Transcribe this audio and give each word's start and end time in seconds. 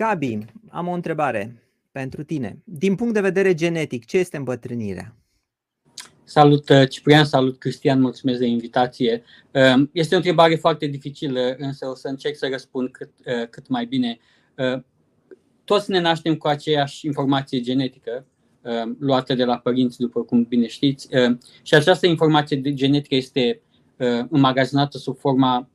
Gabi, 0.00 0.38
am 0.68 0.86
o 0.86 0.92
întrebare 0.92 1.62
pentru 1.92 2.22
tine. 2.22 2.62
Din 2.64 2.94
punct 2.94 3.14
de 3.14 3.20
vedere 3.20 3.54
genetic, 3.54 4.04
ce 4.04 4.18
este 4.18 4.36
îmbătrânirea? 4.36 5.16
Salut 6.24 6.68
uh, 6.68 6.88
Ciprian, 6.88 7.24
salut 7.24 7.58
Cristian, 7.58 8.00
mulțumesc 8.00 8.38
de 8.38 8.46
invitație. 8.46 9.22
Um, 9.74 9.90
este 9.92 10.14
o 10.14 10.16
întrebare 10.16 10.54
foarte 10.54 10.86
dificilă, 10.86 11.54
însă 11.58 11.86
o 11.86 11.94
să 11.94 12.08
încerc 12.08 12.36
să 12.36 12.48
răspund 12.50 12.90
cât, 12.90 13.10
uh, 13.26 13.48
cât 13.50 13.68
mai 13.68 13.84
bine. 13.86 14.18
Uh, 14.56 14.82
toți 15.64 15.90
ne 15.90 16.00
naștem 16.00 16.36
cu 16.36 16.46
aceeași 16.46 17.06
informație 17.06 17.60
genetică, 17.60 18.26
luată 18.98 19.34
de 19.34 19.44
la 19.44 19.58
părinți, 19.58 19.98
după 19.98 20.22
cum 20.22 20.42
bine 20.42 20.66
știți, 20.66 21.08
și 21.62 21.74
această 21.74 22.06
informație 22.06 22.60
genetică 22.60 23.14
este 23.14 23.60
înmagazinată 24.28 24.98
sub 24.98 25.16
forma 25.16 25.68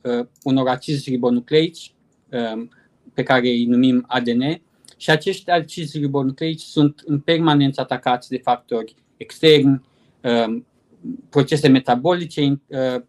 unor 0.44 0.68
acizi 0.68 1.10
ribonucleici, 1.10 1.94
um, 2.32 2.70
pe 3.16 3.24
care 3.24 3.48
îi 3.48 3.66
numim 3.66 4.06
ADN, 4.08 4.62
și 4.98 5.10
acești 5.10 5.50
acizi 5.50 5.98
ribonucleici 5.98 6.62
sunt 6.62 7.02
în 7.06 7.20
permanență 7.20 7.82
atacați 7.82 8.30
de 8.30 8.38
factori 8.38 8.96
externi, 9.18 9.82
Um, 10.26 10.66
procese 11.30 11.68
metabolice 11.68 12.62
uh, 12.68 13.02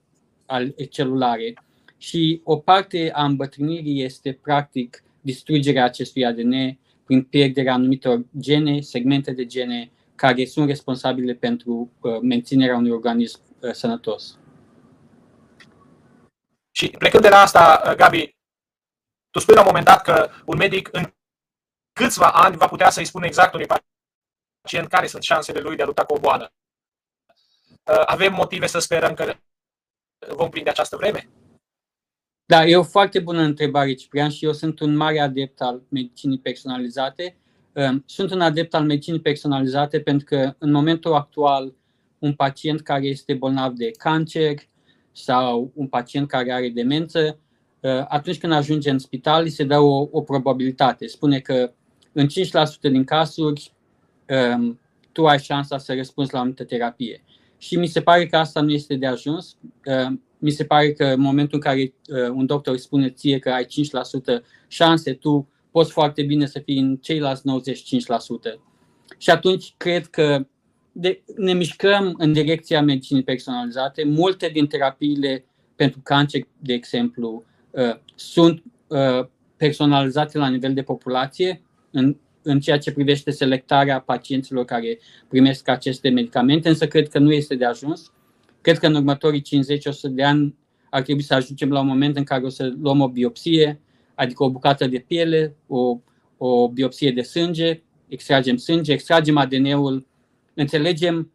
celulare 0.91 1.55
și 1.97 2.41
o 2.45 2.57
parte 2.57 3.11
a 3.13 3.25
îmbătrânirii 3.25 4.03
este 4.03 4.39
practic 4.43 5.03
distrugerea 5.21 5.85
acestui 5.85 6.27
ADN 6.27 6.79
prin 7.05 7.23
pierderea 7.23 7.73
anumitor 7.73 8.25
gene, 8.39 8.81
segmente 8.81 9.33
de 9.33 9.47
gene 9.47 9.91
care 10.15 10.45
sunt 10.45 10.67
responsabile 10.69 11.33
pentru 11.35 11.91
uh, 12.01 12.19
menținerea 12.23 12.77
unui 12.77 12.91
organism 12.91 13.41
uh, 13.61 13.71
sănătos. 13.73 14.39
Și 16.71 16.89
plecând 16.89 17.23
de 17.23 17.29
la 17.29 17.37
asta, 17.37 17.95
Gabi, 17.97 18.36
tu 19.37 19.43
spui 19.43 19.55
la 19.55 19.61
un 19.61 19.67
moment 19.67 19.85
dat 19.85 20.03
că 20.03 20.31
un 20.47 20.57
medic 20.57 20.89
în 20.93 21.13
câțiva 21.93 22.31
ani 22.31 22.57
va 22.57 22.67
putea 22.67 22.91
să-i 22.91 23.05
spună 23.05 23.27
exact 23.27 23.55
unui 23.55 23.67
pacient 24.63 24.89
care 24.89 25.07
sunt 25.07 25.23
șansele 25.23 25.61
lui 25.61 25.77
de 25.77 25.83
a 25.83 25.87
lupta 25.87 26.05
cu 26.05 26.15
o 26.15 26.19
boală. 26.19 26.53
Uh, 27.91 28.03
avem 28.07 28.33
motive 28.33 28.67
să 28.67 28.79
sperăm 28.79 29.15
că 29.15 29.35
vom 30.29 30.51
prinde 30.51 30.71
această 30.71 30.97
vreme? 30.97 31.29
Da, 32.45 32.65
e 32.65 32.77
o 32.77 32.83
foarte 32.83 33.21
bună 33.21 33.41
întrebare, 33.41 33.95
Ciprian, 33.95 34.31
și 34.31 34.45
eu 34.45 34.53
sunt 34.53 34.81
un 34.81 34.97
mare 34.97 35.21
adept 35.21 35.61
al 35.61 35.83
medicinii 35.89 36.39
personalizate. 36.39 37.37
Um, 37.73 38.03
sunt 38.07 38.31
un 38.31 38.41
adept 38.41 38.75
al 38.75 38.85
medicinii 38.85 39.21
personalizate 39.21 40.01
pentru 40.01 40.27
că 40.27 40.55
în 40.59 40.71
momentul 40.71 41.15
actual 41.15 41.75
un 42.19 42.35
pacient 42.35 42.81
care 42.81 43.07
este 43.07 43.35
bolnav 43.35 43.73
de 43.73 43.91
cancer 43.91 44.55
sau 45.13 45.73
un 45.75 45.89
pacient 45.89 46.29
care 46.29 46.53
are 46.53 46.69
demență, 46.69 47.21
uh, 47.21 47.46
atunci 48.09 48.39
când 48.39 48.53
ajunge 48.53 48.91
în 48.91 48.99
spital, 48.99 49.43
îi 49.43 49.51
se 49.51 49.65
dă 49.65 49.79
o, 49.79 50.09
o 50.11 50.21
probabilitate. 50.21 51.07
Spune 51.07 51.39
că 51.39 51.73
în 52.13 52.27
5% 52.27 52.31
din 52.81 53.05
cazuri 53.05 53.73
um, 54.57 54.81
tu 55.13 55.27
ai 55.27 55.39
șansa 55.39 55.79
să 55.79 55.95
răspunzi 55.95 56.33
la 56.33 56.39
o 56.39 56.41
anumită 56.41 56.65
terapie 56.65 57.25
și 57.59 57.77
mi 57.77 57.87
se 57.87 58.01
pare 58.01 58.27
că 58.27 58.37
asta 58.37 58.61
nu 58.61 58.71
este 58.71 58.95
de 58.95 59.07
ajuns. 59.07 59.57
Uh, 59.87 60.17
mi 60.39 60.51
se 60.51 60.65
pare 60.65 60.93
că 60.93 61.05
în 61.05 61.21
momentul 61.21 61.55
în 61.55 61.61
care 61.61 61.81
uh, 61.81 62.29
un 62.29 62.47
doctor 62.47 62.73
îi 62.73 62.81
spune 62.81 63.11
ție 63.11 63.39
că 63.39 63.51
ai 63.51 63.65
5% 63.65 63.69
șanse, 64.69 65.13
tu 65.13 65.49
poți 65.71 65.93
foarte 65.93 66.23
bine 66.23 66.47
să 66.47 66.59
fii 66.59 66.79
în 66.79 66.97
ceilalți 66.97 67.43
95%. 68.57 68.61
Și 69.19 69.31
atunci 69.31 69.75
cred 69.77 70.07
că 70.07 70.47
de, 70.93 71.23
ne 71.37 71.53
mișcăm 71.53 72.15
în 72.19 72.33
direcția 72.33 72.83
medicinii 72.83 73.23
personalizate. 73.23 74.05
Multe 74.05 74.49
din 74.49 74.67
terapiile 74.67 75.45
pentru 75.77 76.01
cancer, 76.03 76.41
de 76.59 76.73
exemplu, 76.73 77.45
uh, 77.47 77.56
sunt 78.15 78.63
personalizate 79.57 80.39
la 80.39 80.49
nivel 80.49 80.75
de 80.75 80.83
populație, 80.83 81.63
în, 81.91 82.17
în 82.43 82.61
ceea 82.61 82.79
ce 82.79 82.93
privește 82.93 83.31
selectarea 83.31 84.01
pacienților 84.01 84.65
care 84.65 84.99
primesc 85.29 85.69
aceste 85.69 86.09
medicamente, 86.09 86.69
însă 86.69 86.87
cred 86.87 87.09
că 87.09 87.19
nu 87.19 87.33
este 87.33 87.55
de 87.55 87.65
ajuns. 87.65 88.13
Cred 88.61 88.79
că 88.79 88.87
în 88.87 88.95
următorii 88.95 89.43
50-100 89.43 89.45
de 90.11 90.25
ani 90.25 90.55
ar 90.91 91.03
trebui 91.03 91.23
să 91.23 91.35
ajungem 91.35 91.71
la 91.71 91.81
un 91.81 91.87
moment 91.87 92.17
în 92.17 92.25
care 92.25 92.45
o 92.45 92.49
să 92.49 92.73
luăm 92.81 93.01
o 93.01 93.09
biopsie, 93.09 93.81
adică 94.15 94.45
o 94.45 94.51
bucată 94.51 94.87
de 94.87 94.99
piele, 94.99 95.57
o, 95.67 95.99
o 96.37 96.69
biopsie 96.69 97.11
de 97.11 97.23
sânge, 97.23 97.83
extragem 98.09 98.57
sânge, 98.57 98.93
extragem 98.93 99.37
ADN-ul, 99.37 100.07
înțelegem 100.55 101.33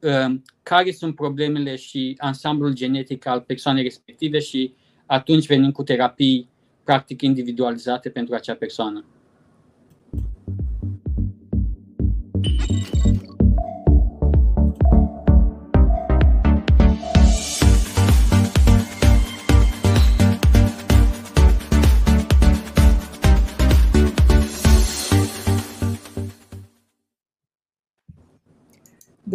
uh, 0.00 0.34
care 0.62 0.90
sunt 0.90 1.14
problemele 1.14 1.76
și 1.76 2.14
ansamblul 2.18 2.72
genetic 2.72 3.26
al 3.26 3.40
persoanei 3.40 3.82
respective 3.82 4.38
și 4.38 4.74
atunci 5.10 5.46
venim 5.46 5.70
cu 5.70 5.82
terapii 5.82 6.48
practic 6.84 7.22
individualizate 7.22 8.10
pentru 8.10 8.34
acea 8.34 8.54
persoană. 8.54 9.04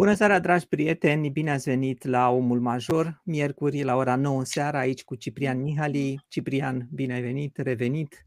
Bună 0.06 0.18
seara, 0.18 0.38
dragi 0.38 0.66
prieteni! 0.66 1.30
Bine 1.30 1.50
ați 1.50 1.68
venit 1.68 2.04
la 2.04 2.30
Omul 2.30 2.60
Major, 2.60 3.20
miercuri 3.24 3.82
la 3.82 3.96
ora 3.96 4.16
9 4.16 4.44
seara, 4.44 4.78
aici 4.78 5.04
cu 5.04 5.14
Ciprian 5.14 5.62
Mihali. 5.62 6.24
Ciprian, 6.28 6.88
bine 6.92 7.14
ai 7.14 7.20
venit, 7.20 7.56
revenit. 7.56 8.26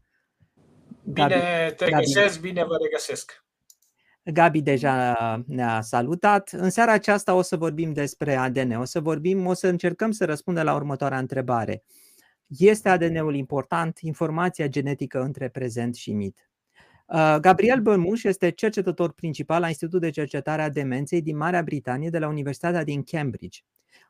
Gabi, 1.04 1.32
bine 1.32 1.72
te 1.76 1.90
Gabi. 1.90 2.04
găsesc, 2.04 2.40
bine 2.40 2.64
vă 2.64 2.76
regăsesc. 2.82 3.44
Gabi 4.24 4.60
deja 4.62 5.14
ne-a 5.46 5.80
salutat. 5.80 6.50
În 6.52 6.70
seara 6.70 6.92
aceasta 6.92 7.34
o 7.34 7.42
să 7.42 7.56
vorbim 7.56 7.92
despre 7.92 8.34
ADN. 8.34 8.72
O 8.72 8.84
să 8.84 9.00
vorbim, 9.00 9.46
o 9.46 9.52
să 9.52 9.66
încercăm 9.66 10.10
să 10.10 10.24
răspundem 10.24 10.64
la 10.64 10.74
următoarea 10.74 11.18
întrebare. 11.18 11.82
Este 12.46 12.88
ADN-ul 12.88 13.34
important? 13.34 13.98
Informația 13.98 14.66
genetică 14.66 15.20
între 15.20 15.48
prezent 15.48 15.94
și 15.94 16.12
mit. 16.12 16.49
Uh, 17.12 17.36
Gabriel 17.40 17.80
Bămuș 17.80 18.22
este 18.22 18.50
cercetător 18.50 19.12
principal 19.12 19.60
la 19.60 19.68
Institutul 19.68 20.00
de 20.00 20.10
Cercetare 20.10 20.62
a 20.62 20.70
Demenței 20.70 21.22
din 21.22 21.36
Marea 21.36 21.62
Britanie 21.62 22.10
de 22.10 22.18
la 22.18 22.28
Universitatea 22.28 22.84
din 22.84 23.02
Cambridge. 23.02 23.60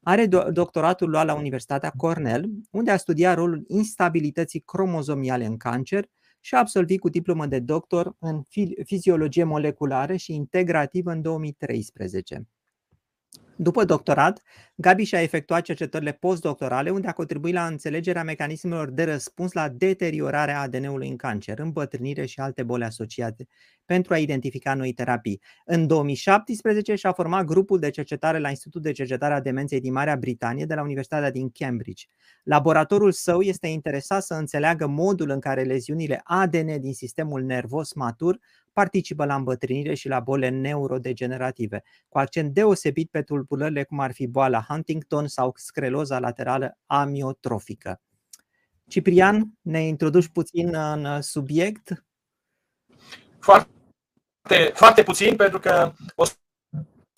Are 0.03 0.27
doctoratul 0.53 1.11
luat 1.11 1.27
la 1.27 1.35
Universitatea 1.35 1.91
Cornell, 1.97 2.51
unde 2.71 2.91
a 2.91 2.97
studiat 2.97 3.37
rolul 3.37 3.65
instabilității 3.67 4.61
cromozomiale 4.61 5.45
în 5.45 5.57
cancer 5.57 6.09
și 6.41 6.55
a 6.55 6.59
absolvit 6.59 7.01
cu 7.01 7.09
diplomă 7.09 7.47
de 7.47 7.59
doctor 7.59 8.17
în 8.19 8.43
fiziologie 8.85 9.45
moleculară 9.45 10.17
și 10.17 10.35
integrativă 10.35 11.11
în 11.11 11.23
2013. 11.23 12.47
După 13.63 13.85
doctorat, 13.85 14.43
Gabi 14.75 15.03
și-a 15.03 15.23
efectuat 15.23 15.63
cercetările 15.63 16.13
postdoctorale 16.13 16.91
unde 16.91 17.09
a 17.09 17.13
contribuit 17.13 17.55
la 17.55 17.67
înțelegerea 17.67 18.23
mecanismelor 18.23 18.91
de 18.91 19.05
răspuns 19.05 19.53
la 19.53 19.69
deteriorarea 19.69 20.61
ADN-ului 20.61 21.09
în 21.09 21.17
cancer, 21.17 21.59
îmbătrânire 21.59 22.27
și 22.27 22.41
alte 22.41 22.63
boli 22.63 22.85
asociate, 22.85 23.47
pentru 23.85 24.13
a 24.13 24.19
identifica 24.19 24.75
noi 24.75 24.93
terapii. 24.93 25.41
În 25.65 25.87
2017 25.87 26.95
și-a 26.95 27.13
format 27.13 27.45
grupul 27.45 27.79
de 27.79 27.91
cercetare 27.91 28.39
la 28.39 28.49
Institutul 28.49 28.81
de 28.81 28.93
Cercetare 28.93 29.35
a 29.35 29.41
Demenței 29.41 29.81
din 29.81 29.93
Marea 29.93 30.17
Britanie 30.17 30.65
de 30.65 30.75
la 30.75 30.83
Universitatea 30.83 31.31
din 31.31 31.51
Cambridge. 31.51 32.05
Laboratorul 32.43 33.13
său 33.13 33.41
este 33.41 33.67
interesat 33.67 34.23
să 34.23 34.35
înțeleagă 34.35 34.87
modul 34.87 35.31
în 35.31 35.41
care 35.41 35.63
leziunile 35.63 36.21
ADN 36.25 36.81
din 36.81 36.95
sistemul 36.95 37.43
nervos 37.43 37.93
matur 37.93 38.39
participă 38.81 39.25
la 39.25 39.35
îmbătrânire 39.35 39.95
și 39.95 40.09
la 40.09 40.21
boli 40.21 40.51
neurodegenerative, 40.51 41.83
cu 42.09 42.19
accent 42.19 42.55
deosebit 42.55 43.11
pe 43.11 43.23
tulburările 43.23 43.85
cum 43.85 44.01
ar 44.01 44.13
fi 44.13 44.27
boala 44.27 44.65
Huntington 44.69 45.27
sau 45.27 45.53
scleroza 45.55 46.19
laterală 46.19 46.79
amiotrofică. 46.87 48.01
Ciprian, 48.89 49.53
ne 49.61 49.81
introduci 49.87 50.29
puțin 50.29 50.75
în 50.75 51.23
subiect? 51.23 52.05
Foarte, 53.41 54.73
foarte 54.75 55.03
puțin, 55.03 55.37
pentru 55.37 55.59
că 55.59 55.93
o 56.15 56.25
să 56.25 56.35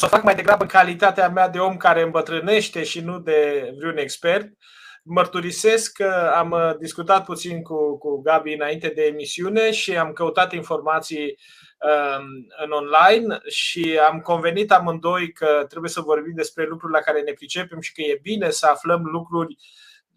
o 0.05 0.07
fac 0.07 0.23
mai 0.23 0.35
degrabă 0.35 0.63
în 0.63 0.69
calitatea 0.69 1.29
mea 1.29 1.49
de 1.49 1.59
om 1.59 1.77
care 1.77 2.03
îmbătrânește 2.03 2.83
și 2.83 3.01
nu 3.01 3.19
de 3.19 3.71
vreun 3.79 3.97
expert. 3.97 4.45
Uh, 4.45 4.82
Mărturisesc 5.03 5.93
că 5.93 6.33
am 6.35 6.51
uh, 6.51 6.77
discutat 6.79 7.25
puțin 7.25 7.63
cu, 7.63 7.99
cu 7.99 8.21
Gabi 8.21 8.53
înainte 8.53 8.89
de 8.89 9.03
emisiune 9.03 9.71
și 9.71 9.97
am 9.97 10.13
căutat 10.13 10.53
informații 10.53 11.39
um, 11.79 12.25
în 12.65 12.71
online 12.71 13.41
și 13.49 13.99
am 14.11 14.21
convenit 14.21 14.73
amândoi 14.73 15.33
că 15.33 15.65
trebuie 15.69 15.91
să 15.91 16.01
vorbim 16.01 16.35
despre 16.35 16.67
lucruri 16.67 16.93
la 16.93 16.99
care 16.99 17.21
ne 17.21 17.33
pricepem 17.33 17.81
și 17.81 17.93
că 17.93 18.01
e 18.01 18.19
bine 18.23 18.51
să 18.51 18.67
aflăm 18.67 19.05
lucruri 19.05 19.57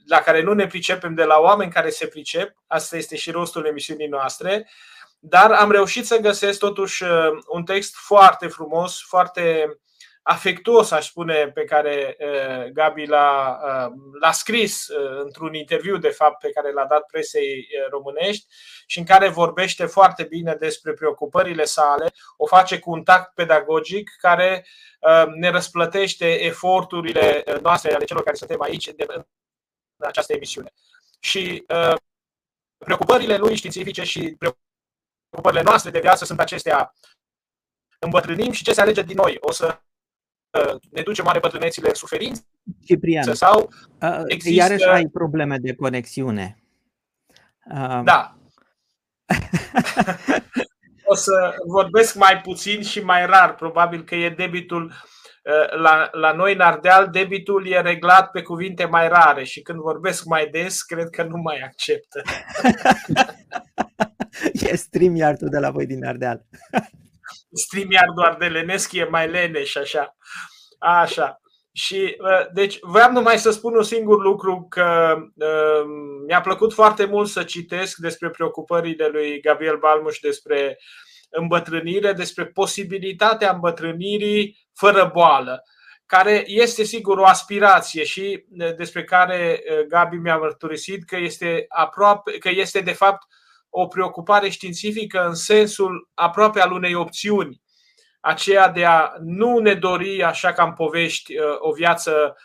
la 0.08 0.20
care 0.20 0.42
nu 0.42 0.54
ne 0.54 0.68
pricepem 0.68 1.14
de 1.14 1.24
la 1.24 1.38
oameni 1.40 1.72
care 1.72 1.90
se 1.90 2.08
pricep. 2.08 2.56
Asta 2.68 2.98
este 2.98 3.16
și 3.16 3.32
rostul 3.32 3.66
emisiunii 3.66 4.08
noastre. 4.08 4.70
Dar 5.20 5.52
am 5.52 5.72
reușit 5.72 6.06
să 6.06 6.20
găsesc 6.20 6.60
totuși 6.60 7.04
uh, 7.04 7.10
un 7.48 7.64
text 7.64 7.96
foarte 7.96 8.48
frumos, 8.48 9.02
foarte 9.02 9.78
afectuos, 10.28 10.92
aș 10.92 11.08
spune, 11.08 11.52
pe 11.54 11.64
care 11.64 12.18
Gabi 12.74 13.06
l-a, 13.06 13.60
l-a 14.20 14.32
scris 14.32 14.88
într-un 15.24 15.54
interviu, 15.54 15.98
de 15.98 16.10
fapt, 16.10 16.40
pe 16.40 16.52
care 16.52 16.72
l-a 16.72 16.86
dat 16.86 17.06
presei 17.06 17.68
românești 17.90 18.46
și 18.86 19.00
în 19.00 19.06
care 19.06 19.30
vorbește 19.30 19.86
foarte 19.86 20.24
bine 20.24 20.56
despre 20.56 20.94
preocupările 20.94 21.64
sale, 21.64 22.14
o 22.38 22.46
face 22.46 22.80
cu 22.80 22.92
un 22.92 23.04
tact 23.04 23.34
pedagogic 23.34 24.12
care 24.20 24.66
ne 25.36 25.50
răsplătește 25.50 26.44
eforturile 26.44 27.44
noastre 27.62 27.94
ale 27.94 28.06
celor 28.06 28.24
care 28.24 28.36
suntem 28.36 28.62
aici 28.62 28.88
în 28.98 29.26
această 29.98 30.34
emisiune. 30.34 30.74
Și 31.20 31.66
preocupările 32.78 33.38
lui 33.38 33.56
științifice 33.56 34.04
și 34.04 34.38
preocupările 35.30 35.62
noastre 35.62 35.92
de 35.92 36.00
viață 36.00 36.26
sunt 36.26 36.40
acestea. 36.40 36.94
Îmbătrânim 38.00 38.52
și 38.52 38.64
ce 38.64 38.74
se 38.74 38.82
alege 38.82 39.02
din 39.02 39.16
noi? 39.16 39.38
O 39.40 39.52
să 39.52 39.80
ne 40.92 41.02
ducem 41.02 41.26
oare 41.26 41.40
bătrânețile 41.40 41.88
în 41.88 41.94
suferință? 41.94 42.46
Ciprian, 42.86 43.34
sau 43.34 43.70
există... 44.26 44.62
iarăși 44.62 44.88
ai 44.88 45.08
probleme 45.08 45.58
de 45.58 45.76
conexiune. 45.76 46.58
Da. 48.04 48.38
o 51.12 51.16
să 51.16 51.56
vorbesc 51.68 52.16
mai 52.16 52.42
puțin 52.42 52.82
și 52.82 53.00
mai 53.00 53.26
rar. 53.26 53.56
Probabil 53.56 54.04
că 54.04 54.16
e 54.16 54.30
debitul 54.30 54.94
la, 55.82 56.10
la 56.12 56.32
noi 56.32 56.54
în 56.54 56.60
Ardeal, 56.60 57.10
debitul 57.10 57.68
e 57.68 57.82
reglat 57.82 58.32
pe 58.32 58.42
cuvinte 58.42 58.86
mai 58.86 59.08
rare 59.08 59.44
și 59.44 59.62
când 59.62 59.80
vorbesc 59.80 60.26
mai 60.26 60.48
des, 60.52 60.82
cred 60.82 61.10
că 61.10 61.24
nu 61.24 61.38
mai 61.38 61.60
acceptă. 61.60 62.22
e 64.72 64.76
StreamYard-ul 64.76 65.50
de 65.50 65.60
la 65.60 65.72
voi 65.72 65.86
din 65.86 66.06
Ardeal. 66.06 66.46
StreamYard-ul 67.56 68.24
ardelenesc 68.24 68.92
e 68.92 69.04
mai 69.04 69.30
lene 69.30 69.64
și 69.64 69.78
așa. 69.78 70.18
Așa. 70.80 71.40
Și, 71.72 72.18
deci, 72.54 72.78
vreau 72.82 73.12
numai 73.12 73.38
să 73.38 73.52
spun 73.52 73.76
un 73.76 73.84
singur 73.84 74.24
lucru, 74.24 74.66
că 74.70 75.16
uh, 75.36 75.86
mi-a 76.28 76.42
plăcut 76.42 76.74
foarte 76.74 77.06
mult 77.06 77.30
să 77.30 77.44
citesc 77.44 77.98
despre 77.98 78.30
preocupările 78.30 79.08
lui 79.08 79.42
Gabriel 79.42 79.78
Balmuș 79.78 80.20
despre 80.20 80.78
îmbătrânire, 81.30 82.14
despre 82.14 82.46
posibilitatea 82.46 83.52
îmbătrânirii 83.52 84.68
fără 84.74 85.10
boală, 85.14 85.64
care 86.06 86.44
este 86.46 86.84
sigur 86.84 87.18
o 87.18 87.26
aspirație 87.26 88.04
și 88.04 88.46
despre 88.78 89.04
care 89.04 89.64
Gabi 89.88 90.16
mi-a 90.16 90.38
mărturisit 90.38 91.06
că 91.06 91.18
este 91.18 91.66
aproape, 91.68 92.38
că 92.38 92.50
este 92.50 92.80
de 92.80 92.94
fapt 92.94 93.28
o 93.78 93.88
preocupare 93.88 94.50
științifică 94.50 95.26
în 95.28 95.34
sensul 95.34 96.10
aproape 96.14 96.60
al 96.60 96.72
unei 96.72 96.94
opțiuni, 96.94 97.62
aceea 98.20 98.70
de 98.70 98.86
a 98.86 99.12
nu 99.20 99.58
ne 99.58 99.74
dori, 99.74 100.24
așa 100.24 100.54
ca 100.54 100.64
în 100.64 100.74
povești, 100.74 101.34
o 101.60 101.72
viață 101.72 102.36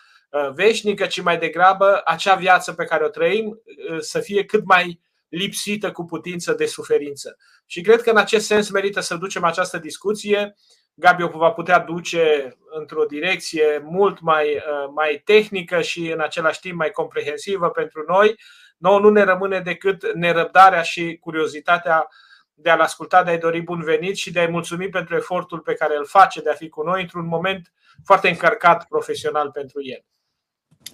veșnică, 0.55 1.06
ci 1.06 1.23
mai 1.23 1.38
degrabă 1.38 2.00
acea 2.05 2.35
viață 2.35 2.73
pe 2.73 2.85
care 2.85 3.05
o 3.05 3.09
trăim 3.09 3.62
să 3.99 4.21
fie 4.21 4.44
cât 4.44 4.65
mai 4.65 5.00
lipsită 5.29 5.93
cu 5.93 6.05
putință 6.05 6.53
de 6.53 6.67
suferință. 6.67 7.37
Și 7.67 7.81
cred 7.81 8.03
că 8.03 8.11
în 8.11 8.17
acest 8.17 8.47
sens 8.47 8.71
merită 8.71 9.00
să 9.00 9.15
ducem 9.15 9.44
această 9.44 9.79
discuție. 9.79 10.56
Gabi 10.94 11.23
o 11.23 11.29
va 11.29 11.50
putea 11.50 11.79
duce 11.79 12.56
într-o 12.71 13.05
direcție 13.05 13.82
mult 13.85 14.21
mai, 14.21 14.55
uh, 14.55 14.91
mai 14.94 15.23
tehnică 15.25 15.81
și 15.81 16.11
în 16.11 16.21
același 16.21 16.61
timp 16.61 16.75
mai 16.75 16.91
comprehensivă 16.91 17.69
pentru 17.69 18.05
noi. 18.09 18.38
Nouă 18.81 19.00
nu 19.00 19.11
ne 19.11 19.23
rămâne 19.23 19.61
decât 19.61 20.15
nerăbdarea 20.15 20.82
și 20.82 21.17
curiozitatea 21.21 22.09
de 22.55 22.71
a-l 22.71 22.81
asculta, 22.81 23.23
de 23.23 23.31
a-i 23.31 23.38
dori 23.38 23.61
bun 23.61 23.82
venit 23.82 24.17
și 24.17 24.32
de 24.32 24.41
a-i 24.41 24.50
mulțumi 24.50 24.88
pentru 24.88 25.17
efortul 25.17 25.59
pe 25.59 25.75
care 25.75 25.97
îl 25.97 26.06
face 26.06 26.41
de 26.41 26.50
a 26.50 26.55
fi 26.55 26.69
cu 26.69 26.82
noi 26.82 27.00
într-un 27.00 27.27
moment 27.27 27.73
foarte 28.05 28.29
încărcat 28.29 28.87
profesional 28.88 29.50
pentru 29.50 29.81
el. 29.82 30.05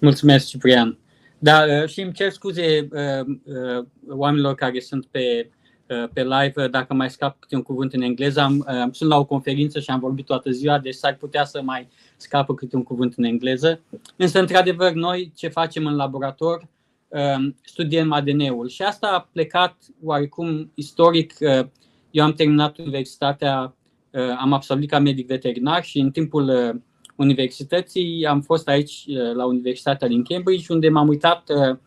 Mulțumesc, 0.01 0.47
Ciprian. 0.47 0.97
Da, 1.39 1.63
uh, 1.63 1.87
și 1.89 2.01
îmi 2.01 2.13
cer 2.13 2.31
scuze 2.31 2.87
uh, 2.91 3.35
uh, 3.43 3.85
oamenilor 4.09 4.55
care 4.55 4.79
sunt 4.79 5.05
pe, 5.05 5.49
pe 6.13 6.23
live 6.23 6.67
dacă 6.67 6.93
mai 6.93 7.09
scap 7.09 7.39
câte 7.39 7.55
un 7.55 7.61
cuvânt 7.61 7.93
în 7.93 8.01
engleză. 8.01 8.41
Am, 8.41 8.65
sunt 8.91 9.09
la 9.09 9.17
o 9.17 9.25
conferință 9.25 9.79
și 9.79 9.89
am 9.89 9.99
vorbit 9.99 10.25
toată 10.25 10.49
ziua, 10.49 10.79
deci 10.79 10.95
s-ar 10.95 11.15
putea 11.15 11.45
să 11.45 11.61
mai 11.61 11.87
scapă 12.17 12.53
câte 12.53 12.75
un 12.75 12.83
cuvânt 12.83 13.13
în 13.17 13.23
engleză. 13.23 13.81
Însă, 14.15 14.39
într-adevăr, 14.39 14.91
noi 14.91 15.31
ce 15.35 15.47
facem 15.47 15.85
în 15.85 15.95
laborator, 15.95 16.67
studiem 17.61 18.11
ADN-ul 18.11 18.67
și 18.67 18.81
asta 18.81 19.07
a 19.07 19.29
plecat 19.31 19.75
oarecum 20.03 20.71
istoric. 20.75 21.33
Eu 22.11 22.23
am 22.23 22.33
terminat 22.33 22.77
universitatea, 22.77 23.75
am 24.39 24.53
absolvit 24.53 24.89
ca 24.89 24.99
medic 24.99 25.27
veterinar 25.27 25.83
și 25.83 25.99
în 25.99 26.11
timpul 26.11 26.81
universității, 27.17 28.25
am 28.25 28.41
fost 28.41 28.67
aici 28.67 29.05
uh, 29.07 29.33
la 29.33 29.45
Universitatea 29.45 30.07
din 30.07 30.23
Cambridge, 30.23 30.73
unde 30.73 30.89
m-am 30.89 31.07
uitat 31.07 31.49
uh, 31.49 31.77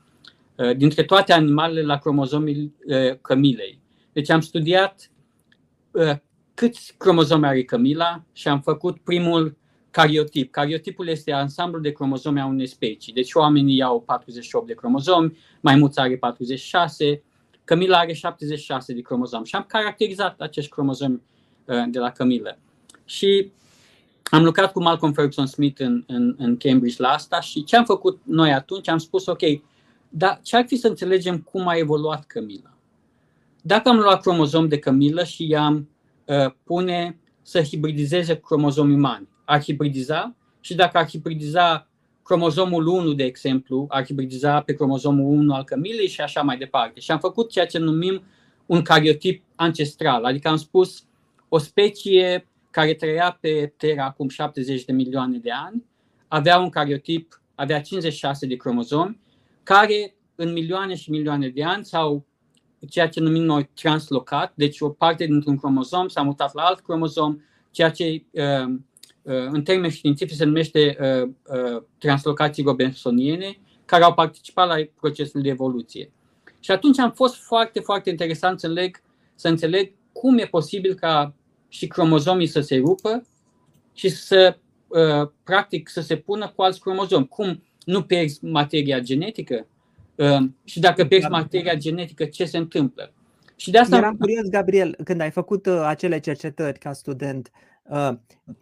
uh, 0.54 0.76
dintre 0.76 1.02
toate 1.02 1.32
animalele 1.32 1.82
la 1.82 1.98
cromozomii 1.98 2.74
cămilei. 3.20 3.78
Deci 4.12 4.30
am 4.30 4.40
studiat 4.40 5.10
câți 6.54 6.94
cromozomi 6.98 7.46
are 7.46 7.62
cămila 7.62 8.22
și 8.32 8.48
am 8.48 8.60
făcut 8.60 8.98
primul 8.98 9.56
cariotip. 9.90 10.50
Cariotipul 10.50 11.08
este 11.08 11.32
ansamblul 11.32 11.82
de 11.82 11.92
cromozomi 11.92 12.40
a 12.40 12.46
unei 12.46 12.66
specii. 12.66 13.12
Deci 13.12 13.34
oamenii 13.34 13.82
au 13.82 14.00
48 14.00 14.66
de 14.66 14.74
cromozomi, 14.74 15.38
maimuța 15.60 16.02
are 16.02 16.16
46, 16.16 17.22
cămila 17.64 17.98
are 17.98 18.12
76 18.12 18.92
de 18.92 19.00
cromozomi. 19.00 19.46
Și 19.46 19.54
am 19.54 19.64
caracterizat 19.68 20.40
acești 20.40 20.70
cromozomi 20.70 21.22
de 21.88 21.98
la 21.98 22.10
cămilă. 22.10 22.58
Și 23.04 23.52
am 24.30 24.44
lucrat 24.44 24.72
cu 24.72 24.82
Malcolm 24.82 25.12
Ferguson 25.12 25.46
Smith 25.46 25.80
în, 25.80 26.04
în, 26.06 26.34
în 26.38 26.56
Cambridge 26.56 27.02
la 27.02 27.08
asta 27.08 27.40
și 27.40 27.64
ce 27.64 27.76
am 27.76 27.84
făcut 27.84 28.20
noi 28.24 28.52
atunci, 28.52 28.88
am 28.88 28.98
spus, 28.98 29.26
ok, 29.26 29.40
dar 30.08 30.40
ce 30.42 30.56
ar 30.56 30.64
fi 30.66 30.76
să 30.76 30.88
înțelegem 30.88 31.38
cum 31.38 31.68
a 31.68 31.76
evoluat 31.76 32.26
cămila? 32.26 32.74
Dacă 33.62 33.88
am 33.88 33.98
luat 33.98 34.20
cromozom 34.20 34.68
de 34.68 34.78
cămilă 34.78 35.24
și 35.24 35.48
i-am 35.48 35.88
uh, 36.24 36.52
pune 36.64 37.18
să 37.42 37.62
hibridizeze 37.62 38.40
cromozomii 38.40 38.96
umani, 38.96 39.28
ar 39.50 39.62
hibridiza 39.62 40.36
și 40.60 40.74
dacă 40.74 40.98
ar 40.98 41.08
hibridiza 41.08 41.88
cromozomul 42.22 42.86
1, 42.86 43.12
de 43.12 43.24
exemplu, 43.24 43.86
ar 43.88 44.04
hibridiza 44.04 44.60
pe 44.60 44.74
cromozomul 44.74 45.24
1 45.38 45.54
al 45.54 45.64
cămilei 45.64 46.08
și 46.08 46.20
așa 46.20 46.42
mai 46.42 46.58
departe. 46.58 47.00
Și 47.00 47.10
am 47.10 47.18
făcut 47.18 47.50
ceea 47.50 47.66
ce 47.66 47.78
numim 47.78 48.22
un 48.66 48.82
cariotip 48.82 49.44
ancestral, 49.54 50.24
adică 50.24 50.48
am 50.48 50.56
spus 50.56 51.04
o 51.48 51.58
specie 51.58 52.48
care 52.70 52.94
trăia 52.94 53.38
pe 53.40 53.72
Terra 53.76 54.04
acum 54.04 54.28
70 54.28 54.84
de 54.84 54.92
milioane 54.92 55.38
de 55.38 55.50
ani, 55.50 55.84
avea 56.28 56.58
un 56.58 56.68
cariotip, 56.68 57.40
avea 57.54 57.80
56 57.80 58.46
de 58.46 58.56
cromozomi, 58.56 59.20
care 59.62 60.14
în 60.34 60.52
milioane 60.52 60.94
și 60.94 61.10
milioane 61.10 61.48
de 61.48 61.64
ani 61.64 61.84
s-au 61.84 62.26
ceea 62.88 63.08
ce 63.08 63.20
numim 63.20 63.42
noi 63.42 63.70
translocat, 63.74 64.52
deci 64.54 64.80
o 64.80 64.88
parte 64.88 65.24
dintr-un 65.24 65.56
cromozom 65.56 66.08
s-a 66.08 66.22
mutat 66.22 66.54
la 66.54 66.62
alt 66.62 66.80
cromozom, 66.80 67.42
ceea 67.70 67.90
ce 67.90 68.24
uh, 68.30 68.42
uh, 68.42 68.78
în 69.22 69.62
termeni 69.62 69.92
științifici 69.92 70.36
se 70.36 70.44
numește 70.44 70.96
uh, 71.00 71.30
uh, 71.46 71.82
translocații 71.98 72.62
robinsoniene, 72.62 73.58
care 73.84 74.04
au 74.04 74.14
participat 74.14 74.68
la 74.68 74.74
procesul 75.00 75.42
de 75.42 75.48
evoluție. 75.48 76.10
Și 76.60 76.70
atunci 76.70 76.98
am 76.98 77.12
fost 77.12 77.34
foarte, 77.34 77.80
foarte 77.80 78.10
interesant 78.10 78.60
să 78.60 78.66
înțeleg, 78.66 79.02
să 79.34 79.48
înțeleg 79.48 79.92
cum 80.12 80.38
e 80.38 80.44
posibil 80.44 80.94
ca 80.94 81.34
și 81.68 81.86
cromozomii 81.86 82.46
să 82.46 82.60
se 82.60 82.76
rupă 82.76 83.26
și 83.94 84.08
să, 84.08 84.56
uh, 84.88 85.30
practic, 85.44 85.88
să 85.88 86.00
se 86.00 86.16
pună 86.16 86.52
cu 86.56 86.62
alți 86.62 86.80
cromozomi. 86.80 87.28
Cum 87.28 87.62
nu 87.84 88.02
pierzi 88.02 88.44
materia 88.44 88.98
genetică? 88.98 89.66
Uh, 90.14 90.38
și 90.64 90.80
dacă 90.80 91.04
pierzi 91.04 91.28
materia 91.28 91.74
genetică, 91.74 92.24
ce 92.24 92.44
se 92.44 92.58
întâmplă? 92.58 93.12
Și 93.56 93.70
de 93.70 93.78
asta 93.78 93.96
Eram 93.96 94.16
curios, 94.16 94.48
Gabriel, 94.48 94.96
când 95.04 95.20
ai 95.20 95.30
făcut 95.30 95.66
uh, 95.66 95.82
acele 95.84 96.18
cercetări 96.18 96.78
ca 96.78 96.92
student, 96.92 97.50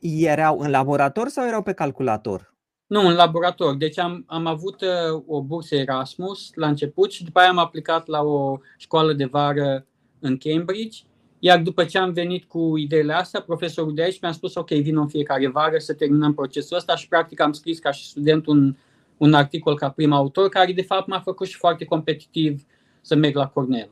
erau 0.00 0.58
în 0.58 0.70
laborator 0.70 1.28
sau 1.28 1.47
erau 1.47 1.62
pe 1.62 1.73
calculator? 1.73 2.54
Nu, 2.87 3.06
în 3.06 3.14
laborator. 3.14 3.76
Deci 3.76 3.99
am, 3.99 4.25
am 4.26 4.47
avut 4.47 4.85
o 5.26 5.42
bursă 5.42 5.75
Erasmus 5.75 6.50
la 6.54 6.68
început 6.68 7.12
și 7.12 7.25
după 7.25 7.38
aia 7.38 7.49
am 7.49 7.58
aplicat 7.58 8.06
la 8.06 8.23
o 8.23 8.58
școală 8.76 9.12
de 9.12 9.25
vară 9.25 9.87
în 10.20 10.37
Cambridge 10.37 11.02
iar 11.38 11.62
după 11.62 11.85
ce 11.85 11.99
am 11.99 12.12
venit 12.12 12.44
cu 12.44 12.76
ideile 12.76 13.12
astea, 13.12 13.40
profesorul 13.40 13.94
de 13.94 14.02
aici 14.02 14.20
mi-a 14.20 14.32
spus, 14.32 14.54
ok, 14.54 14.70
vin 14.70 14.97
în 14.97 15.08
fiecare 15.08 15.49
vară 15.49 15.78
să 15.78 15.94
terminăm 15.94 16.35
procesul 16.35 16.76
ăsta 16.76 16.97
și 16.97 17.08
practic 17.08 17.40
am 17.40 17.52
scris 17.52 17.78
ca 17.78 17.90
și 17.90 18.06
student 18.06 18.47
un, 18.47 18.76
un 19.16 19.35
articol 19.35 19.76
ca 19.76 19.90
prim 19.90 20.12
autor, 20.12 20.49
care 20.49 20.73
de 20.73 20.82
fapt 20.82 21.06
m-a 21.06 21.20
făcut 21.20 21.47
și 21.47 21.56
foarte 21.56 21.85
competitiv 21.85 22.62
să 23.00 23.14
merg 23.14 23.35
la 23.35 23.49
Cornell. 23.49 23.90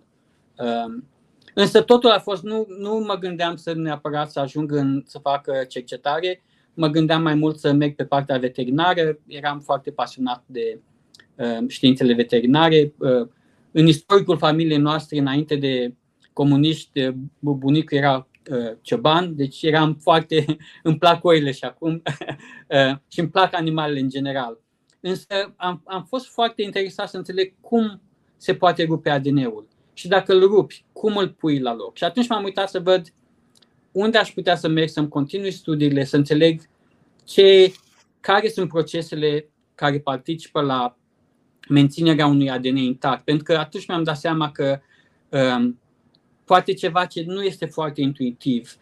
Um, 0.59 1.05
însă 1.59 1.83
totul 1.83 2.11
a 2.11 2.19
fost, 2.19 2.43
nu, 2.43 2.67
nu 2.79 3.05
mă 3.07 3.15
gândeam 3.15 3.57
să 3.57 3.73
neapărat 3.75 4.31
să 4.31 4.41
ajung 4.41 4.73
în, 4.73 5.03
să 5.07 5.19
fac 5.19 5.67
cercetare, 5.69 6.43
mă 6.75 6.89
gândeam 6.89 7.23
mai 7.23 7.35
mult 7.35 7.59
să 7.59 7.73
merg 7.73 7.95
pe 7.95 8.05
partea 8.05 8.39
veterinară, 8.39 9.19
eram 9.27 9.61
foarte 9.61 9.91
pasionat 9.91 10.45
de 10.47 10.81
uh, 11.37 11.69
științele 11.69 12.15
veterinare. 12.15 12.95
Uh, 12.99 13.29
în 13.73 13.87
istoricul 13.87 14.39
familiei 14.39 14.79
noastre, 14.79 15.19
înainte 15.19 15.57
de 15.57 15.95
comuniști, 16.33 17.11
bunicul 17.39 17.97
era 17.97 18.29
cioban, 18.81 19.37
deci 19.37 19.63
eram 19.63 19.95
foarte, 19.95 20.45
îmi 20.83 20.99
plac 20.99 21.25
oile 21.25 21.51
și 21.53 21.65
acum 21.65 22.03
și 23.13 23.21
îmi 23.21 23.29
plac 23.29 23.55
animalele 23.55 24.01
în 24.01 24.09
general. 24.09 24.61
Însă 25.01 25.55
am, 25.57 25.83
am 25.85 26.05
fost 26.05 26.27
foarte 26.27 26.63
interesat 26.63 27.09
să 27.09 27.17
înțeleg 27.17 27.55
cum 27.61 28.01
se 28.37 28.55
poate 28.55 28.85
rupe 28.85 29.11
ADN-ul 29.11 29.67
și 29.97 30.09
dacă 30.09 30.33
îl 30.33 30.41
rupi, 30.41 30.85
cum 30.93 31.17
îl 31.17 31.29
pui 31.29 31.59
la 31.59 31.75
loc. 31.75 31.97
Și 31.97 32.05
atunci 32.05 32.29
m-am 32.29 32.45
uitat 32.45 32.69
să 32.69 32.81
văd 32.81 33.13
unde 33.93 34.19
aș 34.19 34.33
putea 34.33 34.57
să 34.57 34.69
merg, 34.69 34.89
să-mi 34.89 35.09
continui 35.09 35.51
studiile, 35.51 36.05
să 36.05 36.17
înțeleg 36.17 36.69
ce, 37.25 37.73
care 38.21 38.49
sunt 38.49 38.69
procesele 38.69 39.49
care 39.75 39.99
participă 39.99 40.61
la 40.61 40.97
menținerea 41.69 42.27
unui 42.27 42.51
ADN 42.51 42.77
intact. 42.77 43.25
Pentru 43.25 43.45
că 43.45 43.59
atunci 43.59 43.87
mi-am 43.87 44.03
dat 44.03 44.17
seama 44.17 44.53
că 44.53 44.81
um, 45.29 45.81
poate 46.45 46.73
ceva 46.73 47.07
ce 47.07 47.25
nu 47.27 47.43
este 47.43 47.67
foarte 47.67 48.01
intuitiv. 48.01 48.77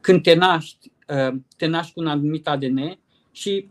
Când 0.00 0.22
te 0.22 0.34
naști, 0.34 0.92
um, 1.08 1.46
te 1.56 1.66
naști 1.66 1.92
cu 1.92 2.00
un 2.00 2.06
anumit 2.06 2.48
ADN 2.48 2.98
și 3.30 3.68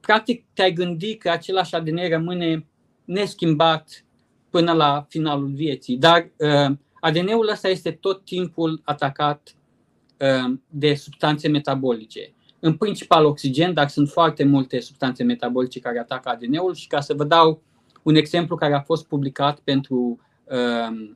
practic 0.00 0.44
te-ai 0.52 0.72
gândit 0.72 1.20
că 1.20 1.30
același 1.30 1.74
ADN 1.74 2.08
rămâne 2.08 2.66
neschimbat 3.04 4.04
până 4.52 4.72
la 4.72 5.06
finalul 5.08 5.48
vieții. 5.48 5.96
Dar 5.96 6.30
uh, 6.36 6.76
ADN-ul 7.00 7.48
ăsta 7.52 7.68
este 7.68 7.90
tot 7.90 8.24
timpul 8.24 8.80
atacat 8.84 9.54
uh, 10.20 10.54
de 10.68 10.94
substanțe 10.94 11.48
metabolice. 11.48 12.32
În 12.60 12.74
principal 12.74 13.24
oxigen, 13.24 13.74
dar 13.74 13.88
sunt 13.88 14.08
foarte 14.08 14.44
multe 14.44 14.80
substanțe 14.80 15.22
metabolice 15.22 15.80
care 15.80 15.98
atacă 15.98 16.28
ADN-ul 16.28 16.74
și 16.74 16.86
ca 16.86 17.00
să 17.00 17.14
vă 17.14 17.24
dau 17.24 17.62
un 18.02 18.14
exemplu 18.14 18.56
care 18.56 18.74
a 18.74 18.80
fost 18.80 19.06
publicat 19.06 19.58
pentru 19.58 20.20
uh, 20.44 21.08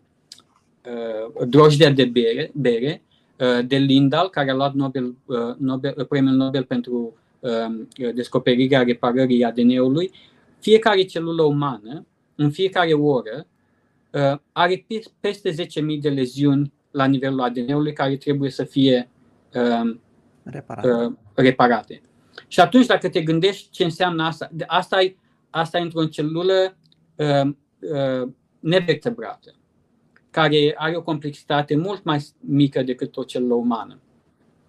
uh, 0.85 1.47
drojdea 1.49 1.91
de 1.91 2.05
bere, 2.05 2.51
bere 2.55 3.03
uh, 3.39 3.67
de 3.67 3.77
Lindal, 3.77 4.29
care 4.29 4.51
a 4.51 4.55
luat 4.55 4.75
Nobel, 4.75 5.15
uh, 5.25 5.55
Nobel, 5.59 6.07
premiul 6.09 6.35
Nobel 6.35 6.65
pentru 6.65 7.17
uh, 7.41 8.13
descoperirea 8.15 8.83
reparării 8.83 9.45
ADN-ului, 9.45 10.11
fiecare 10.59 11.03
celulă 11.03 11.43
umană 11.43 12.07
în 12.37 12.51
fiecare 12.51 12.93
oră 12.93 13.47
uh, 14.13 14.39
are 14.53 14.87
peste 15.21 15.51
10.000 15.51 15.57
de 16.01 16.09
leziuni 16.09 16.73
la 16.91 17.05
nivelul 17.05 17.41
ADN-ului 17.41 17.93
care 17.93 18.17
trebuie 18.17 18.51
să 18.51 18.65
fie 18.65 19.11
uh, 19.55 19.97
reparate. 20.43 20.89
Uh, 20.89 21.13
reparate. 21.35 22.01
Și 22.49 22.61
atunci, 22.61 22.87
dacă 22.87 23.09
te 23.09 23.23
gândești 23.23 23.71
ce 23.71 23.85
înseamnă 23.85 24.25
asta, 24.25 24.51
asta 24.67 25.03
e, 25.03 25.17
asta 25.51 25.79
e 25.79 25.81
într-o 25.81 26.07
celulă 26.07 26.77
uh, 27.17 27.51
uh, 27.81 28.29
nevertebrată, 28.61 29.55
care 30.31 30.75
are 30.77 30.97
o 30.97 31.03
complexitate 31.03 31.77
mult 31.77 32.05
mai 32.05 32.27
mică 32.41 32.83
decât 32.83 33.17
o 33.17 33.23
celulă 33.23 33.55
umană. 33.55 33.99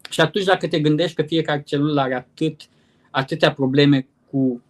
Și 0.09 0.21
atunci, 0.21 0.45
dacă 0.45 0.67
te 0.67 0.79
gândești 0.79 1.15
că 1.15 1.21
fiecare 1.21 1.61
celulă 1.61 2.01
are 2.01 2.13
atât, 2.13 2.61
atâtea 3.11 3.53
probleme 3.53 4.07
cu 4.29 4.63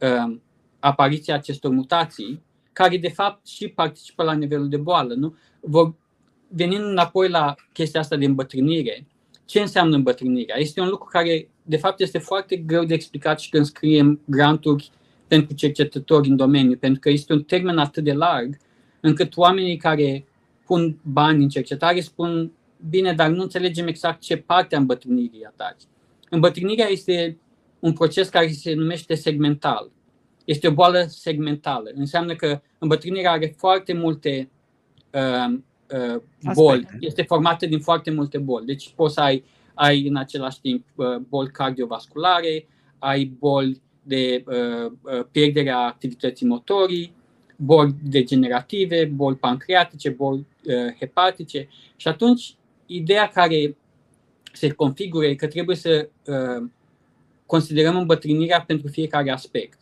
uh, 0.00 0.38
apariția 0.78 1.34
acestor 1.34 1.70
mutații, 1.70 2.42
care 2.72 2.96
de 2.96 3.08
fapt 3.08 3.46
și 3.46 3.68
participă 3.68 4.22
la 4.22 4.32
nivelul 4.32 4.68
de 4.68 4.76
boală. 4.76 5.14
Nu? 5.14 5.36
Vor, 5.60 5.94
venind 6.48 6.84
înapoi 6.84 7.28
la 7.28 7.54
chestia 7.72 8.00
asta 8.00 8.16
de 8.16 8.24
îmbătrânire, 8.24 9.06
ce 9.44 9.60
înseamnă 9.60 9.96
îmbătrânirea? 9.96 10.56
Este 10.58 10.80
un 10.80 10.88
lucru 10.88 11.08
care 11.10 11.48
de 11.62 11.76
fapt 11.76 12.00
este 12.00 12.18
foarte 12.18 12.56
greu 12.56 12.84
de 12.84 12.94
explicat 12.94 13.40
și 13.40 13.50
când 13.50 13.64
scriem 13.64 14.20
granturi 14.24 14.90
pentru 15.26 15.54
cercetători 15.54 16.28
în 16.28 16.36
domeniu, 16.36 16.76
pentru 16.76 17.00
că 17.00 17.10
este 17.10 17.32
un 17.32 17.42
termen 17.42 17.78
atât 17.78 18.04
de 18.04 18.12
larg 18.12 18.58
încât 19.00 19.36
oamenii 19.36 19.76
care 19.76 20.24
pun 20.66 20.98
bani 21.02 21.42
în 21.42 21.48
cercetare 21.48 22.00
spun 22.00 22.52
bine, 22.90 23.12
dar 23.12 23.30
nu 23.30 23.42
înțelegem 23.42 23.86
exact 23.86 24.20
ce 24.20 24.36
parte 24.36 24.74
a 24.74 24.78
îmbătrânirii 24.78 25.44
ataci. 25.44 25.82
Îmbătrânirea 26.30 26.86
este 26.86 27.38
un 27.78 27.92
proces 27.92 28.28
care 28.28 28.48
se 28.48 28.74
numește 28.74 29.14
segmental 29.14 29.90
este 30.48 30.68
o 30.68 30.72
boală 30.72 31.04
segmentală. 31.08 31.90
Înseamnă 31.94 32.34
că 32.34 32.60
îmbătrânirea 32.78 33.30
are 33.30 33.54
foarte 33.56 33.92
multe 33.92 34.50
uh, 35.12 35.58
uh, 36.14 36.20
boli. 36.54 36.84
Aspecte. 36.84 37.06
Este 37.06 37.22
formată 37.22 37.66
din 37.66 37.80
foarte 37.80 38.10
multe 38.10 38.38
boli. 38.38 38.66
Deci 38.66 38.92
poți 38.96 39.14
să 39.14 39.20
ai, 39.20 39.44
ai 39.74 40.06
în 40.06 40.16
același 40.16 40.60
timp 40.60 40.84
uh, 40.94 41.16
boli 41.16 41.50
cardiovasculare, 41.50 42.66
ai 42.98 43.24
boli 43.24 43.80
de 44.02 44.44
uh, 44.46 44.92
uh, 45.02 45.24
pierderea 45.30 45.78
activității 45.78 46.46
motorii, 46.46 47.12
boli 47.56 47.94
degenerative, 48.02 49.04
boli 49.04 49.36
pancreatice, 49.36 50.10
boli 50.10 50.46
uh, 50.64 50.94
hepatice. 50.98 51.68
Și 51.96 52.08
atunci, 52.08 52.54
ideea 52.86 53.28
care 53.28 53.76
se 54.52 54.70
configură 54.70 55.26
e 55.26 55.34
că 55.34 55.46
trebuie 55.46 55.76
să 55.76 56.08
uh, 56.26 56.68
considerăm 57.46 57.96
îmbătrânirea 57.96 58.60
pentru 58.66 58.88
fiecare 58.88 59.30
aspect. 59.30 59.78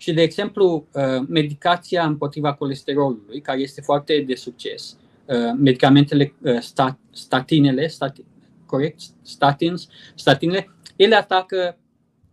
Și, 0.00 0.12
de 0.12 0.22
exemplu, 0.22 0.86
uh, 0.92 1.26
medicația 1.28 2.04
împotriva 2.04 2.54
colesterolului, 2.54 3.40
care 3.40 3.60
este 3.60 3.80
foarte 3.80 4.24
de 4.26 4.34
succes, 4.34 4.96
uh, 5.24 5.36
medicamentele, 5.56 6.34
uh, 6.42 6.92
statinele, 7.10 7.86
stati, 7.86 8.24
corect, 8.66 9.00
statins, 9.22 9.88
statinele, 10.14 10.70
ele 10.96 11.14
atacă 11.14 11.78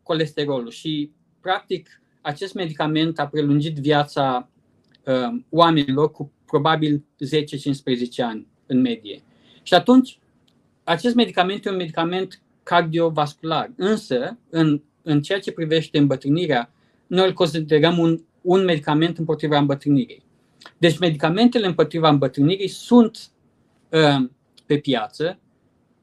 colesterolul 0.04 0.70
și, 0.70 1.12
practic, 1.42 2.02
acest 2.22 2.54
medicament 2.54 3.20
a 3.20 3.28
prelungit 3.28 3.76
viața 3.76 4.50
oamenilor 5.50 6.12
cu 6.12 6.32
probabil 6.46 7.04
10-15 7.20 8.22
ani 8.22 8.48
în 8.66 8.82
medie. 8.82 9.22
Și 9.64 9.74
atunci, 9.74 10.20
acest 10.84 11.16
medicament 11.16 11.66
e 11.66 11.70
un 11.70 11.76
medicament 11.76 12.42
cardiovascular, 12.64 13.72
însă, 13.76 14.38
în, 14.50 14.82
în 15.02 15.22
ceea 15.22 15.40
ce 15.40 15.52
privește 15.52 15.98
îmbătrânirea, 15.98 16.72
noi 17.08 17.28
îl 17.28 17.34
considerăm 17.34 17.98
un, 17.98 18.20
un 18.42 18.64
medicament 18.64 19.18
împotriva 19.18 19.58
îmbătrânirii. 19.58 20.26
Deci 20.78 21.00
medicamentele 21.00 21.66
împotriva 21.66 22.10
îmbătrânirii 22.10 22.68
sunt 22.68 23.30
uh, 23.90 24.30
pe 24.66 24.78
piață, 24.78 25.40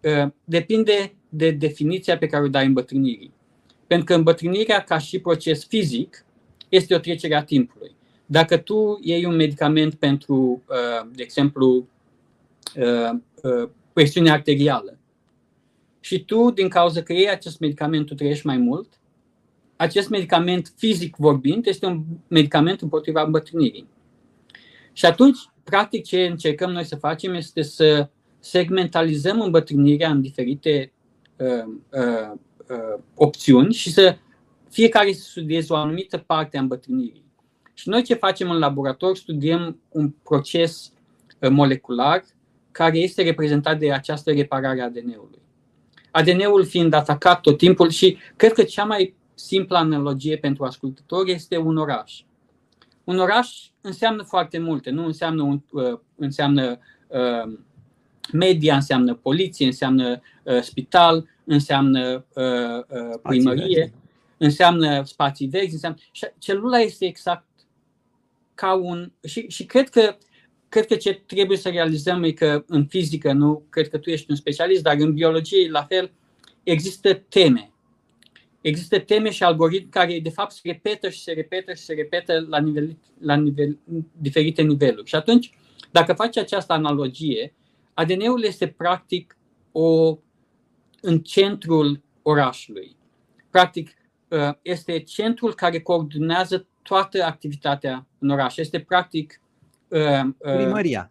uh, 0.00 0.30
depinde 0.44 1.14
de 1.28 1.50
definiția 1.50 2.18
pe 2.18 2.26
care 2.26 2.44
o 2.44 2.48
dai 2.48 2.66
îmbătrânirii. 2.66 3.32
Pentru 3.86 4.06
că 4.06 4.14
îmbătrânirea 4.14 4.80
ca 4.80 4.98
și 4.98 5.18
proces 5.18 5.64
fizic 5.64 6.24
este 6.68 6.94
o 6.94 6.98
trecere 6.98 7.34
a 7.34 7.44
timpului. 7.44 7.96
Dacă 8.26 8.56
tu 8.56 8.98
iei 9.02 9.24
un 9.24 9.36
medicament 9.36 9.94
pentru, 9.94 10.62
uh, 10.68 11.08
de 11.14 11.22
exemplu, 11.22 11.88
uh, 12.76 13.10
uh, 13.42 13.68
presiune 13.92 14.30
arterială 14.30 14.98
și 16.00 16.24
tu, 16.24 16.50
din 16.50 16.68
cauza 16.68 17.02
că 17.02 17.12
iei 17.12 17.30
acest 17.30 17.58
medicament, 17.58 18.06
tu 18.06 18.14
trăiești 18.14 18.46
mai 18.46 18.56
mult, 18.56 19.00
acest 19.76 20.08
medicament, 20.08 20.72
fizic 20.76 21.16
vorbind, 21.16 21.66
este 21.66 21.86
un 21.86 22.02
medicament 22.28 22.80
împotriva 22.80 23.22
îmbătrânirii. 23.22 23.86
Și 24.92 25.06
atunci, 25.06 25.38
practic, 25.64 26.04
ce 26.04 26.26
încercăm 26.26 26.70
noi 26.70 26.84
să 26.84 26.96
facem 26.96 27.34
este 27.34 27.62
să 27.62 28.08
segmentalizăm 28.38 29.40
îmbătrânirea 29.40 30.10
în 30.10 30.20
diferite 30.20 30.92
uh, 31.36 31.74
uh, 31.90 32.30
uh, 32.68 33.00
opțiuni 33.14 33.72
și 33.72 33.92
să 33.92 34.16
fiecare 34.70 35.12
să 35.12 35.22
studieze 35.28 35.72
o 35.72 35.76
anumită 35.76 36.18
parte 36.18 36.56
a 36.56 36.60
îmbătrânirii. 36.60 37.24
Și 37.74 37.88
noi 37.88 38.02
ce 38.02 38.14
facem 38.14 38.50
în 38.50 38.58
laborator? 38.58 39.16
Studiem 39.16 39.80
un 39.88 40.10
proces 40.10 40.92
uh, 41.40 41.50
molecular 41.50 42.24
care 42.70 42.98
este 42.98 43.22
reprezentat 43.22 43.78
de 43.78 43.92
această 43.92 44.32
reparare 44.32 44.80
a 44.80 44.84
ADN-ului. 44.84 45.42
ADN-ul 46.10 46.64
fiind 46.64 46.92
atacat 46.92 47.40
tot 47.40 47.58
timpul 47.58 47.90
și 47.90 48.18
cred 48.36 48.52
că 48.52 48.62
cea 48.62 48.84
mai 48.84 49.14
simpla 49.34 49.78
analogie 49.78 50.36
pentru 50.36 50.64
ascultători 50.64 51.30
este 51.30 51.56
un 51.56 51.76
oraș. 51.76 52.22
Un 53.04 53.18
oraș 53.18 53.68
înseamnă 53.80 54.22
foarte 54.22 54.58
multe, 54.58 54.90
nu 54.90 55.04
înseamnă, 55.04 55.42
un, 55.42 55.62
uh, 55.70 55.98
înseamnă 56.16 56.78
uh, 57.06 57.58
media, 58.32 58.74
înseamnă 58.74 59.14
poliție, 59.14 59.66
înseamnă 59.66 60.20
uh, 60.42 60.60
spital, 60.60 61.28
înseamnă 61.44 62.24
uh, 62.34 62.44
uh, 62.88 63.18
primărie, 63.22 63.92
înseamnă 64.36 65.04
spații 65.04 65.46
verzi, 65.46 65.72
înseamnă... 65.72 65.98
Și 66.12 66.26
celula 66.38 66.78
este 66.78 67.04
exact 67.04 67.46
ca 68.54 68.74
un... 68.74 69.12
Și, 69.24 69.48
și 69.48 69.64
cred 69.64 69.88
că 69.88 70.16
cred 70.68 70.86
că 70.86 70.94
ce 70.94 71.22
trebuie 71.26 71.58
să 71.58 71.68
realizăm 71.68 72.22
e 72.22 72.32
că 72.32 72.64
în 72.66 72.86
fizică, 72.86 73.32
nu 73.32 73.62
cred 73.68 73.88
că 73.88 73.98
tu 73.98 74.10
ești 74.10 74.30
un 74.30 74.36
specialist, 74.36 74.82
dar 74.82 74.96
în 74.98 75.12
biologie, 75.12 75.70
la 75.70 75.82
fel, 75.82 76.10
există 76.62 77.14
teme 77.14 77.73
există 78.68 78.98
teme 78.98 79.30
și 79.30 79.42
algoritmi 79.42 79.90
care 79.90 80.18
de 80.18 80.30
fapt 80.30 80.52
se 80.52 80.60
repetă 80.64 81.08
și 81.08 81.22
se 81.22 81.32
repetă 81.32 81.74
și 81.74 81.82
se 81.82 81.94
repetă 81.94 82.46
la, 82.48 82.58
nivel, 82.58 82.96
la 83.20 83.34
nivel, 83.34 83.78
diferite 84.12 84.62
niveluri. 84.62 85.08
Și 85.08 85.14
atunci, 85.14 85.52
dacă 85.90 86.12
faci 86.12 86.36
această 86.36 86.72
analogie, 86.72 87.54
ADN-ul 87.94 88.44
este 88.44 88.66
practic 88.66 89.36
o, 89.72 90.18
în 91.00 91.20
centrul 91.20 92.02
orașului. 92.22 92.96
Practic, 93.50 93.90
uh, 94.28 94.54
este 94.62 94.98
centrul 95.00 95.54
care 95.54 95.80
coordonează 95.80 96.66
toată 96.82 97.24
activitatea 97.24 98.06
în 98.18 98.30
oraș. 98.30 98.56
Este 98.56 98.80
practic 98.80 99.40
uh, 99.88 100.20
uh, 100.38 100.54
primăria. 100.54 101.10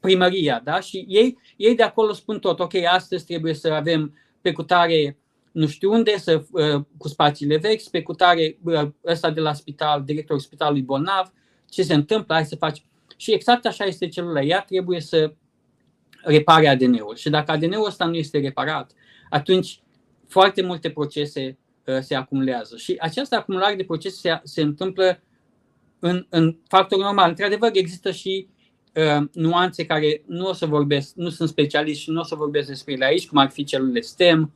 primăria, 0.00 0.60
da? 0.64 0.80
Și 0.80 1.04
ei, 1.08 1.38
ei 1.56 1.74
de 1.74 1.82
acolo 1.82 2.12
spun 2.12 2.38
tot, 2.38 2.60
ok, 2.60 2.74
astăzi 2.74 3.24
trebuie 3.24 3.54
să 3.54 3.72
avem 3.72 4.16
pe 4.40 4.52
cutare 4.52 5.16
nu 5.52 5.66
știu 5.66 5.92
unde, 5.92 6.18
să, 6.18 6.42
uh, 6.50 6.84
cu 6.96 7.08
spațiile 7.08 7.56
vechi, 7.56 7.88
pe 7.88 8.02
cutare 8.02 8.58
uh, 8.62 8.88
ăsta 9.06 9.30
de 9.30 9.40
la 9.40 9.52
spital, 9.52 10.02
directorul 10.04 10.40
spitalului 10.40 10.82
bolnav, 10.82 11.32
ce 11.68 11.82
se 11.82 11.94
întâmplă, 11.94 12.34
hai 12.34 12.44
să 12.44 12.56
faci. 12.56 12.84
Și 13.16 13.32
exact 13.32 13.66
așa 13.66 13.84
este 13.84 14.08
celula. 14.08 14.42
Ea 14.42 14.60
trebuie 14.60 15.00
să 15.00 15.32
repare 16.22 16.68
ADN-ul. 16.68 17.16
Și 17.16 17.30
dacă 17.30 17.50
ADN-ul 17.50 17.86
ăsta 17.86 18.04
nu 18.04 18.14
este 18.14 18.38
reparat, 18.38 18.92
atunci 19.30 19.80
foarte 20.28 20.62
multe 20.62 20.90
procese 20.90 21.58
uh, 21.86 21.98
se 22.00 22.14
acumulează. 22.14 22.76
Și 22.76 22.96
această 23.00 23.36
acumulare 23.36 23.74
de 23.74 23.84
procese 23.84 24.16
se, 24.16 24.40
se 24.42 24.62
întâmplă 24.62 25.22
în, 25.98 26.26
în 26.28 26.56
factor 26.68 26.98
normal. 26.98 27.28
Într-adevăr, 27.28 27.70
există 27.72 28.10
și 28.10 28.48
uh, 28.94 29.26
nuanțe 29.32 29.86
care 29.86 30.22
nu 30.26 30.48
o 30.48 30.52
să 30.52 30.66
vorbesc, 30.66 31.14
nu 31.14 31.28
sunt 31.28 31.48
specialist 31.48 32.00
și 32.00 32.10
nu 32.10 32.20
o 32.20 32.24
să 32.24 32.34
vorbesc 32.34 32.68
despre 32.68 32.92
ele 32.92 33.04
aici, 33.04 33.28
cum 33.28 33.38
ar 33.38 33.50
fi 33.50 33.64
celulele 33.64 34.00
STEM, 34.00 34.52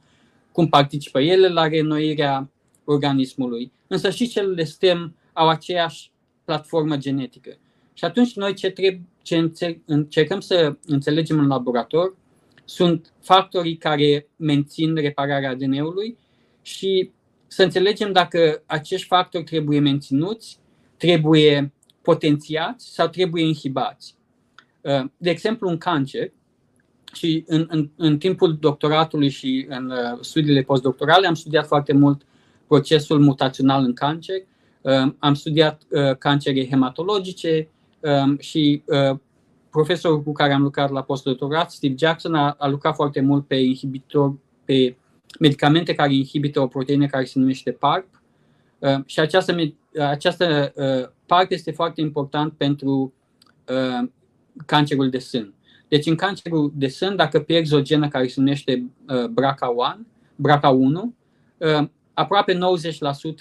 cum 0.56 0.68
participă 0.68 1.20
ele 1.20 1.48
la 1.48 1.68
reînnoirea 1.68 2.50
organismului. 2.84 3.72
Însă 3.86 4.10
și 4.10 4.28
celulele 4.28 4.64
STEM 4.64 5.16
au 5.32 5.48
aceeași 5.48 6.10
platformă 6.44 6.96
genetică. 6.96 7.58
Și 7.92 8.04
atunci 8.04 8.34
noi 8.34 8.54
ce, 8.54 8.70
trebuie, 8.70 9.02
ce 9.22 9.50
încercăm 9.86 10.40
să 10.40 10.76
înțelegem 10.86 11.38
în 11.38 11.46
laborator 11.46 12.16
sunt 12.64 13.12
factorii 13.20 13.76
care 13.76 14.28
mențin 14.36 14.94
repararea 14.94 15.50
ADN-ului 15.50 16.16
și 16.62 17.10
să 17.46 17.62
înțelegem 17.62 18.12
dacă 18.12 18.62
acești 18.66 19.06
factori 19.06 19.44
trebuie 19.44 19.80
menținuți, 19.80 20.58
trebuie 20.96 21.72
potențiați 22.02 22.92
sau 22.94 23.08
trebuie 23.08 23.44
inhibați. 23.44 24.14
Uh, 24.80 25.04
de 25.16 25.30
exemplu, 25.30 25.68
un 25.68 25.78
cancer, 25.78 26.32
și 27.12 27.44
în, 27.46 27.66
în, 27.68 27.90
în 27.96 28.18
timpul 28.18 28.56
doctoratului 28.60 29.28
și 29.28 29.66
în 29.68 29.90
uh, 29.90 30.18
studiile 30.20 30.62
postdoctorale 30.62 31.26
am 31.26 31.34
studiat 31.34 31.66
foarte 31.66 31.92
mult 31.92 32.22
procesul 32.66 33.20
mutațional 33.20 33.84
în 33.84 33.92
cancer. 33.92 34.36
Uh, 34.80 35.12
am 35.18 35.34
studiat 35.34 35.82
cancere 36.18 36.68
hematologice 36.68 37.68
um, 38.00 38.38
și 38.38 38.82
profesorul 39.70 40.22
cu 40.22 40.32
care 40.32 40.52
am 40.52 40.62
lucrat 40.62 40.90
la 40.90 41.02
postdoctorat, 41.02 41.70
Steve 41.70 41.94
Jackson, 41.98 42.34
a, 42.34 42.54
a 42.58 42.68
lucrat 42.68 42.94
foarte 42.94 43.20
mult 43.20 43.46
pe 43.46 43.54
inhibitor, 43.54 44.34
pe 44.64 44.96
medicamente 45.38 45.94
care 45.94 46.14
inhibită 46.14 46.60
o 46.60 46.66
proteină 46.66 47.06
care 47.06 47.24
se 47.24 47.38
numește 47.38 47.70
PARP. 47.70 48.06
Uh, 48.78 48.98
și 49.06 49.20
această, 49.20 49.54
această 49.98 50.72
uh, 50.74 51.08
PARP 51.26 51.50
este 51.50 51.70
foarte 51.70 52.00
important 52.00 52.52
pentru 52.52 53.12
uh, 53.68 54.08
cancerul 54.66 55.10
de 55.10 55.18
sân. 55.18 55.54
Deci 55.88 56.06
în 56.06 56.14
cancerul 56.14 56.72
de 56.74 56.88
sân, 56.88 57.16
dacă 57.16 57.40
pierzi 57.40 57.74
o 57.74 57.80
genă 57.80 58.08
care 58.08 58.26
se 58.26 58.40
numește 58.40 58.90
uh, 59.08 59.24
BRCA1, 59.24 59.98
BRCA1 60.42 61.02
uh, 61.56 61.88
aproape 62.14 62.58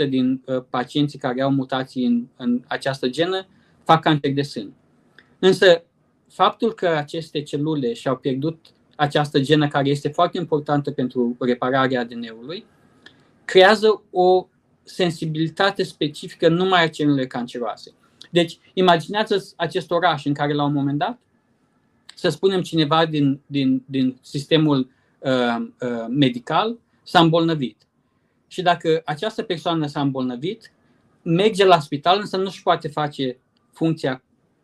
90% 0.06 0.10
din 0.10 0.42
uh, 0.46 0.64
pacienții 0.70 1.20
care 1.20 1.42
au 1.42 1.52
mutații 1.52 2.06
în, 2.06 2.26
în 2.38 2.62
această 2.68 3.08
genă 3.08 3.48
fac 3.84 4.02
cancer 4.02 4.34
de 4.34 4.42
sân. 4.42 4.74
Însă 5.40 5.84
faptul 6.28 6.74
că 6.74 6.88
aceste 6.88 7.42
celule 7.42 7.94
și-au 7.94 8.16
pierdut 8.16 8.66
această 8.96 9.40
genă 9.40 9.68
care 9.68 9.90
este 9.90 10.10
foarte 10.10 10.38
importantă 10.38 10.92
pentru 10.92 11.36
repararea 11.40 12.00
ADN-ului, 12.00 12.66
creează 13.46 14.04
o 14.12 14.48
sensibilitate 14.84 15.84
specifică 15.84 16.48
numai 16.48 16.84
a 16.84 16.90
celulele 16.90 17.28
canceroase. 17.28 17.94
Deci, 18.32 18.60
imaginează 18.74 19.54
acest 19.56 19.92
oraș 19.92 20.26
în 20.26 20.34
care 20.34 20.54
la 20.54 20.64
un 20.64 20.74
moment 20.74 20.98
dat, 20.98 21.20
să 22.16 22.30
spunem 22.30 22.62
cineva 22.62 23.06
din, 23.06 23.40
din, 23.46 23.84
din 23.86 24.18
sistemul 24.22 24.90
uh, 25.20 25.56
uh, 25.82 26.06
medical 26.10 26.78
s-a 27.04 27.20
îmbolnăvit. 27.20 27.78
Și 28.48 28.62
dacă 28.62 29.02
această 29.06 29.44
persoană 29.44 29.88
s-a 29.88 30.02
îmbolnăvit, 30.02 30.72
merge 31.22 31.66
la 31.66 31.80
spital, 31.80 32.20
însă 32.20 32.38
nu-și 32.38 32.64
poate 32.64 32.88
face 32.88 33.38
funcția 33.74 34.24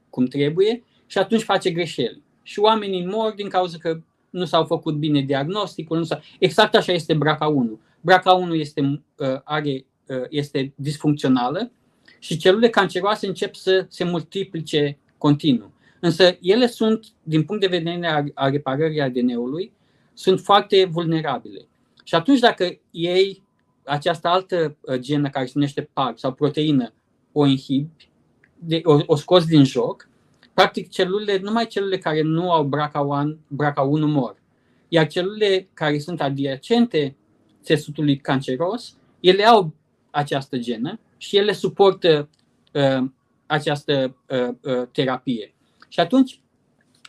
cum 0.10 0.26
trebuie 0.26 0.84
și 1.06 1.18
atunci 1.18 1.42
face 1.42 1.72
greșeli. 1.72 2.22
Și 2.44 2.60
oamenii 2.60 3.06
mor 3.06 3.34
din 3.34 3.50
cauza 3.50 3.78
că 3.78 4.02
nu 4.30 4.46
s-au 4.46 4.66
făcut 4.66 4.96
bine 4.96 5.22
diagnosticul. 5.22 5.98
Nu 5.98 6.04
s-a... 6.04 6.22
Exact 6.40 6.76
așa 6.76 6.92
este 6.92 7.18
BRCA1. 7.18 7.80
BRCA1 8.02 8.52
este, 8.54 8.82
uh, 9.18 9.28
are, 9.44 9.86
uh, 10.08 10.24
este 10.30 10.74
disfuncțională 10.76 11.72
și 12.20 12.38
celulele 12.38 12.70
canceroase 12.70 13.28
încep 13.28 13.56
să 13.56 13.86
se 13.90 14.04
multiplice 14.04 14.98
continuu. 15.18 15.71
Însă 16.02 16.38
ele 16.42 16.68
sunt, 16.68 17.06
din 17.24 17.44
punct 17.44 17.62
de 17.62 17.78
vedere 17.78 18.32
a 18.34 18.50
reparării 18.50 19.02
ADN-ului, 19.02 19.74
sunt 20.14 20.40
foarte 20.40 20.86
vulnerabile. 20.86 21.68
Și 22.04 22.16
atunci 22.16 22.40
dacă 22.40 22.80
ei 22.92 23.44
această 23.84 24.28
altă 24.28 24.78
uh, 24.82 25.00
genă 25.00 25.30
care 25.30 25.46
se 25.46 25.52
numește 25.56 25.90
PARP 25.94 26.18
sau 26.18 26.34
proteină 26.34 26.94
o 27.32 27.46
inhibi, 27.46 28.10
o, 28.84 29.00
o 29.06 29.16
scoți 29.16 29.48
din 29.48 29.64
joc, 29.64 30.10
practic 30.54 30.90
celulele, 30.90 31.40
numai 31.40 31.68
celulele 31.68 31.98
care 31.98 32.22
nu 32.22 32.52
au 32.52 32.70
BRCA1, 32.70 33.38
BRCA1 33.38 34.00
mor. 34.00 34.36
Iar 34.88 35.08
celulele 35.08 35.68
care 35.74 36.00
sunt 36.00 36.22
adiacente 36.22 37.16
țesutului 37.64 38.18
canceros, 38.18 38.98
ele 39.20 39.44
au 39.44 39.74
această 40.12 40.58
genă 40.58 41.00
și 41.18 41.38
ele 41.38 41.52
suportă 41.52 42.30
uh, 42.74 43.10
această 43.46 44.16
uh, 44.30 44.48
uh, 44.62 44.88
terapie. 44.92 45.54
Și 45.92 46.00
atunci, 46.00 46.40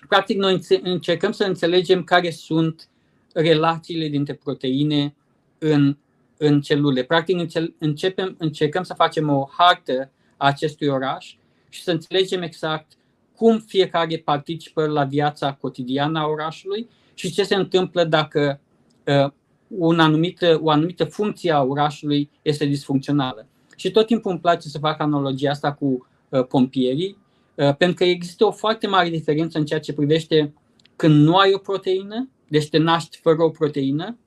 practic, 0.08 0.36
noi 0.36 0.60
încercăm 0.82 1.32
să 1.32 1.44
înțelegem 1.44 2.04
care 2.04 2.30
sunt 2.30 2.88
relațiile 3.32 4.08
dintre 4.08 4.34
proteine 4.34 5.14
în, 5.58 5.96
în 6.36 6.60
celule. 6.60 7.02
Practic, 7.02 7.36
începem, 7.78 8.34
încercăm 8.38 8.82
să 8.82 8.94
facem 8.94 9.28
o 9.28 9.48
hartă 9.58 10.10
a 10.36 10.46
acestui 10.46 10.86
oraș 10.86 11.36
și 11.68 11.82
să 11.82 11.90
înțelegem 11.90 12.42
exact 12.42 12.92
cum 13.36 13.58
fiecare 13.58 14.16
participă 14.18 14.86
la 14.86 15.04
viața 15.04 15.52
cotidiană 15.52 16.18
a 16.18 16.26
orașului 16.26 16.88
și 17.14 17.32
ce 17.32 17.42
se 17.42 17.54
întâmplă 17.54 18.04
dacă 18.04 18.60
uh, 19.06 19.30
un 19.68 20.00
anumită, 20.00 20.60
o 20.62 20.70
anumită 20.70 21.04
funcție 21.04 21.52
a 21.52 21.62
orașului 21.62 22.30
este 22.42 22.64
disfuncțională. 22.64 23.46
Și 23.76 23.90
tot 23.90 24.06
timpul 24.06 24.30
îmi 24.30 24.40
place 24.40 24.68
să 24.68 24.78
fac 24.78 25.00
analogia 25.00 25.50
asta 25.50 25.72
cu 25.72 26.06
uh, 26.28 26.46
pompierii, 26.46 27.16
uh, 27.16 27.21
pentru 27.54 27.94
că 27.94 28.04
există 28.04 28.46
o 28.46 28.50
foarte 28.50 28.86
mare 28.86 29.08
diferență 29.08 29.58
în 29.58 29.64
ceea 29.64 29.80
ce 29.80 29.92
privește 29.92 30.54
când 30.96 31.24
nu 31.24 31.36
ai 31.36 31.52
o 31.52 31.58
proteină, 31.58 32.28
deci 32.48 32.68
te 32.68 32.78
naști 32.78 33.16
fără 33.16 33.42
o 33.42 33.48
proteină, 33.48 34.18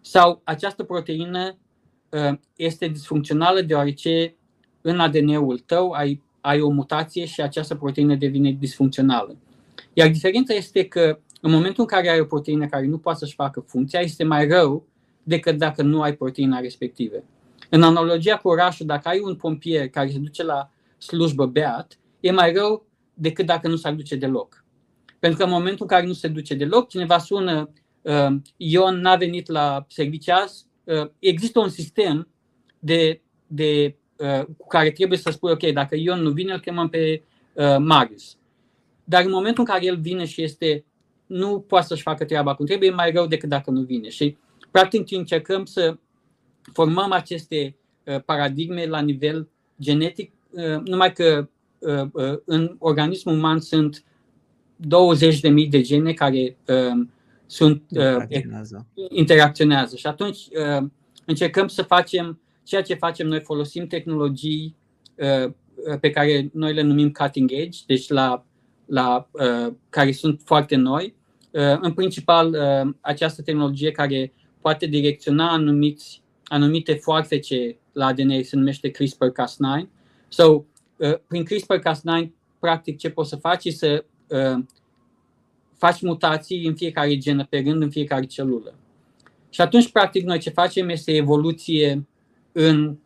sau 0.00 0.40
această 0.44 0.82
proteină 0.82 1.56
uh, 2.08 2.38
este 2.56 2.86
disfuncțională 2.86 3.60
deoarece 3.60 4.34
în 4.80 5.00
ADN-ul 5.00 5.58
tău 5.58 5.90
ai 5.90 6.22
ai 6.44 6.60
o 6.60 6.70
mutație 6.70 7.24
și 7.24 7.40
această 7.40 7.74
proteină 7.74 8.14
devine 8.14 8.50
disfuncțională. 8.50 9.36
Iar 9.92 10.08
diferența 10.08 10.54
este 10.54 10.84
că 10.84 11.18
în 11.40 11.50
momentul 11.50 11.82
în 11.82 11.86
care 11.86 12.08
ai 12.08 12.20
o 12.20 12.24
proteină 12.24 12.66
care 12.66 12.86
nu 12.86 12.98
poate 12.98 13.18
să-și 13.18 13.34
facă 13.34 13.60
funcția, 13.60 14.00
este 14.00 14.24
mai 14.24 14.48
rău 14.48 14.86
decât 15.22 15.58
dacă 15.58 15.82
nu 15.82 16.02
ai 16.02 16.14
proteina 16.14 16.58
respectivă. 16.58 17.16
În 17.70 17.82
analogia 17.82 18.36
cu 18.36 18.48
orașul, 18.48 18.86
dacă 18.86 19.08
ai 19.08 19.20
un 19.20 19.34
pompier 19.34 19.88
care 19.88 20.10
se 20.10 20.18
duce 20.18 20.42
la 20.42 20.70
slujbă 20.98 21.46
beat, 21.46 21.98
e 22.26 22.30
mai 22.30 22.52
rău 22.52 22.86
decât 23.14 23.46
dacă 23.46 23.68
nu 23.68 23.76
s-ar 23.76 23.92
duce 23.92 24.16
deloc. 24.16 24.64
Pentru 25.18 25.38
că 25.38 25.44
în 25.44 25.50
momentul 25.50 25.80
în 25.80 25.96
care 25.96 26.06
nu 26.06 26.12
se 26.12 26.28
duce 26.28 26.54
deloc, 26.54 26.88
cineva 26.88 27.18
sună, 27.18 27.70
uh, 28.02 28.36
Ion 28.56 29.00
n-a 29.00 29.16
venit 29.16 29.48
la 29.48 29.84
serviciu 29.88 30.32
azi, 30.32 30.66
uh, 30.84 31.10
există 31.18 31.58
un 31.58 31.68
sistem 31.68 32.28
de, 32.78 33.20
de 33.46 33.96
Uh, 34.16 34.44
cu 34.56 34.66
care 34.66 34.90
trebuie 34.90 35.18
să 35.18 35.30
spui, 35.30 35.50
ok, 35.50 35.62
dacă 35.72 35.96
Ion 35.96 36.20
nu 36.20 36.30
vine, 36.30 36.52
îl 36.52 36.60
chemăm 36.60 36.88
pe 36.88 37.22
uh, 37.52 37.76
Marius. 37.78 38.36
Dar 39.04 39.24
în 39.24 39.30
momentul 39.30 39.64
în 39.66 39.72
care 39.72 39.84
el 39.84 39.96
vine 39.96 40.24
și 40.24 40.42
este, 40.42 40.84
nu 41.26 41.60
poate 41.60 41.86
să-și 41.86 42.02
facă 42.02 42.24
treaba 42.24 42.54
cum 42.54 42.66
trebuie, 42.66 42.88
e 42.88 42.92
mai 42.92 43.10
rău 43.10 43.26
decât 43.26 43.48
dacă 43.48 43.70
nu 43.70 43.80
vine. 43.80 44.08
Și 44.08 44.36
practic 44.70 45.12
încercăm 45.12 45.64
să 45.64 45.96
formăm 46.72 47.12
aceste 47.12 47.76
uh, 48.04 48.22
paradigme 48.24 48.86
la 48.86 49.00
nivel 49.00 49.48
genetic, 49.80 50.32
uh, 50.50 50.80
numai 50.84 51.12
că 51.12 51.24
uh, 51.24 51.38
uh, 51.38 51.46
în 52.44 52.76
organismul 52.78 53.34
uman 53.34 53.60
sunt 53.60 54.04
20.000 54.82 55.68
de 55.70 55.80
gene 55.80 56.12
care 56.12 56.56
uh, 56.66 57.06
sunt 57.46 57.82
uh, 57.90 58.00
interacționează. 58.00 58.86
interacționează. 59.08 59.96
Și 59.96 60.06
atunci 60.06 60.38
uh, 60.78 60.86
încercăm 61.24 61.68
să 61.68 61.82
facem 61.82 62.38
ceea 62.64 62.82
ce 62.82 62.94
facem 62.94 63.26
noi 63.26 63.40
folosim 63.40 63.86
tehnologii 63.86 64.76
uh, 65.14 65.52
pe 66.00 66.10
care 66.10 66.50
noi 66.52 66.74
le 66.74 66.82
numim 66.82 67.10
cutting 67.10 67.50
edge, 67.52 67.78
deci 67.86 68.08
la, 68.08 68.44
la, 68.86 69.28
uh, 69.30 69.72
care 69.88 70.12
sunt 70.12 70.40
foarte 70.44 70.76
noi. 70.76 71.14
Uh, 71.50 71.78
în 71.80 71.92
principal, 71.92 72.56
această 73.00 73.42
tehnologie 73.42 73.90
care 73.90 74.32
poate 74.60 74.86
direcționa 74.86 75.50
anumiți, 75.50 76.22
anumite 76.44 76.94
foarfece 76.94 77.76
la 77.92 78.06
ADN 78.06 78.42
se 78.42 78.56
numește 78.56 78.90
CRISPR-Cas9. 78.90 79.88
So, 80.28 80.64
prin 81.26 81.44
CRISPR-Cas9, 81.44 82.28
practic 82.58 82.98
ce 82.98 83.10
poți 83.10 83.28
să 83.28 83.36
faci 83.36 83.64
e 83.64 83.70
să 83.70 84.04
faci 85.76 86.00
mutații 86.00 86.66
în 86.66 86.74
fiecare 86.74 87.16
genă 87.18 87.46
pe 87.50 87.62
rând, 87.66 87.82
în 87.82 87.90
fiecare 87.90 88.24
celulă. 88.24 88.74
Și 89.50 89.60
atunci, 89.60 89.90
practic, 89.90 90.24
noi 90.24 90.38
ce 90.38 90.50
facem 90.50 90.88
este 90.88 91.12
evoluție 91.12 92.06
în, 92.52 92.96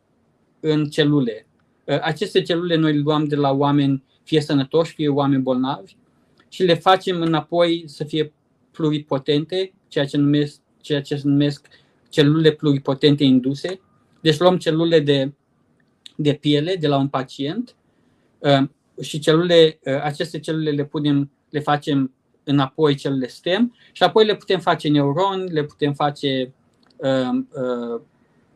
în 0.60 0.84
celule. 0.84 1.46
Uh, 1.84 1.98
aceste 2.00 2.42
celule 2.42 2.76
noi 2.76 2.92
le 2.92 3.00
luăm 3.00 3.24
de 3.24 3.36
la 3.36 3.50
oameni 3.52 4.02
fie 4.22 4.40
sănătoși, 4.40 4.94
fie 4.94 5.08
oameni 5.08 5.42
bolnavi 5.42 5.96
și 6.48 6.62
le 6.62 6.74
facem 6.74 7.20
înapoi 7.20 7.84
să 7.86 8.04
fie 8.04 8.32
pluripotente, 8.70 9.72
ceea 9.88 10.06
ce, 10.06 10.16
numesc, 10.16 10.60
ceea 10.80 11.02
ce 11.02 11.16
se 11.16 11.28
numesc 11.28 11.66
celule 12.08 12.50
pluripotente 12.50 13.24
induse. 13.24 13.80
Deci 14.20 14.38
luăm 14.38 14.56
celule 14.56 15.00
de, 15.00 15.32
de 16.16 16.32
piele 16.32 16.76
de 16.76 16.86
la 16.86 16.96
un 16.96 17.08
pacient 17.08 17.68
uh, 17.68 17.77
și 19.00 19.18
celule, 19.18 19.78
uh, 19.84 20.02
aceste 20.02 20.38
celule 20.38 20.70
le 20.70 20.84
punem, 20.84 21.30
le 21.50 21.60
facem 21.60 22.12
înapoi 22.44 22.94
celule 22.94 23.26
STEM 23.26 23.74
și 23.92 24.02
apoi 24.02 24.24
le 24.24 24.36
putem 24.36 24.60
face 24.60 24.88
neuroni, 24.88 25.50
le 25.50 25.64
putem 25.64 25.92
face 25.92 26.52
uh, 26.96 27.44
uh, 27.52 28.00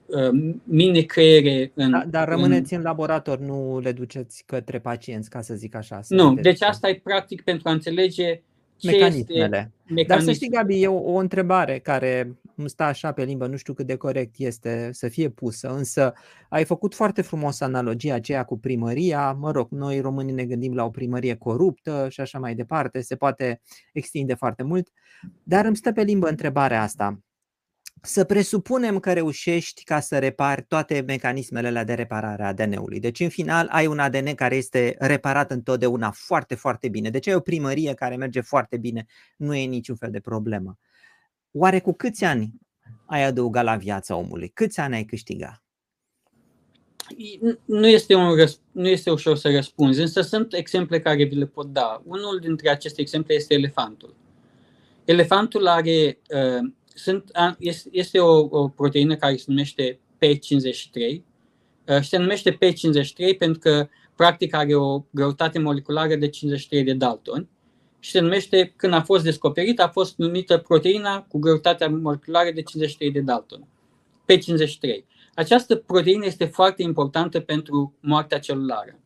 uh, 0.07 0.55
mini-creiere. 0.65 1.73
În, 1.75 1.91
da, 1.91 2.05
dar 2.11 2.29
rămâneți 2.29 2.73
în... 2.73 2.79
în 2.79 2.85
laborator, 2.85 3.39
nu 3.39 3.81
le 3.83 3.93
duceți 3.93 4.45
către 4.47 4.79
pacienți, 4.79 5.31
ca 5.31 5.41
să 5.41 5.55
zic 5.55 5.75
așa. 5.75 6.03
Să 6.03 6.15
nu, 6.15 6.29
vedeți. 6.29 6.43
deci 6.43 6.69
asta 6.69 6.89
e 6.89 7.01
practic 7.03 7.43
pentru 7.43 7.69
a 7.69 7.73
înțelege 7.73 8.41
mecanismele. 8.83 9.73
Este 9.87 10.05
Dar 10.07 10.21
să 10.21 10.33
știi, 10.33 10.49
Gabi, 10.49 10.83
e 10.83 10.87
o, 10.87 11.13
o 11.13 11.17
întrebare 11.17 11.79
care 11.79 12.37
îmi 12.57 12.69
stă 12.69 12.83
așa 12.83 13.13
pe 13.13 13.25
limbă, 13.25 13.47
nu 13.47 13.57
știu 13.57 13.73
cât 13.73 13.87
de 13.87 13.97
corect 13.97 14.35
este 14.39 14.89
să 14.93 15.09
fie 15.09 15.29
pusă, 15.29 15.69
însă 15.69 16.13
ai 16.49 16.65
făcut 16.65 16.95
foarte 16.95 17.23
frumos 17.23 17.61
analogia 17.61 18.15
aceea 18.15 18.45
cu 18.45 18.59
primăria. 18.59 19.33
Mă 19.33 19.51
rog, 19.51 19.71
noi 19.71 20.01
românii 20.01 20.35
ne 20.35 20.45
gândim 20.45 20.75
la 20.75 20.85
o 20.85 20.91
primărie 20.91 21.35
coruptă 21.35 22.07
și 22.11 22.21
așa 22.21 22.39
mai 22.39 22.55
departe, 22.55 23.01
se 23.01 23.17
poate 23.17 23.61
extinde 23.93 24.35
foarte 24.35 24.63
mult, 24.63 24.89
dar 25.43 25.65
îmi 25.65 25.77
stă 25.77 25.93
pe 25.93 26.03
limbă 26.03 26.29
întrebarea 26.29 26.83
asta 26.83 27.23
să 28.05 28.25
presupunem 28.25 28.99
că 28.99 29.13
reușești 29.13 29.85
ca 29.85 30.01
să 30.01 30.19
repari 30.19 30.65
toate 30.69 31.05
mecanismele 31.07 31.85
de 31.85 31.95
reparare 31.95 32.43
a 32.43 32.47
ADN-ului. 32.47 33.01
Deci, 33.01 33.21
în 33.21 33.29
final, 33.29 33.69
ai 33.71 33.87
un 33.87 33.99
ADN 33.99 34.35
care 34.35 34.57
este 34.57 34.95
reparat 34.99 35.51
întotdeauna 35.51 36.11
foarte, 36.11 36.55
foarte 36.55 36.89
bine. 36.89 37.11
Deci, 37.11 37.27
ai 37.27 37.35
o 37.35 37.41
primărie 37.41 37.95
care 37.95 38.17
merge 38.17 38.41
foarte 38.41 38.77
bine, 38.77 39.07
nu 39.37 39.55
e 39.55 39.65
niciun 39.65 39.97
fel 39.97 40.11
de 40.11 40.21
problemă. 40.21 40.79
Oare 41.53 41.81
cu 41.81 41.93
câți 41.93 42.25
ani 42.25 42.53
ai 43.07 43.25
adăugat 43.25 43.65
la 43.65 43.77
viața 43.77 44.17
omului? 44.17 44.49
Câți 44.49 44.81
ani 44.81 44.95
ai 44.95 45.05
câștigat? 45.05 45.63
Nu 47.65 47.89
este, 47.89 48.15
un 48.15 48.37
răsp- 48.37 48.73
nu 48.73 48.89
este 48.89 49.11
ușor 49.11 49.37
să 49.37 49.51
răspunzi, 49.51 50.01
însă 50.01 50.21
sunt 50.21 50.55
exemple 50.55 51.01
care 51.01 51.25
vi 51.25 51.35
le 51.35 51.47
pot 51.47 51.67
da. 51.67 52.03
Unul 52.05 52.39
dintre 52.39 52.71
aceste 52.71 53.01
exemple 53.01 53.35
este 53.35 53.55
elefantul. 53.55 54.15
Elefantul 55.05 55.67
are 55.67 56.19
uh, 56.29 56.73
sunt, 56.95 57.31
este 57.91 58.19
o, 58.19 58.49
o 58.51 58.69
proteină 58.69 59.17
care 59.17 59.37
se 59.37 59.45
numește 59.47 60.01
P53 60.17 61.23
uh, 61.87 62.01
și 62.01 62.09
se 62.09 62.17
numește 62.17 62.55
P53 62.57 63.39
pentru 63.39 63.59
că 63.59 63.89
practic 64.17 64.55
are 64.55 64.75
o 64.75 65.05
greutate 65.11 65.59
moleculară 65.59 66.15
de 66.15 66.29
53 66.29 66.85
de 66.85 66.93
Dalton 66.93 67.49
și 68.03 68.11
se 68.11 68.21
numește, 68.21 68.73
când 68.77 68.93
a 68.93 69.03
fost 69.03 69.25
descoperită, 69.25 69.83
a 69.83 69.89
fost 69.89 70.17
numită 70.17 70.59
proteina 70.59 71.23
cu 71.23 71.39
greutatea 71.39 71.89
moleculară 71.89 72.51
de 72.51 72.63
53 72.63 73.13
de 73.13 73.21
Dalton, 73.21 73.69
P53. 74.33 75.05
Această 75.35 75.77
proteină 75.77 76.25
este 76.25 76.45
foarte 76.45 76.83
importantă 76.83 77.41
pentru 77.41 77.95
moartea 78.01 78.39
celulară. 78.39 78.99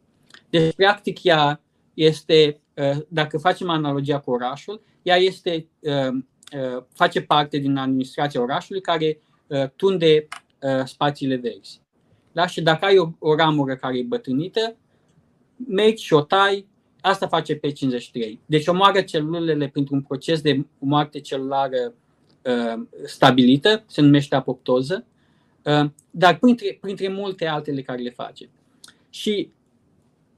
Deci, 0.51 0.75
practic, 0.75 1.25
ea 1.25 1.61
este, 1.95 2.61
uh, 2.75 3.03
dacă 3.09 3.39
facem 3.39 3.69
analogia 3.69 4.21
cu 4.21 4.31
orașul, 4.31 4.83
ea 5.03 5.17
este 5.17 5.69
uh, 5.81 6.19
Uh, 6.53 6.83
face 6.95 7.23
parte 7.23 7.59
din 7.59 7.77
administrația 7.77 8.43
orașului 8.43 8.81
care 8.81 9.19
uh, 9.47 9.69
tunde 9.77 10.29
uh, 10.61 10.85
spațiile 10.85 11.37
verzi. 11.37 11.81
Da? 12.33 12.47
Și 12.47 12.63
dacă 12.63 12.85
ai 12.85 12.99
o, 12.99 13.09
o 13.19 13.35
ramură 13.35 13.77
care 13.77 13.99
e 13.99 14.03
bătrânită, 14.03 14.77
mergi 15.69 16.05
și 16.05 16.13
o 16.13 16.21
tai, 16.21 16.67
asta 17.07 17.27
face 17.27 17.57
pe 17.57 17.71
53. 17.71 18.41
Deci 18.47 18.67
omoară 18.67 19.01
celulele 19.01 19.69
printr-un 19.69 20.03
proces 20.03 20.41
de 20.41 20.65
moarte 20.79 21.21
celulară 21.21 21.95
uh, 22.43 22.83
stabilită, 23.05 23.85
se 23.87 24.01
numește 24.01 24.35
apoptoză, 24.35 25.05
uh, 25.63 25.91
dar 26.11 26.39
printre, 26.39 26.79
printre 26.81 27.09
multe 27.09 27.47
altele 27.47 27.83
care 27.83 28.03
le 28.03 28.11
face. 28.11 28.49
Și 29.11 29.51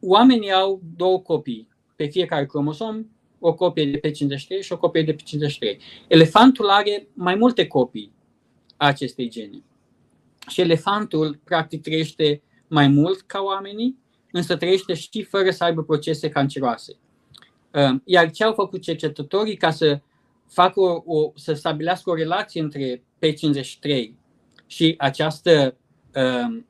oamenii 0.01 0.53
au 0.53 0.81
două 0.97 1.21
copii 1.21 1.69
pe 1.97 2.07
fiecare 2.07 2.47
cromosom, 2.47 3.11
o 3.39 3.55
copie 3.55 3.85
de 3.85 3.99
pe 3.99 4.11
53 4.11 4.63
și 4.63 4.73
o 4.73 4.79
copie 4.79 5.03
de 5.03 5.13
pe 5.13 5.23
53. 5.25 5.79
Elefantul 6.09 6.69
are 6.69 7.09
mai 7.15 7.35
multe 7.35 7.67
copii 7.67 8.13
a 8.77 8.87
acestei 8.87 9.29
gene. 9.29 9.63
Și 10.49 10.61
elefantul 10.61 11.41
practic 11.45 11.83
trăiește 11.83 12.43
mai 12.67 12.89
mult 12.89 13.21
ca 13.21 13.41
oamenii, 13.41 13.99
însă 14.33 14.57
trăiește 14.57 14.95
și 14.95 15.23
fără 15.23 15.51
să 15.51 15.65
aibă 15.65 15.83
procese 15.83 16.29
canceroase. 16.29 16.97
Uh, 17.75 18.01
iar 18.05 18.31
ce 18.31 18.45
au 18.45 18.53
făcut 18.53 18.83
cercetătorii 18.83 19.57
ca 19.57 19.71
să 19.71 20.01
facă 20.47 20.81
o, 20.81 21.03
o, 21.07 21.33
să 21.35 21.53
stabilească 21.53 22.11
o 22.11 22.15
relație 22.15 22.61
între 22.61 22.97
P53 22.97 24.11
și 24.67 24.95
această, 24.99 25.77
uh, 26.15 26.63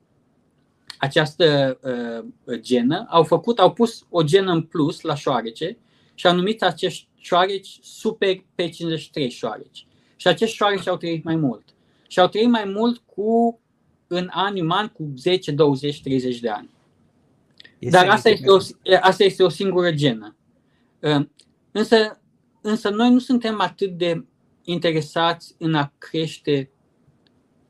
această 0.97 1.79
uh, 1.83 2.59
genă, 2.59 3.05
au 3.09 3.23
făcut, 3.23 3.59
au 3.59 3.73
pus 3.73 4.05
o 4.09 4.23
genă 4.23 4.51
în 4.51 4.61
plus 4.61 5.01
la 5.01 5.15
șoarece 5.15 5.77
și 6.13 6.27
au 6.27 6.35
numit 6.35 6.63
acești 6.63 7.07
șoareci 7.17 7.79
super 7.81 8.35
P53 8.35 9.29
șoareci. 9.29 9.87
Și 10.15 10.27
acești 10.27 10.55
șoareci 10.55 10.87
au 10.87 10.97
trăit 10.97 11.23
mai 11.23 11.35
mult. 11.35 11.63
Și 12.07 12.19
au 12.19 12.27
trăit 12.27 12.49
mai 12.49 12.63
mult 12.65 13.01
cu 13.15 13.59
în 14.07 14.29
ani 14.31 14.61
umani 14.61 14.91
cu 14.91 15.13
10, 15.17 15.51
20, 15.51 16.01
30 16.01 16.39
de 16.39 16.49
ani. 16.49 16.69
Este 17.79 17.97
Dar 17.97 18.07
asta 18.07 18.29
este, 18.29 18.49
o, 18.49 18.57
asta 19.01 19.23
este 19.23 19.43
o 19.43 19.49
singură 19.49 19.91
genă. 19.91 20.35
Ă, 21.03 21.27
însă, 21.71 22.21
însă 22.61 22.89
noi 22.89 23.11
nu 23.11 23.19
suntem 23.19 23.61
atât 23.61 23.97
de 23.97 24.25
interesați 24.63 25.55
în 25.57 25.75
a 25.75 25.93
crește 25.97 26.69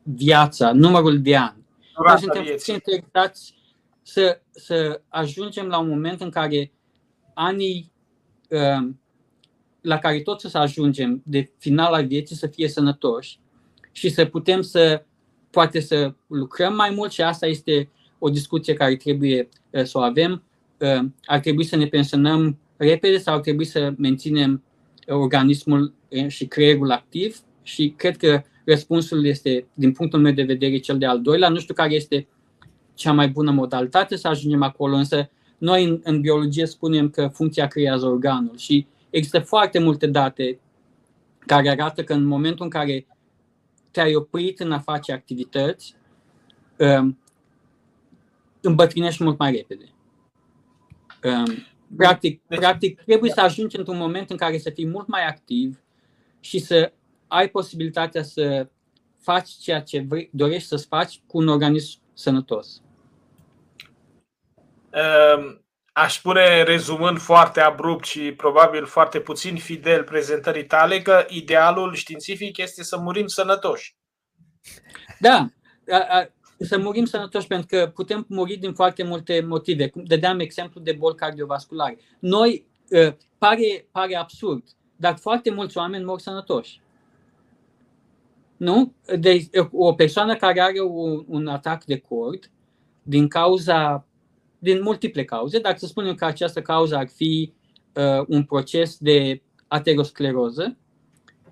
viața, 0.02 0.72
numărul 0.72 1.20
de 1.22 1.36
ani. 1.36 1.64
Noi 2.06 2.18
suntem 2.18 2.42
vieții. 2.42 2.74
interesați 2.74 3.54
să, 4.02 4.40
să 4.50 5.00
ajungem 5.08 5.66
la 5.66 5.78
un 5.78 5.88
moment 5.88 6.20
în 6.20 6.30
care 6.30 6.72
anii 7.34 7.90
Ehm, 8.50 9.00
la 9.80 9.98
care 9.98 10.20
toți 10.20 10.50
să 10.50 10.58
ajungem 10.58 11.22
de 11.24 11.50
final 11.58 11.92
al 11.92 12.06
vieții 12.06 12.36
să 12.36 12.46
fie 12.46 12.68
sănătoși 12.68 13.38
și 13.92 14.08
să 14.08 14.24
putem 14.24 14.62
să 14.62 15.04
poate 15.50 15.80
să 15.80 16.14
lucrăm 16.26 16.74
mai 16.74 16.90
mult 16.90 17.12
și 17.12 17.22
asta 17.22 17.46
este 17.46 17.88
o 18.22 18.28
discuție 18.28 18.74
care 18.74 18.96
trebuie 18.96 19.48
eh, 19.70 19.84
să 19.84 19.98
o 19.98 20.00
avem. 20.00 20.42
Ehm, 20.78 21.14
ar 21.24 21.38
trebui 21.38 21.64
să 21.64 21.76
ne 21.76 21.86
pensionăm 21.86 22.58
repede 22.76 23.18
sau 23.18 23.34
ar 23.34 23.40
trebui 23.40 23.64
să 23.64 23.92
menținem 23.96 24.62
organismul 25.06 25.94
eh, 26.08 26.28
și 26.28 26.46
creierul 26.46 26.90
activ 26.90 27.38
și 27.62 27.94
cred 27.96 28.16
că 28.16 28.42
răspunsul 28.64 29.24
este, 29.24 29.66
din 29.74 29.92
punctul 29.92 30.20
meu 30.20 30.32
de 30.32 30.42
vedere, 30.42 30.78
cel 30.78 30.98
de 30.98 31.06
al 31.06 31.22
doilea. 31.22 31.48
Nu 31.48 31.58
știu 31.58 31.74
care 31.74 31.94
este 31.94 32.26
cea 32.94 33.12
mai 33.12 33.28
bună 33.28 33.50
modalitate 33.50 34.16
să 34.16 34.28
ajungem 34.28 34.62
acolo, 34.62 34.96
însă 34.96 35.30
noi 35.58 35.84
în, 35.84 36.00
în 36.04 36.20
biologie 36.20 36.66
spunem 36.66 37.10
că 37.10 37.30
funcția 37.32 37.66
creează 37.66 38.06
organul 38.06 38.56
și 38.56 38.86
există 39.10 39.38
foarte 39.38 39.78
multe 39.78 40.06
date 40.06 40.58
care 41.38 41.68
arată 41.68 42.04
că 42.04 42.12
în 42.12 42.24
momentul 42.24 42.64
în 42.64 42.70
care 42.70 43.06
te-ai 43.90 44.14
oprit 44.14 44.60
în 44.60 44.72
a 44.72 44.78
face 44.78 45.12
activități, 45.12 45.94
um, 46.76 47.18
îmbătrânești 48.60 49.22
mult 49.22 49.38
mai 49.38 49.52
repede. 49.52 49.84
Um, 51.22 51.66
practic, 51.96 52.42
deci, 52.46 52.58
practic, 52.58 53.02
trebuie 53.02 53.30
să 53.30 53.40
ajungi 53.40 53.76
într-un 53.76 53.96
moment 53.96 54.30
în 54.30 54.36
care 54.36 54.58
să 54.58 54.70
fii 54.70 54.86
mult 54.86 55.06
mai 55.06 55.26
activ 55.26 55.82
și 56.40 56.58
să 56.58 56.92
ai 57.28 57.48
posibilitatea 57.48 58.22
să 58.22 58.68
faci 59.22 59.48
ceea 59.48 59.80
ce 59.80 60.04
vrei, 60.08 60.30
dorești 60.32 60.68
să 60.68 60.76
faci 60.76 61.20
cu 61.26 61.38
un 61.38 61.48
organism 61.48 62.00
sănătos. 62.14 62.82
Ehm, 64.90 65.64
aș 65.92 66.16
spune, 66.16 66.62
rezumând 66.62 67.18
foarte 67.18 67.60
abrupt 67.60 68.04
și 68.04 68.32
probabil 68.32 68.86
foarte 68.86 69.20
puțin 69.20 69.56
fidel 69.56 70.04
prezentării 70.04 70.66
tale, 70.66 71.02
că 71.02 71.26
idealul 71.28 71.94
științific 71.94 72.56
este 72.56 72.82
să 72.82 72.98
murim 72.98 73.26
sănătoși. 73.26 73.96
Da, 75.18 75.48
să 76.60 76.78
murim 76.78 77.04
sănătoși, 77.04 77.46
pentru 77.46 77.66
că 77.66 77.90
putem 77.94 78.24
muri 78.28 78.56
din 78.56 78.72
foarte 78.72 79.02
multe 79.02 79.44
motive. 79.48 79.90
Dădeam 79.94 80.38
exemplu 80.38 80.80
de 80.80 80.92
boli 80.92 81.16
cardiovasculare. 81.16 81.98
Noi, 82.18 82.66
ă, 82.92 83.16
pare, 83.38 83.86
pare 83.90 84.16
absurd, 84.16 84.62
dar 84.96 85.16
foarte 85.16 85.50
mulți 85.50 85.76
oameni 85.76 86.04
mor 86.04 86.18
sănătoși. 86.18 86.80
Nu? 88.56 88.94
De, 89.18 89.48
o 89.72 89.92
persoană 89.92 90.36
care 90.36 90.60
are 90.60 90.80
un, 90.80 91.24
un 91.26 91.46
atac 91.46 91.84
de 91.84 91.98
cord, 91.98 92.50
din 93.02 93.28
cauza 93.28 94.06
din 94.58 94.82
multiple 94.82 95.24
cauze, 95.24 95.58
dar 95.58 95.76
să 95.76 95.86
spunem 95.86 96.14
că 96.14 96.24
această 96.24 96.62
cauză 96.62 96.96
ar 96.96 97.08
fi 97.08 97.52
uh, 97.94 98.24
un 98.28 98.44
proces 98.44 98.96
de 98.98 99.42
ateroscleroză, 99.68 100.76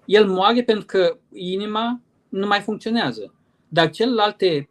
el 0.05 0.27
moare 0.27 0.63
pentru 0.63 0.85
că 0.85 1.19
inima 1.33 2.01
nu 2.29 2.47
mai 2.47 2.61
funcționează. 2.61 3.35
Dar 3.69 3.91
celelalte 3.91 4.69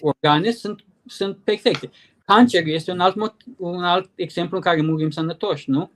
organe 0.00 0.50
sunt, 0.50 0.84
sunt 1.06 1.36
perfecte. 1.44 1.90
Cancerul 2.24 2.68
este 2.68 2.90
un 2.90 3.00
alt, 3.00 3.16
un 3.56 3.82
alt 3.82 4.10
exemplu 4.14 4.56
în 4.56 4.62
care 4.62 4.82
murim 4.82 5.10
sănătoși, 5.10 5.70
nu? 5.70 5.90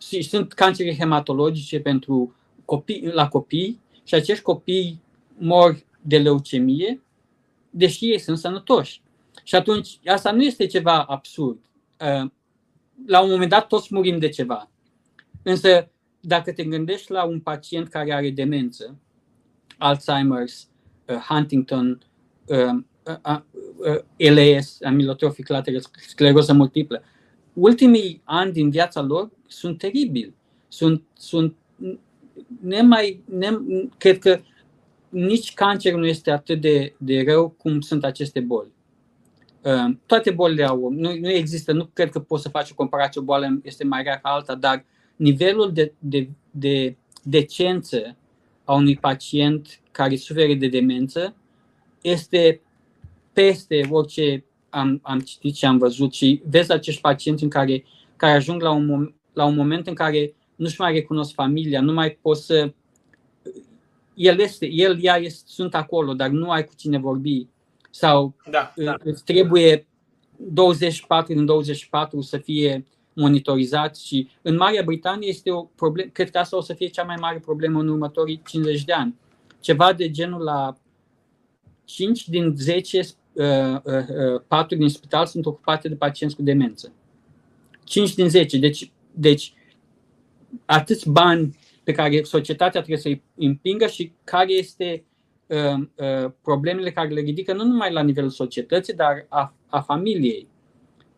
Și 0.00 0.22
sunt 0.22 0.52
cancere 0.52 0.96
hematologice 0.96 1.80
pentru 1.80 2.34
copii, 2.64 3.10
la 3.12 3.28
copii 3.28 3.80
și 4.04 4.14
acești 4.14 4.42
copii 4.42 5.02
mor 5.38 5.84
de 6.00 6.18
leucemie, 6.18 7.00
deși 7.70 8.10
ei 8.10 8.18
sunt 8.18 8.38
sănătoși. 8.38 9.02
Și 9.42 9.54
atunci, 9.54 9.98
asta 10.04 10.32
nu 10.32 10.42
este 10.42 10.66
ceva 10.66 11.02
absurd. 11.02 11.58
Uh, 12.00 12.30
la 13.06 13.20
un 13.20 13.30
moment 13.30 13.50
dat, 13.50 13.66
toți 13.66 13.94
murim 13.94 14.18
de 14.18 14.28
ceva. 14.28 14.70
Însă, 15.42 15.90
dacă 16.20 16.52
te 16.52 16.64
gândești 16.64 17.10
la 17.10 17.24
un 17.24 17.40
pacient 17.40 17.88
care 17.88 18.12
are 18.12 18.30
demență, 18.30 18.98
Alzheimer's, 19.78 20.68
uh, 21.06 21.16
Huntington, 21.16 22.00
uh, 22.50 23.98
LAS, 24.16 24.78
amilotrofic 24.82 25.48
lateral 25.48 25.82
scleroză 26.06 26.52
multiplă, 26.52 27.02
ultimii 27.52 28.20
ani 28.24 28.52
din 28.52 28.70
viața 28.70 29.02
lor 29.02 29.30
sunt 29.46 29.78
teribili. 29.78 30.34
Sunt, 30.68 31.02
sunt 31.16 31.54
nemai, 32.60 33.22
nem, 33.24 33.90
cred 33.98 34.18
că 34.18 34.40
nici 35.08 35.54
cancerul 35.54 36.00
nu 36.00 36.06
este 36.06 36.30
atât 36.30 36.60
de, 36.60 36.94
de 36.96 37.22
rău 37.26 37.48
cum 37.48 37.80
sunt 37.80 38.04
aceste 38.04 38.40
boli. 38.40 38.72
Uh, 39.62 39.96
toate 40.06 40.30
bolile 40.30 40.64
au, 40.64 40.90
nu, 40.90 41.16
nu 41.18 41.30
există, 41.30 41.72
nu 41.72 41.90
cred 41.92 42.10
că 42.10 42.18
poți 42.18 42.42
să 42.42 42.48
faci 42.48 42.70
o 42.70 42.74
comparație, 42.74 43.20
o 43.20 43.24
boală 43.24 43.60
este 43.62 43.84
mai 43.84 44.02
rea 44.02 44.18
ca 44.18 44.28
alta, 44.28 44.54
dar 44.54 44.84
nivelul 45.16 45.72
de, 45.72 45.92
de, 45.98 46.28
de 46.50 46.96
decență 47.22 48.16
a 48.64 48.74
unui 48.74 48.96
pacient 48.96 49.80
care 49.90 50.16
suferă 50.16 50.54
de 50.54 50.68
demență 50.68 51.34
este 52.00 52.60
peste 53.32 53.88
orice 53.90 54.44
am, 54.70 54.98
am 55.02 55.20
citit 55.20 55.54
și 55.56 55.64
am 55.64 55.78
văzut 55.78 56.12
și 56.12 56.42
vezi 56.48 56.72
acești 56.72 57.00
pacienți 57.00 57.42
în 57.42 57.48
care, 57.48 57.84
care 58.16 58.32
ajung 58.32 58.62
la 58.62 58.70
un, 58.70 59.14
la 59.32 59.44
un 59.44 59.54
moment 59.54 59.86
în 59.86 59.94
care 59.94 60.34
nu-și 60.56 60.80
mai 60.80 60.92
recunosc 60.92 61.34
familia, 61.34 61.80
nu 61.80 61.92
mai 61.92 62.18
pot 62.22 62.36
să... 62.36 62.72
El, 64.14 64.38
este, 64.38 64.70
el, 64.70 64.98
ea 65.02 65.16
este, 65.16 65.42
sunt 65.46 65.74
acolo, 65.74 66.14
dar 66.14 66.28
nu 66.28 66.50
ai 66.50 66.64
cu 66.64 66.72
cine 66.76 66.98
vorbi. 66.98 67.46
Sau 67.90 68.34
da, 68.50 68.72
da. 68.76 68.94
îți 69.04 69.24
trebuie 69.24 69.86
24 70.36 71.32
din 71.32 71.44
24 71.44 72.20
să 72.20 72.36
fie 72.36 72.84
monitorizat 73.12 73.96
și 73.96 74.28
în 74.42 74.56
Marea 74.56 74.82
Britanie 74.82 75.28
este 75.28 75.50
o 75.50 75.62
problemă, 75.62 76.10
cred 76.12 76.30
că 76.30 76.38
asta 76.38 76.56
o 76.56 76.60
să 76.60 76.74
fie 76.74 76.88
cea 76.88 77.02
mai 77.02 77.16
mare 77.20 77.38
problemă 77.38 77.80
în 77.80 77.88
următorii 77.88 78.42
50 78.46 78.84
de 78.84 78.92
ani. 78.92 79.14
Ceva 79.60 79.92
de 79.92 80.10
genul 80.10 80.42
la 80.42 80.76
5 81.90 82.28
din 82.28 82.54
10 82.56 82.98
uh, 82.98 83.04
uh, 83.34 83.82
uh, 83.84 84.40
paturi 84.48 84.80
din 84.80 84.88
spital 84.88 85.26
sunt 85.26 85.46
ocupate 85.46 85.88
de 85.88 85.94
pacienți 85.94 86.36
cu 86.36 86.42
demență. 86.42 86.92
5 87.84 88.14
din 88.14 88.28
10. 88.28 88.58
Deci, 88.58 88.90
deci 89.12 89.54
atâți 90.64 91.10
bani 91.10 91.58
pe 91.84 91.92
care 91.92 92.22
societatea 92.22 92.80
trebuie 92.80 93.02
să-i 93.02 93.22
împingă 93.36 93.86
și 93.86 94.12
care 94.24 94.52
este 94.52 95.04
uh, 95.46 95.86
uh, 95.94 96.30
problemele 96.42 96.90
care 96.90 97.08
le 97.08 97.20
ridică 97.20 97.52
nu 97.52 97.64
numai 97.64 97.92
la 97.92 98.02
nivelul 98.02 98.30
societății, 98.30 98.94
dar 98.94 99.26
a, 99.28 99.54
a 99.66 99.80
familiei, 99.80 100.48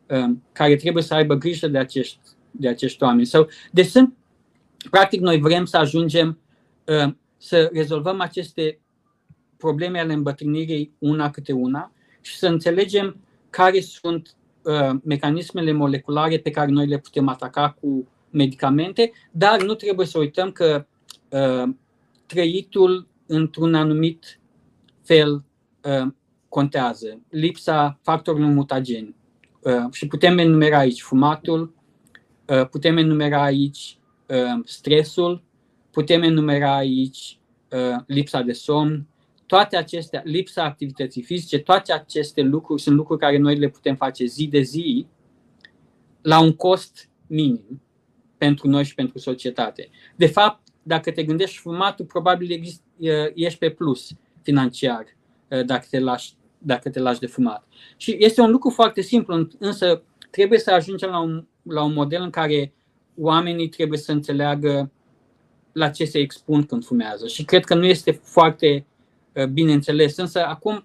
uh, 0.09 0.31
care 0.53 0.77
trebuie 0.77 1.03
să 1.03 1.15
aibă 1.15 1.35
grijă 1.35 1.69
de 1.69 1.79
acești, 1.79 2.19
de 2.51 2.69
acești 2.69 3.03
oameni. 3.03 3.27
So, 3.27 3.45
deci 3.71 3.87
sunt, 3.87 4.17
practic, 4.91 5.21
noi 5.21 5.39
vrem 5.41 5.65
să 5.65 5.77
ajungem 5.77 6.39
uh, 6.87 7.15
să 7.37 7.71
rezolvăm 7.73 8.21
aceste 8.21 8.79
probleme 9.62 9.98
ale 10.01 10.12
îmbătrânirii 10.12 10.92
una 10.98 11.31
câte 11.31 11.53
una 11.53 11.92
și 12.20 12.37
să 12.37 12.46
înțelegem 12.46 13.16
care 13.51 13.81
sunt 13.81 14.37
uh, 14.62 14.90
mecanismele 15.05 15.72
moleculare 15.72 16.38
pe 16.38 16.51
care 16.51 16.70
noi 16.70 16.87
le 16.87 16.98
putem 16.98 17.29
ataca 17.29 17.77
cu 17.81 18.09
medicamente, 18.31 19.12
dar 19.31 19.62
nu 19.62 19.75
trebuie 19.75 20.07
să 20.07 20.18
uităm 20.18 20.51
că 20.51 20.87
uh, 21.29 21.75
trăitul 22.27 23.07
într-un 23.27 23.75
anumit 23.75 24.40
fel 25.03 25.44
uh, 25.83 26.12
contează. 26.48 27.20
Lipsa 27.29 27.98
factorilor 28.03 28.51
mutageni. 28.51 29.14
Uh, 29.61 29.92
și 29.92 30.07
putem 30.07 30.38
enumera 30.38 30.79
aici 30.79 31.03
fumatul, 31.03 31.75
uh, 32.46 32.68
putem 32.68 32.96
enumera 32.96 33.42
aici 33.42 33.98
uh, 34.27 34.61
stresul, 34.64 35.42
putem 35.90 36.22
enumera 36.22 36.77
aici 36.77 37.38
uh, 37.70 37.96
lipsa 38.07 38.42
de 38.42 38.53
somn, 38.53 39.07
toate 39.47 39.77
acestea, 39.77 40.23
lipsa 40.25 40.65
activității 40.65 41.23
fizice, 41.23 41.59
toate 41.59 41.93
aceste 41.93 42.41
lucruri 42.41 42.83
sunt 42.83 42.97
lucruri 42.97 43.21
care 43.21 43.39
noi 43.39 43.57
le 43.57 43.69
putem 43.69 43.97
face 43.97 44.25
zi 44.25 44.47
de 44.47 44.61
zi 44.61 45.07
la 46.23 46.41
un 46.41 46.53
cost 46.53 47.09
minim 47.27 47.83
pentru 48.39 48.69
noi 48.69 48.85
și 48.85 48.95
pentru 48.95 49.19
societate. 49.19 49.89
De 50.17 50.27
fapt, 50.27 50.63
dacă 50.83 51.11
te 51.11 51.25
gândești 51.25 51.59
fumatul, 51.59 52.05
probabil 52.05 52.51
exist, 52.51 52.83
ești 53.35 53.59
pe 53.59 53.71
plus 53.71 54.11
financiar 54.43 55.05
dacă 55.49 55.87
te, 55.91 55.99
lași, 55.99 56.33
dacă 56.59 56.91
te 56.91 57.01
lași 57.01 57.21
de 57.21 57.27
fumat. 57.27 57.67
Și 57.97 58.17
este 58.19 58.41
un 58.41 58.51
lucru 58.51 58.71
foarte 58.71 59.01
simplu, 59.01 59.49
însă 59.59 60.03
trebuie 60.31 60.59
să 60.59 60.71
ajungem 60.71 61.11
la 61.11 61.19
un, 61.19 61.47
la 61.63 61.83
un 61.83 61.93
model 61.93 62.23
în 62.23 62.31
care 62.31 62.73
oamenii 63.17 63.69
trebuie 63.69 63.99
să 63.99 64.13
înțeleagă 64.13 64.91
la 65.73 65.91
ce 65.91 66.05
se 66.05 66.19
expun 66.19 66.63
când 66.63 66.85
fumează. 66.85 67.27
Și 67.27 67.45
cred 67.45 67.65
că 67.65 67.75
nu 67.75 67.85
este 67.85 68.11
foarte 68.11 68.87
bine 69.53 69.73
înțeles. 69.73 70.16
Însă 70.16 70.45
acum 70.45 70.85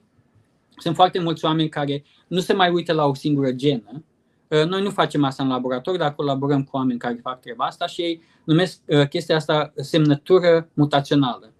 sunt 0.77 0.95
foarte 0.95 1.19
mulți 1.19 1.45
oameni 1.45 1.69
care 1.69 2.03
nu 2.27 2.39
se 2.39 2.53
mai 2.53 2.69
uită 2.69 2.93
la 2.93 3.05
o 3.05 3.13
singură 3.13 3.51
genă, 3.51 4.03
Uh, 4.49 4.65
noi 4.65 4.81
nu 4.81 4.89
facem 4.89 5.23
asta 5.23 5.43
în 5.43 5.49
laborator, 5.49 5.97
dar 5.97 6.15
colaborăm 6.15 6.63
cu 6.63 6.75
oameni 6.75 6.99
care 6.99 7.19
fac 7.21 7.41
treaba 7.41 7.65
asta 7.65 7.87
și 7.87 8.01
ei 8.01 8.21
numesc 8.43 8.79
uh, 8.85 9.07
chestia 9.07 9.35
asta 9.35 9.73
semnătură 9.75 10.69
mutațională. 10.73 11.53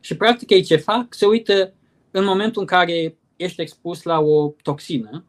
Și 0.00 0.16
practic 0.16 0.50
ei 0.50 0.62
ce 0.62 0.76
fac? 0.76 1.14
Se 1.14 1.26
uită 1.26 1.72
în 2.10 2.24
momentul 2.24 2.60
în 2.60 2.66
care 2.66 3.16
ești 3.36 3.60
expus 3.60 4.02
la 4.02 4.20
o 4.20 4.54
toxină, 4.62 5.24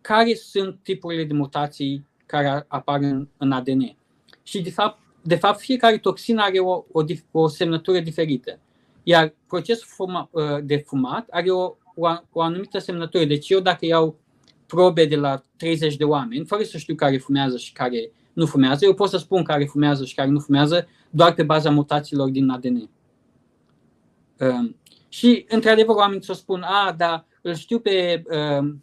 care 0.00 0.34
sunt 0.34 0.78
tipurile 0.82 1.24
de 1.24 1.34
mutații 1.34 2.06
care 2.26 2.64
apar 2.68 3.00
în, 3.00 3.28
în 3.36 3.52
ADN. 3.52 3.96
Și 4.42 4.62
de 4.62 4.70
fapt, 4.70 5.00
de 5.22 5.34
fapt 5.34 5.60
fiecare 5.60 5.98
toxină 5.98 6.42
are 6.42 6.58
o, 6.58 6.84
o, 6.92 7.02
o 7.30 7.48
semnătură 7.48 8.00
diferită. 8.00 8.58
Iar 9.08 9.34
procesul 9.46 9.86
fuma, 9.88 10.28
uh, 10.32 10.58
de 10.62 10.76
fumat 10.76 11.28
are 11.30 11.50
o, 11.50 11.76
o, 11.94 12.08
o 12.32 12.40
anumită 12.40 12.78
semnătură. 12.78 13.24
Deci 13.24 13.48
eu 13.48 13.60
dacă 13.60 13.86
iau 13.86 14.18
probe 14.66 15.04
de 15.04 15.16
la 15.16 15.42
30 15.56 15.96
de 15.96 16.04
oameni, 16.04 16.46
fără 16.46 16.62
să 16.62 16.78
știu 16.78 16.94
care 16.94 17.18
fumează 17.18 17.56
și 17.56 17.72
care 17.72 18.10
nu 18.32 18.46
fumează. 18.46 18.84
Eu 18.84 18.94
pot 18.94 19.08
să 19.08 19.16
spun 19.16 19.42
care 19.42 19.64
fumează 19.64 20.04
și 20.04 20.14
care 20.14 20.28
nu 20.28 20.40
fumează 20.40 20.88
doar 21.10 21.34
pe 21.34 21.42
baza 21.42 21.70
mutațiilor 21.70 22.28
din 22.28 22.48
ADN. 22.48 22.90
Um, 24.38 24.76
și, 25.08 25.44
într-adevăr, 25.48 25.96
oamenii 25.96 26.24
să 26.24 26.32
spun, 26.32 26.62
a, 26.62 26.94
dar 26.96 27.26
îl 27.42 27.54
știu 27.54 27.78
pe 27.78 28.22
uh, 28.30 28.74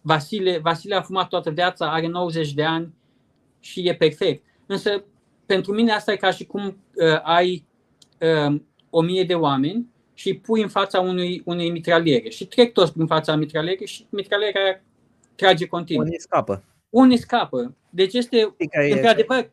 Vasile, 0.00 0.58
Vasile 0.58 0.94
a 0.94 1.02
fumat 1.02 1.28
toată 1.28 1.50
viața, 1.50 1.92
are 1.92 2.06
90 2.06 2.52
de 2.52 2.64
ani 2.64 2.94
și 3.60 3.88
e 3.88 3.94
perfect. 3.94 4.44
Însă, 4.66 5.04
pentru 5.46 5.72
mine 5.72 5.92
asta 5.92 6.12
e 6.12 6.16
ca 6.16 6.30
și 6.30 6.44
cum 6.44 6.64
uh, 6.66 7.20
ai 7.22 7.66
uh, 8.20 8.60
o 8.96 9.00
mie 9.00 9.24
de 9.24 9.34
oameni 9.34 9.86
și 10.12 10.34
pui 10.34 10.62
în 10.62 10.68
fața 10.68 11.00
unui, 11.00 11.42
unei 11.44 11.70
mitraliere 11.70 12.28
și 12.28 12.46
trec 12.46 12.72
toți 12.72 12.92
prin 12.92 13.06
fața 13.06 13.36
mitralierei 13.36 13.86
și 13.86 14.06
mitralierea 14.10 14.84
trage 15.34 15.66
continuu. 15.66 16.04
Unii 16.04 16.20
scapă. 16.20 16.64
Unii 16.88 17.16
scapă. 17.16 17.76
Deci 17.90 18.14
este, 18.14 18.54
într-adevăr... 18.90 19.50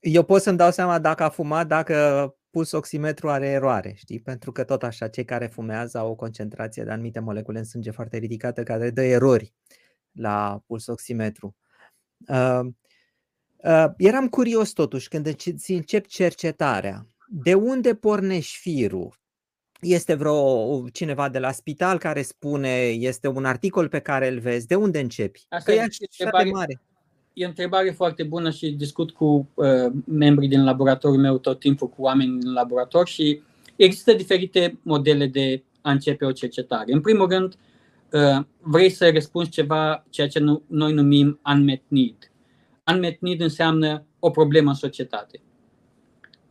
Eu 0.00 0.22
pot 0.22 0.42
să-mi 0.42 0.56
dau 0.56 0.70
seama 0.70 0.98
dacă 0.98 1.22
a 1.22 1.28
fumat, 1.28 1.66
dacă 1.66 2.34
pus 2.50 2.72
oximetru 2.72 3.30
are 3.30 3.48
eroare, 3.48 3.92
știi? 3.96 4.20
Pentru 4.20 4.52
că 4.52 4.64
tot 4.64 4.82
așa, 4.82 5.08
cei 5.08 5.24
care 5.24 5.46
fumează 5.46 5.98
au 5.98 6.10
o 6.10 6.14
concentrație 6.14 6.84
de 6.84 6.90
anumite 6.90 7.20
molecule 7.20 7.58
în 7.58 7.64
sânge 7.64 7.90
foarte 7.90 8.16
ridicată 8.16 8.62
care 8.62 8.90
dă 8.90 9.02
erori 9.02 9.52
la 10.12 10.62
pus 10.66 10.86
oximetru. 10.86 11.56
Uh, 12.28 12.60
uh, 13.56 13.86
eram 13.96 14.28
curios 14.28 14.70
totuși 14.70 15.08
când 15.08 15.26
încep 15.66 16.06
cercetarea. 16.06 17.06
De 17.34 17.54
unde 17.54 17.94
pornești 17.94 18.58
firul? 18.58 19.20
este 19.82 20.14
vreo 20.14 20.88
cineva 20.92 21.28
de 21.28 21.38
la 21.38 21.50
spital 21.50 21.98
care 21.98 22.22
spune, 22.22 22.86
este 22.86 23.28
un 23.28 23.44
articol 23.44 23.88
pe 23.88 23.98
care 23.98 24.28
îl 24.28 24.38
vezi, 24.38 24.66
de 24.66 24.74
unde 24.74 25.00
începi? 25.00 25.46
Asta 25.48 25.72
că 25.72 25.78
e 25.78 25.86
întrebare, 26.18 26.50
mare. 26.50 26.80
E 27.32 27.44
o 27.44 27.48
întrebare 27.48 27.90
foarte 27.90 28.22
bună 28.22 28.50
și 28.50 28.70
discut 28.70 29.10
cu 29.10 29.48
uh, 29.54 29.92
membrii 30.04 30.48
din 30.48 30.64
laboratorul 30.64 31.18
meu 31.18 31.38
tot 31.38 31.58
timpul, 31.58 31.88
cu 31.88 32.02
oameni 32.02 32.40
din 32.40 32.52
laborator 32.52 33.08
și 33.08 33.42
există 33.76 34.12
diferite 34.12 34.78
modele 34.82 35.26
de 35.26 35.62
a 35.80 35.90
începe 35.90 36.24
o 36.24 36.32
cercetare. 36.32 36.92
În 36.92 37.00
primul 37.00 37.28
rând, 37.28 37.56
uh, 38.12 38.44
vrei 38.60 38.90
să 38.90 39.10
răspunzi 39.10 39.50
ceva, 39.50 40.04
ceea 40.10 40.28
ce 40.28 40.38
nu, 40.38 40.62
noi 40.66 40.92
numim 40.92 41.40
unmet 41.46 41.82
need. 41.88 42.30
unmet 42.92 43.20
need 43.20 43.40
înseamnă 43.40 44.04
o 44.18 44.30
problemă 44.30 44.68
în 44.68 44.76
societate. 44.76 45.40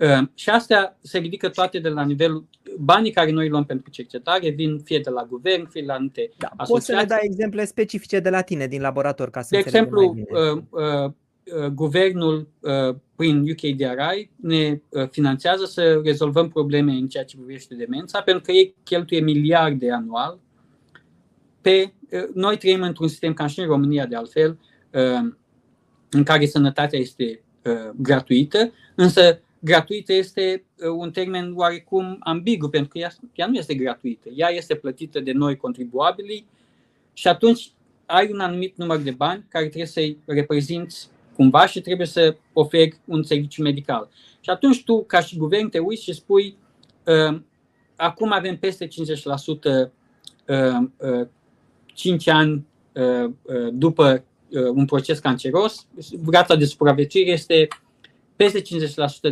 Uh, 0.01 0.27
și 0.33 0.49
astea 0.49 0.97
se 1.01 1.17
ridică 1.17 1.49
toate 1.49 1.79
de 1.79 1.89
la 1.89 2.03
nivelul, 2.03 2.45
banii 2.79 3.11
care 3.11 3.31
noi 3.31 3.49
luăm 3.49 3.65
pentru 3.65 3.89
cercetare 3.89 4.49
vin 4.49 4.79
fie 4.79 4.99
de 4.99 5.09
la 5.09 5.23
guvern, 5.23 5.69
fie 5.69 5.85
la 5.85 5.93
alte 5.93 6.29
da, 6.37 6.47
asociații. 6.47 6.73
Poți 6.73 6.85
să 6.85 6.95
ne 6.95 7.03
dai 7.03 7.19
exemple 7.21 7.65
specifice 7.65 8.19
de 8.19 8.29
la 8.29 8.41
tine 8.41 8.67
din 8.67 8.81
laborator 8.81 9.29
ca 9.29 9.41
să 9.41 9.47
De 9.51 9.57
exemplu, 9.57 10.15
uh, 10.17 10.61
uh, 10.69 11.11
uh, 11.61 11.65
guvernul 11.65 12.47
uh, 12.59 12.95
prin 13.15 13.39
UKDRI 13.39 14.29
ne 14.35 14.81
uh, 14.89 15.09
finanțează 15.09 15.65
să 15.65 16.01
rezolvăm 16.03 16.49
probleme 16.49 16.91
în 16.91 17.07
ceea 17.07 17.23
ce 17.23 17.37
privește 17.37 17.75
demența, 17.75 18.21
pentru 18.21 18.43
că 18.43 18.51
ei 18.51 18.75
cheltuie 18.83 19.19
miliarde 19.19 19.91
anual 19.91 20.39
pe. 21.61 21.93
Uh, 22.11 22.23
noi 22.33 22.57
trăim 22.57 22.81
într-un 22.81 23.07
sistem 23.07 23.33
ca 23.33 23.47
și 23.47 23.59
în 23.59 23.65
România, 23.65 24.05
de 24.05 24.15
altfel, 24.15 24.57
uh, 24.91 25.31
în 26.09 26.23
care 26.23 26.45
sănătatea 26.45 26.99
este 26.99 27.41
uh, 27.63 27.89
gratuită, 27.95 28.71
însă 28.95 29.41
gratuită 29.63 30.13
este 30.13 30.65
uh, 30.77 30.89
un 30.97 31.11
termen 31.11 31.53
oarecum 31.55 32.17
ambigu, 32.19 32.69
pentru 32.69 32.89
că 32.89 32.97
ea, 32.97 33.11
ea 33.33 33.47
nu 33.47 33.55
este 33.55 33.75
gratuită. 33.75 34.29
Ea 34.35 34.49
este 34.49 34.75
plătită 34.75 35.19
de 35.19 35.31
noi 35.31 35.55
contribuabili 35.55 36.45
și 37.13 37.27
atunci 37.27 37.71
ai 38.05 38.29
un 38.31 38.39
anumit 38.39 38.77
număr 38.77 38.97
de 38.97 39.11
bani 39.11 39.45
care 39.49 39.65
trebuie 39.65 39.85
să-i 39.85 40.17
reprezinți 40.25 41.09
cumva 41.35 41.65
și 41.65 41.81
trebuie 41.81 42.07
să 42.07 42.35
oferi 42.53 42.97
un 43.05 43.23
serviciu 43.23 43.61
medical. 43.61 44.09
Și 44.39 44.49
atunci 44.49 44.83
tu, 44.83 45.03
ca 45.03 45.19
și 45.19 45.37
guvern, 45.37 45.69
te 45.69 45.79
uiți 45.79 46.03
și 46.03 46.13
spui 46.13 46.57
uh, 47.05 47.39
acum 47.95 48.31
avem 48.31 48.57
peste 48.57 48.87
50% 48.87 48.89
uh, 48.89 49.87
uh, 50.97 51.27
5 51.93 52.27
ani 52.27 52.65
uh, 52.93 53.29
uh, 53.41 53.69
după 53.73 54.23
uh, 54.49 54.61
un 54.61 54.85
proces 54.85 55.19
canceros, 55.19 55.87
rata 56.31 56.55
de 56.55 56.65
supraviețuire 56.65 57.31
este 57.31 57.67
peste 58.41 58.61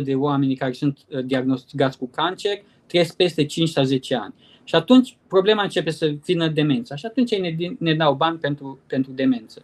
50% 0.00 0.02
de 0.02 0.14
oameni 0.14 0.56
care 0.56 0.72
sunt 0.72 0.98
uh, 1.08 1.24
diagnosticați 1.24 1.98
cu 1.98 2.08
cancer 2.08 2.62
trăiesc 2.86 3.16
peste 3.16 3.44
5 3.44 3.68
sau 3.68 3.84
10 3.84 4.14
ani. 4.14 4.34
Și 4.64 4.74
atunci 4.74 5.16
problema 5.28 5.62
începe 5.62 5.90
să 5.90 6.14
vină 6.24 6.48
demența. 6.48 6.94
Și 6.94 7.06
atunci 7.06 7.30
ei 7.30 7.40
ne, 7.40 7.74
ne 7.78 7.94
dau 7.94 8.14
bani 8.14 8.38
pentru, 8.38 8.78
pentru 8.86 9.12
demență. 9.12 9.62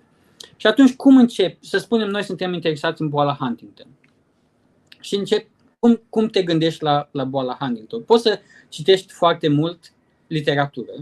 Și 0.57 0.67
atunci 0.67 0.95
cum 0.95 1.17
încep? 1.17 1.57
Să 1.61 1.79
spunem, 1.79 2.09
noi 2.09 2.23
suntem 2.23 2.53
interesați 2.53 3.01
în 3.03 3.09
boala 3.09 3.37
Huntington. 3.41 3.87
Și 5.01 5.15
încep, 5.15 5.49
cum, 5.79 6.01
cum 6.09 6.29
te 6.29 6.43
gândești 6.43 6.83
la, 6.83 7.09
la 7.13 7.25
boala 7.25 7.57
Huntington? 7.61 8.03
Poți 8.03 8.23
să 8.23 8.41
citești 8.69 9.13
foarte 9.13 9.49
mult 9.49 9.93
literatură 10.27 10.93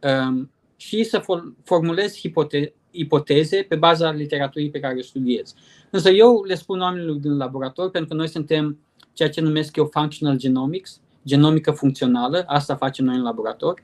um, 0.00 0.50
și 0.76 1.04
să 1.04 1.22
formulezi 1.64 2.18
hipote- 2.18 2.72
ipoteze 2.92 3.66
pe 3.68 3.76
baza 3.76 4.10
literaturii 4.10 4.70
pe 4.70 4.80
care 4.80 4.94
o 4.98 5.02
studiez. 5.02 5.54
Însă 5.90 6.10
eu 6.10 6.44
le 6.44 6.54
spun 6.54 6.80
oamenilor 6.80 7.16
din 7.16 7.36
laborator, 7.36 7.90
pentru 7.90 8.10
că 8.10 8.16
noi 8.16 8.28
suntem 8.28 8.78
ceea 9.12 9.30
ce 9.30 9.40
numesc 9.40 9.76
eu 9.76 9.88
functional 9.92 10.36
genomics, 10.36 11.00
genomică 11.26 11.70
funcțională, 11.70 12.44
asta 12.46 12.76
facem 12.76 13.04
noi 13.04 13.16
în 13.16 13.22
laborator, 13.22 13.82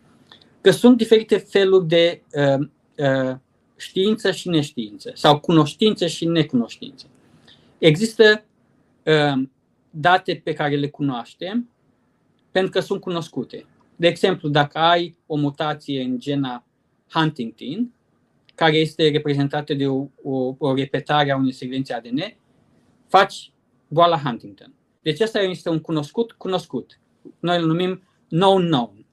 că 0.60 0.70
sunt 0.70 0.96
diferite 0.96 1.36
feluri 1.36 1.86
de 1.86 2.22
uh, 2.32 2.66
uh, 2.96 3.36
știință 3.76 4.30
și 4.30 4.48
neștiință, 4.48 5.10
sau 5.14 5.38
cunoștință 5.38 6.06
și 6.06 6.24
necunoștință. 6.24 7.06
Există 7.78 8.44
uh, 9.04 9.42
date 9.90 10.40
pe 10.44 10.52
care 10.52 10.76
le 10.76 10.88
cunoaștem 10.88 11.68
pentru 12.50 12.70
că 12.70 12.80
sunt 12.80 13.00
cunoscute. 13.00 13.66
De 13.96 14.06
exemplu, 14.06 14.48
dacă 14.48 14.78
ai 14.78 15.16
o 15.26 15.36
mutație 15.36 16.02
în 16.02 16.18
gena 16.18 16.64
Huntington, 17.12 17.92
care 18.58 18.76
este 18.76 19.10
reprezentată 19.10 19.74
de 19.74 19.86
o, 19.86 20.06
o, 20.22 20.54
o 20.58 20.74
repetare 20.74 21.30
a 21.30 21.36
unei 21.36 21.52
secvențe 21.52 21.94
ADN, 21.94 22.36
faci 23.08 23.52
boala 23.88 24.18
Huntington. 24.18 24.74
Deci 25.02 25.20
asta 25.20 25.40
este 25.40 25.68
un 25.68 25.80
cunoscut 25.80 26.32
cunoscut. 26.32 27.00
Noi 27.40 27.58
îl 27.58 27.66
numim 27.66 28.02
known-known. 28.28 29.06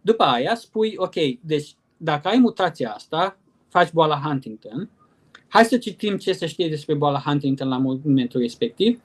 După 0.00 0.22
aia 0.22 0.54
spui, 0.54 0.94
ok, 0.96 1.14
deci 1.40 1.76
dacă 1.96 2.28
ai 2.28 2.38
mutația 2.38 2.92
asta, 2.92 3.38
faci 3.68 3.92
boala 3.92 4.20
Huntington, 4.24 4.90
hai 5.48 5.64
să 5.64 5.78
citim 5.78 6.16
ce 6.16 6.32
se 6.32 6.46
știe 6.46 6.68
despre 6.68 6.94
boala 6.94 7.18
Huntington 7.18 7.68
la 7.68 7.78
momentul 7.78 8.40
respectiv 8.40 9.00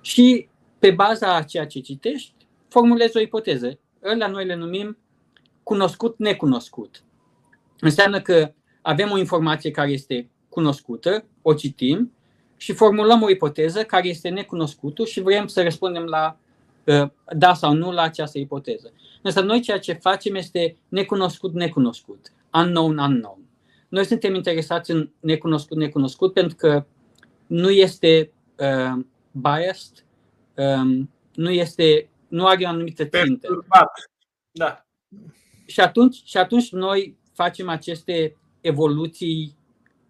și 0.00 0.48
pe 0.78 0.90
baza 0.90 1.34
a 1.34 1.42
ceea 1.42 1.66
ce 1.66 1.80
citești, 1.80 2.34
formulezi 2.68 3.16
o 3.16 3.20
ipoteză. 3.20 3.78
Ăla 4.04 4.26
noi 4.26 4.46
le 4.46 4.54
numim 4.54 4.98
cunoscut-necunoscut. 5.62 7.02
Înseamnă 7.80 8.20
că 8.20 8.52
avem 8.82 9.10
o 9.10 9.18
informație 9.18 9.70
care 9.70 9.90
este 9.90 10.30
cunoscută, 10.48 11.24
o 11.42 11.54
citim 11.54 12.12
și 12.56 12.72
formulăm 12.72 13.22
o 13.22 13.30
ipoteză 13.30 13.84
care 13.84 14.08
este 14.08 14.28
necunoscută 14.28 15.04
și 15.04 15.20
vrem 15.20 15.46
să 15.46 15.62
răspundem 15.62 16.04
la 16.04 16.38
uh, 16.84 17.08
da 17.36 17.54
sau 17.54 17.72
nu 17.72 17.92
la 17.92 18.02
această 18.02 18.38
ipoteză. 18.38 18.92
Însă 19.22 19.40
noi 19.40 19.60
ceea 19.60 19.78
ce 19.78 19.92
facem 19.92 20.34
este 20.34 20.76
necunoscut, 20.88 21.52
necunoscut, 21.52 22.32
unknown, 22.52 22.98
unknown. 22.98 23.38
Noi 23.88 24.04
suntem 24.04 24.34
interesați 24.34 24.90
în 24.90 25.10
necunoscut, 25.20 25.76
necunoscut 25.76 26.32
pentru 26.32 26.56
că 26.56 26.84
nu 27.46 27.70
este 27.70 28.30
uh, 28.56 29.04
biased, 29.30 30.04
um, 30.54 31.10
nu 31.34 31.50
este, 31.50 32.08
nu 32.28 32.46
are 32.46 32.64
o 32.64 32.68
anumită 32.68 33.04
țintă. 33.04 33.64
Da. 34.50 34.86
Și 35.66 35.80
atunci, 35.80 36.22
și 36.24 36.36
atunci 36.36 36.72
noi 36.72 37.16
facem 37.32 37.68
aceste 37.68 38.36
evoluții 38.62 39.56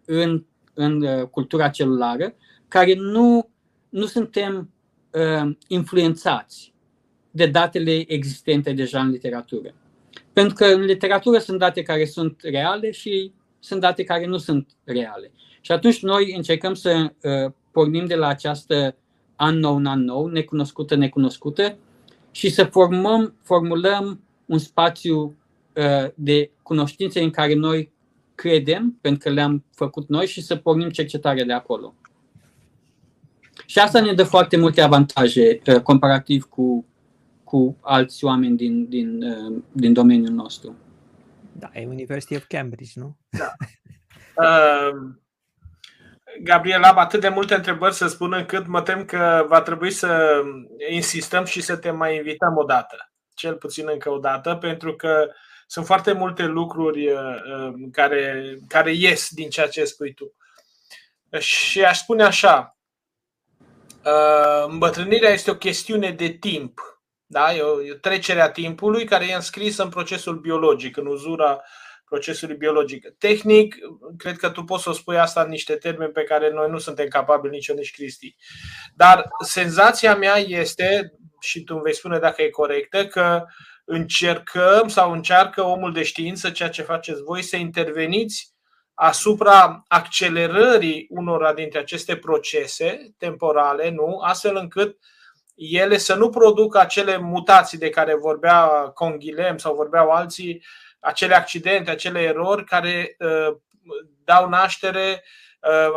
în, 0.05 0.45
în 0.73 1.01
uh, 1.01 1.27
cultura 1.27 1.69
celulară, 1.69 2.33
care 2.67 2.93
nu, 2.95 3.49
nu 3.89 4.05
suntem 4.05 4.69
uh, 5.11 5.55
influențați 5.67 6.73
de 7.31 7.45
datele 7.45 8.03
existente 8.07 8.73
deja 8.73 9.01
în 9.01 9.09
literatură. 9.09 9.73
Pentru 10.33 10.53
că 10.53 10.65
în 10.65 10.81
literatură 10.81 11.37
sunt 11.37 11.59
date 11.59 11.81
care 11.81 12.05
sunt 12.05 12.39
reale 12.41 12.91
și 12.91 13.31
sunt 13.59 13.81
date 13.81 14.03
care 14.03 14.25
nu 14.25 14.37
sunt 14.37 14.69
reale. 14.83 15.31
Și 15.61 15.71
atunci 15.71 16.01
noi 16.01 16.33
încercăm 16.35 16.73
să 16.73 17.13
uh, 17.21 17.51
pornim 17.71 18.05
de 18.05 18.15
la 18.15 18.27
această 18.27 18.95
unknown 19.39 19.85
unknown, 19.85 20.31
necunoscută 20.31 20.95
necunoscută, 20.95 21.77
și 22.31 22.49
să 22.49 22.63
formăm, 22.63 23.35
formulăm 23.43 24.23
un 24.45 24.57
spațiu 24.57 25.37
uh, 25.75 26.09
de 26.15 26.51
cunoștințe 26.61 27.21
în 27.21 27.29
care 27.29 27.53
noi 27.53 27.92
credem, 28.43 28.97
pentru 29.01 29.27
că 29.27 29.33
le-am 29.33 29.65
făcut 29.75 30.07
noi 30.09 30.27
și 30.27 30.41
să 30.41 30.55
pornim 30.55 30.89
cercetarea 30.89 31.45
de 31.45 31.53
acolo. 31.53 31.93
Și 33.65 33.79
asta 33.79 34.01
ne 34.01 34.13
dă 34.13 34.23
foarte 34.23 34.57
multe 34.57 34.81
avantaje 34.81 35.61
uh, 35.65 35.81
comparativ 35.81 36.43
cu, 36.43 36.85
cu 37.43 37.77
alți 37.81 38.23
oameni 38.23 38.57
din, 38.57 38.89
din, 38.89 39.23
uh, 39.23 39.61
din 39.71 39.93
domeniul 39.93 40.33
nostru. 40.33 40.75
Da, 41.51 41.69
e 41.73 41.85
University 41.85 42.35
of 42.35 42.45
Cambridge, 42.47 42.91
nu? 42.95 43.17
Da. 43.29 43.53
Uh, 44.35 45.11
Gabriel, 46.43 46.83
am 46.83 46.97
atât 46.97 47.21
de 47.21 47.29
multe 47.29 47.55
întrebări 47.55 47.93
să 47.93 48.07
spun 48.07 48.33
încât 48.33 48.67
mă 48.67 48.81
tem 48.81 49.05
că 49.05 49.45
va 49.47 49.61
trebui 49.61 49.91
să 49.91 50.41
insistăm 50.89 51.45
și 51.45 51.61
să 51.61 51.75
te 51.75 51.91
mai 51.91 52.15
invităm 52.15 52.57
o 52.57 52.63
dată. 52.63 53.11
Cel 53.33 53.55
puțin 53.55 53.85
încă 53.91 54.09
o 54.09 54.17
dată, 54.17 54.55
pentru 54.55 54.95
că 54.95 55.25
uh, 55.27 55.33
sunt 55.67 55.85
foarte 55.85 56.11
multe 56.11 56.43
lucruri 56.43 57.11
uh, 57.11 57.19
uh, 57.19 57.73
care, 57.91 58.57
care 58.67 58.91
ies 58.91 59.29
din 59.31 59.49
ceea 59.49 59.67
ce 59.67 59.83
spui 59.83 60.13
tu. 60.13 60.35
Și 61.39 61.83
aș 61.83 61.99
spune 61.99 62.23
așa, 62.23 62.77
uh, 64.05 64.65
îmbătrânirea 64.67 65.29
este 65.29 65.51
o 65.51 65.55
chestiune 65.55 66.11
de 66.11 66.29
timp. 66.29 66.79
Da? 67.25 67.55
E, 67.55 67.61
o, 67.61 67.83
e 67.83 67.91
o 67.91 67.95
trecere 67.95 68.41
a 68.41 68.51
timpului 68.51 69.05
care 69.05 69.25
e 69.25 69.33
înscrisă 69.33 69.83
în 69.83 69.89
procesul 69.89 70.39
biologic, 70.39 70.97
în 70.97 71.05
uzura 71.05 71.61
procesului 72.05 72.55
biologic. 72.55 73.09
Tehnic, 73.17 73.75
cred 74.17 74.37
că 74.37 74.49
tu 74.49 74.63
poți 74.63 74.83
să 74.83 74.91
spui 74.91 75.17
asta 75.17 75.41
în 75.41 75.49
niște 75.49 75.75
termeni 75.75 76.11
pe 76.11 76.23
care 76.23 76.51
noi 76.51 76.69
nu 76.69 76.77
suntem 76.77 77.07
capabili 77.07 77.53
nici 77.53 77.67
eu, 77.67 77.75
nici 77.75 77.91
Cristi. 77.91 78.35
Dar 78.95 79.29
senzația 79.45 80.15
mea 80.15 80.37
este, 80.37 81.13
și 81.39 81.63
tu 81.63 81.73
îmi 81.73 81.83
vei 81.83 81.95
spune 81.95 82.19
dacă 82.19 82.41
e 82.41 82.49
corectă, 82.49 83.07
că 83.07 83.41
uh, 83.43 83.51
încercăm 83.85 84.87
sau 84.87 85.11
încearcă 85.11 85.61
omul 85.61 85.93
de 85.93 86.03
știință, 86.03 86.49
ceea 86.49 86.69
ce 86.69 86.81
faceți 86.81 87.21
voi, 87.21 87.41
să 87.41 87.55
interveniți 87.55 88.51
asupra 88.93 89.83
accelerării 89.87 91.07
unora 91.09 91.53
dintre 91.53 91.79
aceste 91.79 92.15
procese 92.15 93.13
temporale, 93.17 93.89
nu? 93.89 94.19
astfel 94.19 94.55
încât 94.55 94.97
ele 95.55 95.97
să 95.97 96.15
nu 96.15 96.29
producă 96.29 96.79
acele 96.79 97.17
mutații 97.17 97.77
de 97.77 97.89
care 97.89 98.15
vorbea 98.15 98.67
Conghilem 98.93 99.57
sau 99.57 99.75
vorbeau 99.75 100.09
alții, 100.09 100.63
acele 100.99 101.35
accidente, 101.35 101.91
acele 101.91 102.21
erori 102.21 102.65
care 102.65 103.15
uh, 103.19 103.57
dau 104.23 104.49
naștere 104.49 105.11
Uh, 105.11 105.21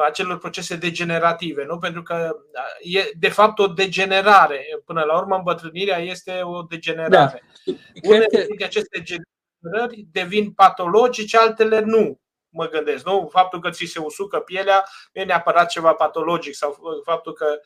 acelor 0.07 0.39
procese 0.39 0.77
degenerative, 0.77 1.64
nu? 1.64 1.79
Pentru 1.79 2.03
că 2.03 2.37
uh, 2.53 2.95
e 2.95 3.11
de 3.19 3.29
fapt 3.29 3.59
o 3.59 3.67
degenerare. 3.67 4.67
Până 4.85 5.03
la 5.03 5.17
urmă, 5.17 5.37
îmbătrânirea 5.37 5.99
este 5.99 6.41
o 6.43 6.62
degenerare. 6.62 7.43
Da. 7.64 7.73
Unele 8.03 8.27
dintre 8.47 8.64
aceste 8.64 8.99
degenerări 8.99 10.07
devin 10.12 10.53
patologice, 10.53 11.39
altele 11.39 11.81
nu. 11.81 12.21
mă 12.49 12.69
gândesc. 12.69 13.05
Nu? 13.05 13.29
Faptul 13.33 13.61
că 13.61 13.71
ți 13.71 13.85
se 13.85 13.99
usucă 13.99 14.39
pielea 14.39 14.85
nu 15.12 15.21
e 15.21 15.25
neapărat 15.25 15.69
ceva 15.69 15.93
patologic 15.93 16.55
sau 16.55 16.77
faptul 17.05 17.33
că 17.33 17.61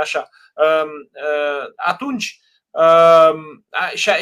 așa. 0.00 0.28
Atunci, 1.76 2.40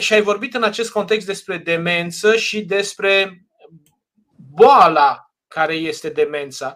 și 0.01 0.13
ai 0.13 0.21
vorbit 0.21 0.55
în 0.55 0.63
acest 0.63 0.91
context 0.91 1.27
despre 1.27 1.57
demență 1.57 2.37
și 2.37 2.65
despre 2.65 3.45
boala 4.37 5.30
care 5.55 5.75
este 5.75 6.09
demența. 6.09 6.75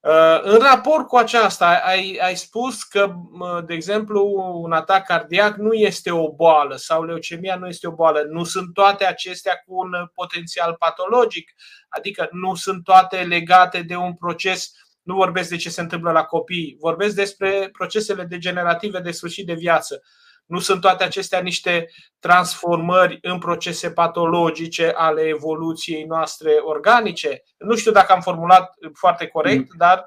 Uh, 0.00 0.40
în 0.42 0.58
raport 0.58 1.06
cu 1.06 1.16
aceasta, 1.16 1.80
ai, 1.84 2.18
ai 2.22 2.36
spus 2.36 2.82
că, 2.82 3.14
de 3.66 3.74
exemplu, 3.74 4.24
un 4.62 4.72
atac 4.72 5.06
cardiac 5.06 5.56
nu 5.56 5.72
este 5.72 6.10
o 6.10 6.32
boală 6.32 6.76
sau 6.76 7.04
leucemia 7.04 7.56
nu 7.56 7.66
este 7.66 7.88
o 7.88 7.94
boală. 7.94 8.22
Nu 8.28 8.44
sunt 8.44 8.74
toate 8.74 9.04
acestea 9.04 9.62
cu 9.66 9.78
un 9.78 9.90
potențial 10.14 10.76
patologic, 10.78 11.50
adică 11.88 12.28
nu 12.32 12.54
sunt 12.54 12.84
toate 12.84 13.22
legate 13.22 13.82
de 13.82 13.96
un 13.96 14.14
proces. 14.14 14.72
Nu 15.02 15.14
vorbesc 15.14 15.48
de 15.48 15.56
ce 15.56 15.70
se 15.70 15.80
întâmplă 15.80 16.10
la 16.10 16.24
copii, 16.24 16.76
vorbesc 16.80 17.14
despre 17.14 17.68
procesele 17.72 18.24
degenerative 18.24 19.00
de 19.00 19.10
sfârșit 19.10 19.46
de 19.46 19.54
viață. 19.54 20.02
Nu 20.50 20.58
sunt 20.58 20.80
toate 20.80 21.04
acestea 21.04 21.40
niște 21.40 21.90
transformări 22.18 23.18
în 23.22 23.38
procese 23.38 23.90
patologice 23.90 24.92
ale 24.96 25.20
evoluției 25.20 26.04
noastre 26.04 26.50
organice? 26.62 27.42
Nu 27.58 27.76
știu 27.76 27.92
dacă 27.92 28.12
am 28.12 28.20
formulat 28.20 28.74
foarte 28.92 29.26
corect, 29.26 29.70
mm. 29.70 29.78
dar 29.78 30.06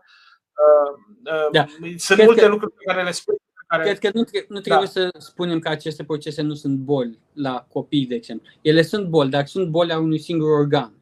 uh, 0.54 1.00
uh, 1.34 1.48
da. 1.52 1.66
sunt 1.80 2.18
Cred 2.18 2.26
multe 2.26 2.42
că... 2.42 2.48
lucruri 2.48 2.74
pe 2.74 2.84
care 2.94 3.04
le 3.04 3.12
spun 3.12 3.36
care... 3.68 3.84
Cred 3.84 4.00
că 4.00 4.18
nu, 4.18 4.24
tre- 4.24 4.46
nu 4.50 4.60
trebuie 4.60 4.86
da. 4.86 4.92
să 4.92 5.10
spunem 5.18 5.60
că 5.60 5.70
aceste 5.70 6.04
procese 6.04 6.42
nu 6.42 6.54
sunt 6.54 6.78
boli 6.78 7.20
la 7.34 7.66
copii, 7.70 8.06
de 8.06 8.16
exemplu. 8.16 8.52
Ele 8.62 8.82
sunt 8.82 9.08
boli, 9.08 9.30
dar 9.30 9.46
sunt 9.46 9.70
boli 9.70 9.92
a 9.92 10.00
unui 10.00 10.20
singur 10.20 10.50
organ. 10.50 10.94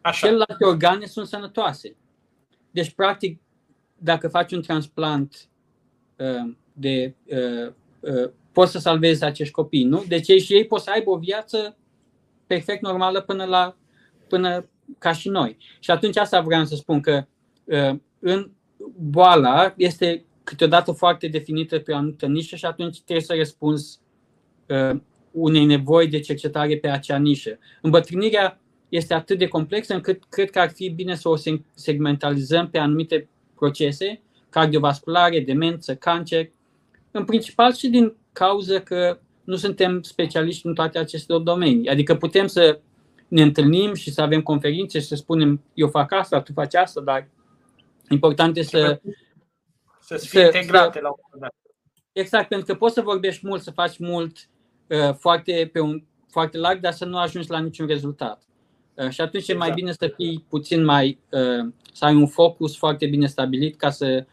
Așa. 0.00 0.26
Celelalte 0.26 0.64
organe 0.64 1.06
sunt 1.06 1.26
sănătoase. 1.26 1.96
Deci, 2.70 2.90
practic, 2.90 3.40
dacă 3.98 4.28
faci 4.28 4.52
un 4.52 4.62
transplant 4.62 5.48
uh, 6.16 6.54
de 6.72 7.14
uh, 7.24 7.36
Uh, 7.66 7.72
poți 8.52 8.72
să 8.72 8.78
salvezi 8.78 9.24
acești 9.24 9.52
copii, 9.52 9.84
nu? 9.84 10.04
Deci 10.08 10.28
ei 10.28 10.40
și 10.40 10.52
ei 10.54 10.66
pot 10.66 10.80
să 10.80 10.90
aibă 10.90 11.10
o 11.10 11.18
viață 11.18 11.76
perfect 12.46 12.82
normală 12.82 13.20
până 13.20 13.44
la 13.44 13.76
până 14.28 14.68
ca 14.98 15.12
și 15.12 15.28
noi. 15.28 15.56
Și 15.80 15.90
atunci 15.90 16.16
asta 16.16 16.40
vreau 16.40 16.64
să 16.64 16.74
spun 16.74 17.00
că 17.00 17.26
uh, 17.64 17.98
în 18.18 18.50
boala 18.96 19.74
este 19.76 20.24
câteodată 20.44 20.92
foarte 20.92 21.28
definită 21.28 21.78
pe 21.78 21.92
o 21.92 21.96
anumită 21.96 22.26
nișă 22.26 22.56
și 22.56 22.64
atunci 22.64 23.00
trebuie 23.00 23.24
să 23.24 23.34
răspunzi 23.36 24.00
uh, 24.68 25.00
unei 25.30 25.64
nevoi 25.64 26.08
de 26.08 26.20
cercetare 26.20 26.76
pe 26.76 26.88
acea 26.88 27.16
nișă. 27.16 27.58
Îmbătrânirea 27.82 28.60
este 28.88 29.14
atât 29.14 29.38
de 29.38 29.48
complexă 29.48 29.94
încât 29.94 30.24
cred 30.28 30.50
că 30.50 30.58
ar 30.58 30.70
fi 30.70 30.88
bine 30.88 31.14
să 31.14 31.28
o 31.28 31.36
segmentalizăm 31.74 32.70
pe 32.70 32.78
anumite 32.78 33.28
procese 33.54 34.22
cardiovasculare, 34.48 35.40
demență, 35.40 35.94
cancer, 35.96 36.50
în 37.16 37.24
principal 37.24 37.74
și 37.74 37.88
din 37.88 38.14
cauza 38.32 38.80
că 38.80 39.18
nu 39.44 39.56
suntem 39.56 40.02
specialiști 40.02 40.66
în 40.66 40.74
toate 40.74 40.98
aceste 40.98 41.38
domenii. 41.38 41.88
Adică 41.88 42.14
putem 42.14 42.46
să 42.46 42.80
ne 43.28 43.42
întâlnim 43.42 43.94
și 43.94 44.12
să 44.12 44.22
avem 44.22 44.42
conferințe 44.42 45.00
și 45.00 45.06
să 45.06 45.14
spunem 45.14 45.62
eu 45.74 45.88
fac 45.88 46.12
asta, 46.12 46.40
tu 46.40 46.52
faci 46.52 46.74
asta, 46.74 47.00
dar 47.00 47.28
important 48.08 48.56
este 48.56 48.78
să... 48.78 49.00
Să 50.00 50.16
fie 50.16 50.40
să, 50.40 50.46
integrate 50.46 50.98
să, 50.98 51.02
la 51.02 51.08
un 51.08 51.20
moment 51.22 51.40
dat. 51.40 51.54
Exact, 52.12 52.48
pentru 52.48 52.66
că 52.66 52.74
poți 52.74 52.94
să 52.94 53.00
vorbești 53.00 53.46
mult, 53.46 53.62
să 53.62 53.70
faci 53.70 53.98
mult, 53.98 54.36
uh, 54.88 55.14
foarte, 55.14 55.70
pe 55.72 55.80
un, 55.80 56.02
foarte 56.30 56.58
larg, 56.58 56.80
dar 56.80 56.92
să 56.92 57.04
nu 57.04 57.18
ajungi 57.18 57.50
la 57.50 57.60
niciun 57.60 57.86
rezultat. 57.86 58.42
Uh, 58.94 59.08
și 59.08 59.20
atunci 59.20 59.42
exact. 59.42 59.48
e 59.48 59.64
mai 59.64 59.68
exact. 59.68 59.80
bine 59.80 59.92
să 59.92 60.14
fii 60.16 60.44
puțin 60.48 60.84
mai, 60.84 61.18
uh, 61.30 61.72
să 61.92 62.04
ai 62.04 62.14
un 62.14 62.26
focus 62.26 62.76
foarte 62.76 63.06
bine 63.06 63.26
stabilit 63.26 63.76
ca 63.76 63.90
să 63.90 64.26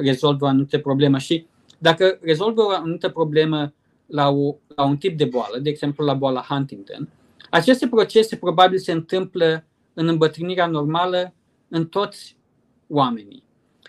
rezolvi 0.00 0.42
o 0.42 0.46
anumită 0.46 0.78
problemă. 0.78 1.18
Și 1.18 1.46
dacă 1.82 2.18
rezolvă 2.20 2.62
o 2.62 2.68
anumită 2.68 3.08
problemă 3.08 3.74
la, 4.06 4.28
o, 4.28 4.54
la 4.76 4.84
un 4.84 4.96
tip 4.96 5.18
de 5.18 5.24
boală, 5.24 5.58
de 5.58 5.70
exemplu 5.70 6.04
la 6.04 6.14
boala 6.14 6.44
Huntington, 6.48 7.08
aceste 7.50 7.88
procese 7.88 8.36
probabil 8.36 8.78
se 8.78 8.92
întâmplă 8.92 9.64
în 9.94 10.08
îmbătrânirea 10.08 10.66
normală 10.66 11.34
în 11.68 11.86
toți 11.86 12.36
oamenii. 12.88 13.42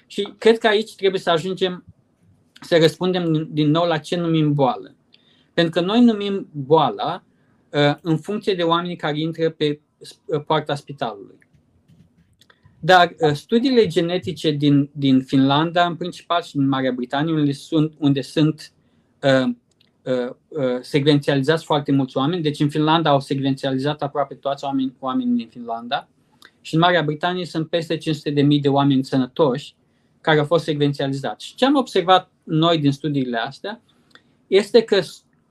Și 0.08 0.34
cred 0.38 0.58
că 0.58 0.68
aici 0.68 0.96
trebuie 0.96 1.20
să 1.20 1.30
ajungem 1.30 1.86
să 2.62 2.78
răspundem 2.78 3.48
din 3.52 3.70
nou 3.70 3.88
la 3.88 3.98
ce 3.98 4.16
numim 4.16 4.54
boală. 4.54 4.96
Pentru 5.54 5.80
că 5.80 5.86
noi 5.86 6.02
numim 6.02 6.48
boala 6.52 7.24
uh, 7.70 7.96
în 8.02 8.18
funcție 8.18 8.54
de 8.54 8.64
oamenii 8.64 8.96
care 8.96 9.20
intră 9.20 9.50
pe 9.50 9.80
uh, 10.26 10.44
poarta 10.46 10.76
spitalului. 10.76 11.38
Dar 12.86 13.16
uh, 13.20 13.32
studiile 13.32 13.88
genetice 13.88 14.52
din, 14.52 14.90
din 14.92 15.22
Finlanda, 15.22 15.86
în 15.86 15.96
principal, 15.96 16.42
și 16.42 16.56
din 16.56 16.68
Marea 16.68 16.92
Britanie, 16.92 17.34
unde 17.34 17.52
sunt, 17.52 17.94
unde 17.98 18.22
sunt 18.22 18.72
uh, 19.22 19.54
uh, 20.04 20.30
uh, 20.48 20.80
secvențializați 20.82 21.64
foarte 21.64 21.92
mulți 21.92 22.18
oameni, 22.18 22.42
deci 22.42 22.60
în 22.60 22.70
Finlanda 22.70 23.10
au 23.10 23.20
secvențializat 23.20 24.02
aproape 24.02 24.34
toți 24.36 24.64
oameni, 24.64 24.94
oamenii 25.00 25.36
din 25.36 25.48
Finlanda, 25.48 26.08
și 26.62 26.74
în 26.74 26.80
Marea 26.80 27.04
Britanie 27.04 27.46
sunt 27.46 27.70
peste 27.70 27.98
500.000 27.98 28.02
de 28.62 28.70
oameni 28.70 29.06
sănătoși 29.06 29.76
care 30.22 30.40
au 30.40 30.46
fost 30.46 30.64
secvențializați. 30.64 31.46
Și 31.46 31.56
ce 31.56 31.66
am 31.66 31.76
observat 31.76 32.32
noi 32.44 32.78
din 32.78 32.92
studiile 32.92 33.38
astea 33.38 33.82
este 34.48 34.82
că 34.82 35.00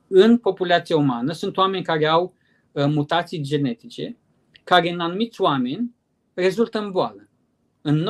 în 0.08 0.38
populația 0.38 0.96
umană 0.96 1.32
sunt 1.32 1.56
oameni 1.56 1.84
care 1.84 2.06
au 2.06 2.34
uh, 2.72 2.84
mutații 2.86 3.40
genetice, 3.40 4.16
care 4.64 4.90
în 4.90 5.00
anumiți 5.00 5.40
oameni 5.40 5.94
rezultă 6.34 6.78
în 6.78 6.90
boală. 6.90 7.28
În 7.82 8.06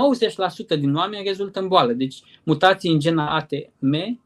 90% 0.76 0.78
din 0.78 0.94
oameni 0.94 1.26
rezultă 1.26 1.60
în 1.60 1.68
boală. 1.68 1.92
Deci 1.92 2.22
mutații 2.42 2.92
în 2.92 2.98
gena 2.98 3.36
ATM, 3.36 4.20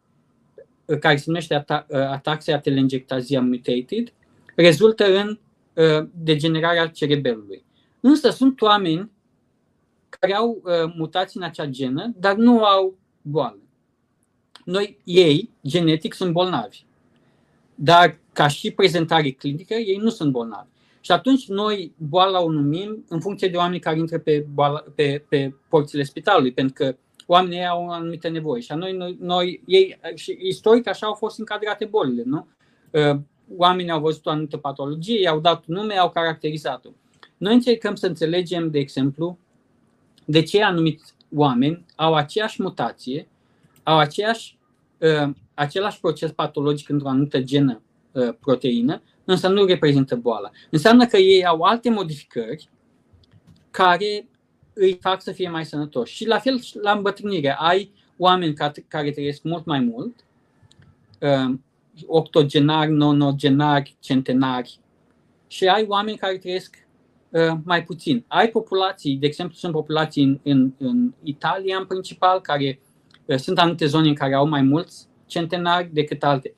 care 1.00 1.16
se 1.16 1.24
numește 1.26 1.64
ataxia 1.90 2.60
telangiectasia 2.60 3.40
mutated, 3.40 4.12
rezultă 4.54 5.18
în 5.18 5.38
uh, 5.74 6.08
degenerarea 6.14 6.86
cerebelului. 6.86 7.64
Însă 8.00 8.30
sunt 8.30 8.60
oameni 8.60 9.10
care 10.08 10.34
au 10.34 10.62
uh, 10.64 10.92
mutații 10.96 11.40
în 11.40 11.46
acea 11.46 11.66
genă, 11.66 12.12
dar 12.18 12.34
nu 12.36 12.64
au 12.64 12.98
boală. 13.22 13.58
Noi, 14.64 14.98
ei, 15.04 15.50
genetic, 15.66 16.14
sunt 16.14 16.32
bolnavi. 16.32 16.84
Dar 17.74 18.18
ca 18.32 18.48
și 18.48 18.70
prezentare 18.70 19.30
clinică, 19.30 19.74
ei 19.74 19.96
nu 19.96 20.08
sunt 20.08 20.32
bolnavi. 20.32 20.68
Și 21.06 21.12
atunci 21.12 21.48
noi 21.48 21.92
boala 21.96 22.40
o 22.40 22.50
numim 22.50 23.04
în 23.08 23.20
funcție 23.20 23.48
de 23.48 23.56
oamenii 23.56 23.80
care 23.80 23.98
intră 23.98 24.18
pe, 24.18 24.46
boala, 24.52 24.84
pe, 24.94 25.24
pe 25.28 25.54
porțile 25.68 26.02
spitalului, 26.02 26.52
pentru 26.52 26.74
că 26.74 26.96
oamenii 27.26 27.66
au 27.66 27.88
anumite 27.88 28.28
nevoi. 28.28 28.62
Și 28.62 28.72
noi, 28.72 28.92
noi, 28.92 29.16
noi 29.20 29.62
ei, 29.66 29.98
și 30.14 30.38
istoric 30.40 30.88
așa 30.88 31.06
au 31.06 31.14
fost 31.14 31.38
încadrate 31.38 31.84
bolile, 31.84 32.22
nu? 32.24 32.46
Uh, 32.90 33.20
oamenii 33.56 33.90
au 33.90 34.00
văzut 34.00 34.26
o 34.26 34.30
anumită 34.30 34.56
patologie, 34.56 35.20
i-au 35.20 35.40
dat 35.40 35.66
nume, 35.66 35.94
au 35.94 36.10
caracterizat-o. 36.10 36.88
Noi 37.36 37.54
încercăm 37.54 37.94
să 37.94 38.06
înțelegem, 38.06 38.70
de 38.70 38.78
exemplu, 38.78 39.38
de 40.24 40.42
ce 40.42 40.62
anumiți 40.62 41.14
oameni 41.34 41.84
au 41.96 42.14
aceeași 42.14 42.62
mutație, 42.62 43.28
au 43.82 43.98
aceeași, 43.98 44.58
uh, 44.98 45.30
același 45.54 46.00
proces 46.00 46.30
patologic 46.30 46.88
într-o 46.88 47.08
anumită 47.08 47.40
genă 47.40 47.82
uh, 48.12 48.28
proteină, 48.40 49.02
însă 49.26 49.48
nu 49.48 49.64
reprezintă 49.64 50.16
boala. 50.16 50.50
Înseamnă 50.70 51.06
că 51.06 51.16
ei 51.16 51.46
au 51.46 51.60
alte 51.60 51.90
modificări 51.90 52.68
care 53.70 54.28
îi 54.72 54.98
fac 55.00 55.22
să 55.22 55.32
fie 55.32 55.48
mai 55.48 55.64
sănătoși. 55.64 56.14
Și 56.14 56.26
la 56.26 56.38
fel 56.38 56.60
la 56.82 56.92
îmbătrânire, 56.92 57.56
ai 57.58 57.92
oameni 58.16 58.54
care 58.88 59.10
trăiesc 59.10 59.42
mult 59.42 59.64
mai 59.64 59.80
mult, 59.80 60.24
uh, 61.20 61.58
octogenari, 62.06 62.90
nonogenari, 62.90 63.96
centenari, 64.00 64.78
și 65.46 65.66
ai 65.66 65.84
oameni 65.88 66.16
care 66.16 66.38
trăiesc 66.38 66.86
uh, 67.30 67.52
mai 67.64 67.84
puțin. 67.84 68.24
Ai 68.28 68.48
populații, 68.48 69.16
de 69.16 69.26
exemplu, 69.26 69.56
sunt 69.56 69.72
populații 69.72 70.22
în, 70.22 70.40
în, 70.42 70.72
în 70.78 71.12
Italia, 71.22 71.78
în 71.78 71.86
principal, 71.86 72.40
care 72.40 72.80
uh, 73.24 73.36
sunt 73.36 73.58
anumite 73.58 73.86
zone 73.86 74.08
în 74.08 74.14
care 74.14 74.34
au 74.34 74.48
mai 74.48 74.62
mulți 74.62 75.06
centenari 75.26 75.92
decât 75.92 76.22
alte 76.22 76.54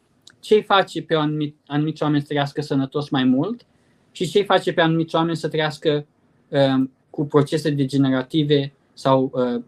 ce 0.48 0.54
îi 0.54 0.62
face 0.62 1.02
pe 1.02 1.14
anumit, 1.14 1.56
anumiți 1.66 2.02
oameni 2.02 2.20
să 2.20 2.26
trăiască 2.26 2.60
sănătos 2.60 3.08
mai 3.08 3.24
mult 3.24 3.66
și 4.10 4.28
ce 4.28 4.38
îi 4.38 4.44
face 4.44 4.72
pe 4.72 4.80
anumiți 4.80 5.14
oameni 5.14 5.36
să 5.36 5.48
trăiască 5.48 6.06
uh, 6.48 6.88
cu 7.10 7.26
procese 7.26 7.70
degenerative 7.70 8.72
sau 8.92 9.32
uh, 9.34 9.62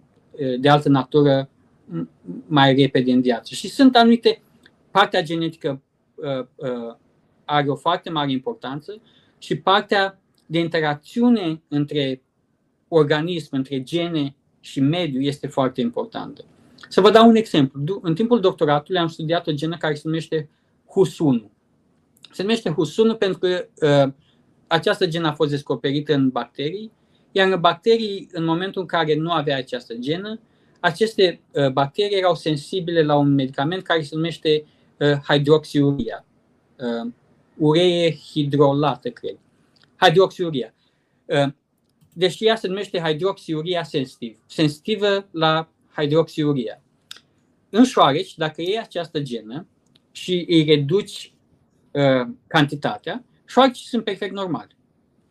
de 0.61 0.69
altă 0.69 0.89
natură 0.89 1.49
mai 2.47 2.75
repede 2.75 3.13
în 3.13 3.21
viață. 3.21 3.55
Și 3.55 3.69
sunt 3.69 3.97
anumite, 3.97 4.43
partea 4.91 5.23
genetică 5.23 5.83
uh, 6.15 6.47
uh, 6.55 6.95
are 7.45 7.69
o 7.69 7.77
foarte 7.77 8.11
mare 8.11 8.31
importanță 8.31 9.01
și 9.39 9.57
partea 9.57 10.21
de 10.47 10.59
interacțiune 10.59 11.63
între 11.69 12.23
organism, 12.89 13.49
între 13.51 13.83
gene 13.83 14.35
și 14.61 14.81
mediu 14.81 15.21
este 15.21 15.47
foarte 15.47 15.81
importantă. 15.81 16.45
Să 16.89 17.01
vă 17.01 17.11
dau 17.11 17.29
un 17.29 17.37
exemplu. 17.37 18.01
În 18.03 18.15
timpul 18.15 18.41
doctoratului 18.41 19.01
am 19.01 19.09
studiat 19.09 19.47
o 19.47 19.53
genă 19.53 19.77
care 19.77 19.95
se 19.95 20.03
numește 20.05 20.49
HUS1. 20.91 21.51
Se 22.33 22.43
numește 22.43 22.71
HUS1 22.71 23.19
pentru 23.19 23.39
că 23.39 23.67
uh, 24.07 24.13
această 24.67 25.07
genă 25.07 25.29
a 25.29 25.33
fost 25.33 25.51
descoperită 25.51 26.15
în 26.15 26.29
bacterii, 26.29 26.93
Iar 27.33 27.57
bacterii, 27.57 28.29
în 28.33 28.45
momentul 28.45 28.81
în 28.81 28.87
care 28.87 29.15
nu 29.15 29.33
avea 29.33 29.57
această 29.57 29.95
genă, 29.95 30.41
aceste 30.81 31.41
uh, 31.53 31.69
bacterii 31.69 32.17
erau 32.17 32.35
sensibile 32.35 33.03
la 33.03 33.17
un 33.17 33.35
medicament 33.35 33.83
care 33.83 34.03
se 34.03 34.15
numește 34.15 34.65
uh, 34.99 35.13
hidroxiuria. 35.29 36.25
Uh, 36.77 37.13
uree 37.57 38.13
hidrolată, 38.13 39.11
cred. 39.11 39.39
Hidroxiuria. 40.01 40.75
Uh, 41.25 41.53
deci 42.13 42.41
ea 42.41 42.57
se 42.57 42.69
numește 42.69 43.01
hidroxiuria 43.01 43.83
sensitiv, 43.83 44.39
sensitivă 44.47 45.29
la 45.31 45.69
hidroxiuria. 45.97 46.83
În 47.71 47.85
șoareci, 47.85 48.37
dacă 48.37 48.63
iei 48.63 48.79
această 48.79 49.21
genă 49.21 49.67
și 50.13 50.45
îi 50.49 50.65
reduci 50.65 51.33
uh, 51.91 52.29
cantitatea, 52.47 53.25
șoarecii 53.47 53.87
sunt 53.87 54.05
perfect 54.05 54.33
normali. 54.33 54.77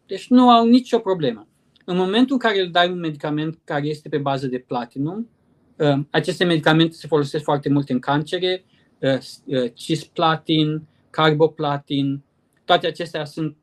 Deci 0.05 0.27
nu 0.27 0.49
au 0.49 0.65
nicio 0.65 0.99
problemă. 0.99 1.47
În 1.85 1.97
momentul 1.97 2.33
în 2.33 2.39
care 2.49 2.61
îl 2.61 2.71
dai 2.71 2.89
un 2.91 2.99
medicament 2.99 3.59
care 3.63 3.87
este 3.87 4.09
pe 4.09 4.17
bază 4.17 4.47
de 4.47 4.57
platinum, 4.57 5.29
uh, 5.75 5.99
aceste 6.09 6.43
medicamente 6.43 6.95
se 6.95 7.07
folosesc 7.07 7.43
foarte 7.43 7.69
mult 7.69 7.89
în 7.89 7.99
cancere, 7.99 8.63
uh, 8.99 9.17
uh, 9.45 9.71
cisplatin, 9.73 10.87
carboplatin, 11.09 12.21
toate 12.65 12.87
acestea 12.87 13.25
sunt 13.25 13.55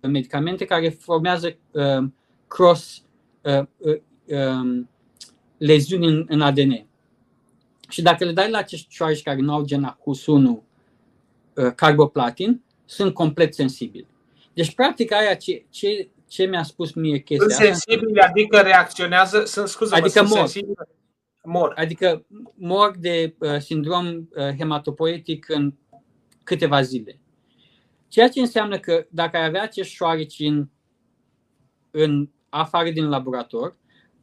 medicamente 0.00 0.64
care 0.64 0.88
formează 0.88 1.56
cross 2.46 3.02
um, 3.42 4.88
leziuni 5.56 6.24
în 6.28 6.40
ADN. 6.40 6.85
Și 7.88 8.02
dacă 8.02 8.24
le 8.24 8.32
dai 8.32 8.50
la 8.50 8.58
acești 8.58 8.86
șoareci 8.94 9.22
care 9.22 9.40
nu 9.40 9.52
au 9.52 9.64
gena 9.64 9.98
HUS1 10.00 10.64
carboplatin, 11.74 12.62
sunt 12.84 13.14
complet 13.14 13.54
sensibili. 13.54 14.06
Deci, 14.54 14.74
practic, 14.74 15.12
aia 15.12 15.34
ce, 15.34 15.66
ce, 15.70 16.08
ce 16.28 16.44
mi-a 16.44 16.62
spus 16.62 16.92
mie 16.92 17.18
chestia 17.18 17.48
Sunt 17.48 17.66
sensibili, 17.66 18.20
adică 18.20 18.60
reacționează, 18.60 19.44
sunt 19.44 19.68
scuze, 19.68 19.94
adică 19.94 20.08
sunt 20.08 20.28
mor. 20.28 20.38
sensibili, 20.38 20.74
mor. 21.44 21.72
Adică 21.76 22.26
mor 22.54 22.96
de 22.98 23.34
uh, 23.38 23.58
sindrom 23.58 24.06
uh, 24.06 24.56
hematopoietic 24.58 25.48
în 25.48 25.74
câteva 26.44 26.82
zile. 26.82 27.20
Ceea 28.08 28.28
ce 28.28 28.40
înseamnă 28.40 28.78
că 28.78 29.06
dacă 29.10 29.36
ai 29.36 29.44
avea 29.44 29.62
acești 29.62 29.94
șoareci 29.94 30.38
în, 30.38 30.68
în 31.90 32.28
afară 32.48 32.90
din 32.90 33.08
laborator, 33.08 33.76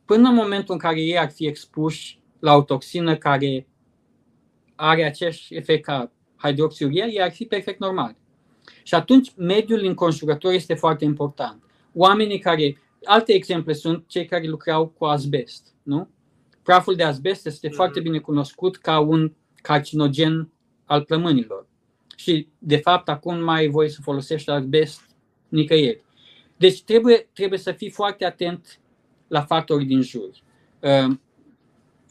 până 0.05 0.30
în 0.30 0.36
momentul 0.36 0.74
în 0.74 0.80
care 0.80 1.01
ei 1.01 1.18
ar 1.18 1.32
fi 1.32 1.45
expuși 1.45 2.20
la 2.43 2.55
o 2.55 2.61
toxină 2.61 3.15
care 3.15 3.67
are 4.75 5.03
același 5.03 5.55
efect 5.55 5.83
ca 5.83 6.11
hidroxiuria, 6.37 7.05
ei 7.05 7.21
ar 7.21 7.31
fi 7.31 7.45
perfect 7.45 7.79
normal. 7.79 8.15
Și 8.83 8.95
atunci 8.95 9.33
mediul 9.35 9.85
înconjurător 9.85 10.53
este 10.53 10.73
foarte 10.73 11.05
important. 11.05 11.63
Oamenii 11.93 12.39
care, 12.39 12.77
alte 13.03 13.33
exemple 13.33 13.73
sunt 13.73 14.03
cei 14.07 14.25
care 14.25 14.47
lucrau 14.47 14.87
cu 14.87 15.05
asbest, 15.05 15.73
nu? 15.83 16.09
Praful 16.63 16.95
de 16.95 17.03
asbest 17.03 17.45
este 17.45 17.67
mm-hmm. 17.67 17.73
foarte 17.73 17.99
bine 17.99 18.19
cunoscut 18.19 18.77
ca 18.77 18.99
un 18.99 19.33
carcinogen 19.55 20.49
al 20.85 21.03
plămânilor. 21.03 21.67
Și, 22.15 22.47
de 22.59 22.77
fapt, 22.77 23.09
acum 23.09 23.43
mai 23.43 23.67
voi 23.67 23.89
să 23.89 24.01
folosești 24.01 24.49
asbest 24.49 25.01
nicăieri. 25.47 26.03
Deci 26.57 26.83
trebuie, 26.83 27.29
trebuie 27.33 27.59
să 27.59 27.71
fii 27.71 27.89
foarte 27.89 28.25
atent 28.25 28.79
la 29.27 29.41
factorii 29.41 29.87
din 29.87 30.01
jur. 30.01 30.29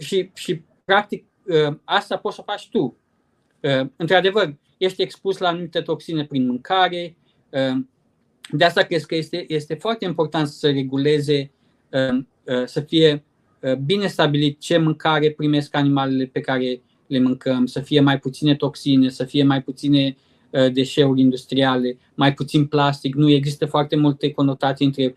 Uh, 0.02 0.08
și, 0.08 0.30
și, 0.34 0.62
practic, 0.84 1.24
uh, 1.46 1.76
asta 1.84 2.16
poți 2.16 2.36
să 2.36 2.42
faci 2.46 2.68
tu. 2.68 2.96
Uh, 3.60 3.86
într-adevăr, 3.96 4.56
ești 4.78 5.02
expus 5.02 5.38
la 5.38 5.48
anumite 5.48 5.80
toxine 5.80 6.24
prin 6.24 6.46
mâncare. 6.46 7.16
Uh, 7.50 7.84
de 8.50 8.64
asta 8.64 8.82
cred 8.82 9.02
că 9.02 9.14
este, 9.14 9.44
este 9.48 9.74
foarte 9.74 10.04
important 10.04 10.48
să 10.48 10.70
reguleze, 10.70 11.50
uh, 11.90 12.24
uh, 12.44 12.64
să 12.64 12.80
fie 12.80 13.24
bine 13.84 14.06
stabilit 14.06 14.60
ce 14.60 14.78
mâncare 14.78 15.30
primesc 15.30 15.74
animalele 15.74 16.26
pe 16.26 16.40
care 16.40 16.82
le 17.06 17.18
mâncăm, 17.18 17.66
să 17.66 17.80
fie 17.80 18.00
mai 18.00 18.18
puține 18.18 18.54
toxine, 18.54 19.08
să 19.08 19.24
fie 19.24 19.44
mai 19.44 19.62
puține 19.62 20.16
deșeuri 20.72 21.20
industriale, 21.20 21.98
mai 22.14 22.34
puțin 22.34 22.66
plastic. 22.66 23.14
Nu 23.14 23.30
există 23.30 23.66
foarte 23.66 23.96
multe 23.96 24.30
conotații 24.30 24.86
între 24.86 25.14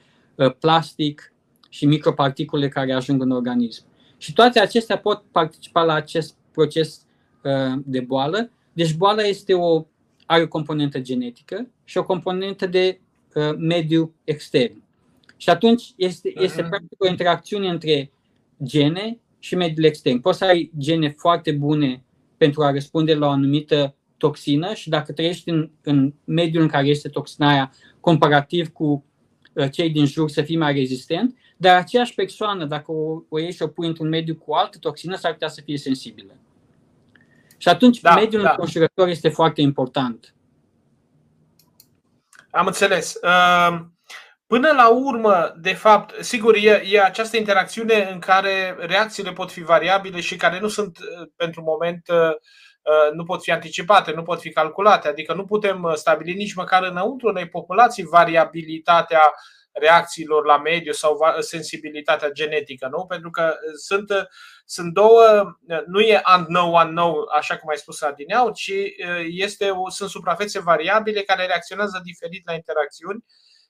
plastic 0.60 1.34
și 1.70 1.86
microparticule 1.86 2.68
care 2.68 2.94
ajung 2.94 3.22
în 3.22 3.32
organism. 3.32 3.84
Și 4.26 4.34
toate 4.34 4.59
acestea 4.59 4.97
pot 4.97 5.23
participa 5.32 5.84
la 5.84 5.93
acest 5.93 6.36
proces 6.51 7.05
de 7.84 7.99
boală 7.99 8.49
deci 8.76 8.93
boala 8.93 9.21
este 9.21 9.53
o, 9.53 9.86
are 10.26 10.43
o 10.43 10.47
componentă 10.47 10.99
genetică 10.99 11.67
și 11.84 11.97
o 11.97 12.03
componentă 12.03 12.65
de 12.67 12.99
uh, 13.34 13.55
mediu 13.57 14.13
extern. 14.23 14.84
Și 15.38 15.49
atunci 15.49 15.93
este, 15.95 16.34
este 16.36 16.63
uh-huh. 16.63 16.69
practic 16.69 17.03
o 17.03 17.07
interacțiune 17.07 17.69
între 17.69 18.11
gene 18.63 19.19
și 19.39 19.55
mediul 19.55 19.86
extern. 19.86 20.19
Poți 20.19 20.38
să 20.38 20.45
ai 20.45 20.71
gene 20.78 21.09
foarte 21.09 21.51
bune 21.51 22.03
pentru 22.38 22.63
a 22.63 22.71
răspunde 22.71 23.13
la 23.13 23.28
o 23.28 23.30
anumită 23.30 23.95
toxină 24.17 24.73
și 24.73 24.89
dacă 24.89 25.11
trăiești 25.11 25.49
în, 25.49 25.69
în 25.82 26.13
mediul 26.23 26.61
în 26.61 26.69
care 26.69 26.88
este 26.88 27.09
toxina 27.09 27.49
aia, 27.49 27.73
comparativ 27.99 28.67
cu 28.67 29.05
uh, 29.53 29.71
cei 29.71 29.89
din 29.89 30.05
jur, 30.05 30.30
să 30.30 30.41
fii 30.41 30.57
mai 30.57 30.73
rezistent, 30.73 31.38
dar 31.58 31.78
aceeași 31.78 32.14
persoană, 32.14 32.66
dacă 32.66 32.91
o, 32.91 33.22
o 33.30 33.39
iei 33.39 33.53
și 33.53 33.62
o 33.62 33.68
pui 33.68 33.88
într-un 33.88 34.08
mediu 34.08 34.36
cu 34.36 34.53
altă 34.53 34.78
toxină, 34.78 35.16
s-ar 35.16 35.32
putea 35.32 35.47
să 35.47 35.62
fie 35.62 35.78
sensibilă. 35.78 36.34
Și 37.58 37.70
atunci 37.70 37.99
da, 37.99 38.14
mediul 38.14 38.41
da. 38.41 38.49
înconjurător 38.49 39.08
este 39.08 39.30
foarte 39.30 39.62
important. 39.62 40.36
Am 42.51 42.66
înțeles. 42.66 43.16
Ehm, 43.22 43.93
până 44.47 44.72
la 44.72 44.89
urmă, 44.89 45.53
de 45.58 45.74
fapt, 45.74 46.24
sigur, 46.24 46.56
e, 46.56 46.84
e 46.91 47.01
această 47.01 47.38
interacțiune 47.38 48.10
în 48.12 48.20
care 48.20 48.76
reacțiile 48.80 49.32
pot 49.32 49.51
fi 49.51 49.62
variabile 49.62 50.20
și 50.20 50.36
care 50.36 50.60
nu 50.60 50.68
sunt, 50.68 50.97
eh, 50.97 51.28
pentru 51.36 51.62
moment, 51.62 52.10
eh, 52.10 52.16
eh, 52.82 53.14
nu 53.14 53.24
pot 53.24 53.43
fi 53.43 53.51
anticipate, 53.51 54.12
nu 54.12 54.24
pot 54.24 54.39
fi 54.39 54.51
calculate. 54.51 55.08
Adică 55.08 55.34
nu 55.34 55.45
putem 55.45 55.91
stabili 55.93 56.34
nici 56.34 56.53
măcar 56.53 56.84
înăuntru 56.84 57.28
unei 57.28 57.47
populații 57.47 58.03
variabilitatea 58.03 59.32
reacțiilor 59.80 60.45
la 60.45 60.57
mediu 60.57 60.91
sau 60.91 61.17
sensibilitatea 61.39 62.30
genetică, 62.30 62.88
nu? 62.91 63.05
Pentru 63.05 63.30
că 63.30 63.55
sunt 63.76 64.11
sunt 64.65 64.93
două, 64.93 65.55
nu 65.86 65.99
e 65.99 66.21
unknown, 66.38 66.86
unknown, 66.86 67.15
așa 67.38 67.57
cum 67.57 67.69
ai 67.69 67.78
spus 67.78 68.01
Adineau, 68.01 68.51
ci 68.51 68.71
este, 69.28 69.71
sunt 69.88 70.09
suprafețe 70.09 70.59
variabile 70.59 71.21
care 71.21 71.45
reacționează 71.45 72.01
diferit 72.03 72.45
la 72.45 72.53
interacțiuni 72.53 73.23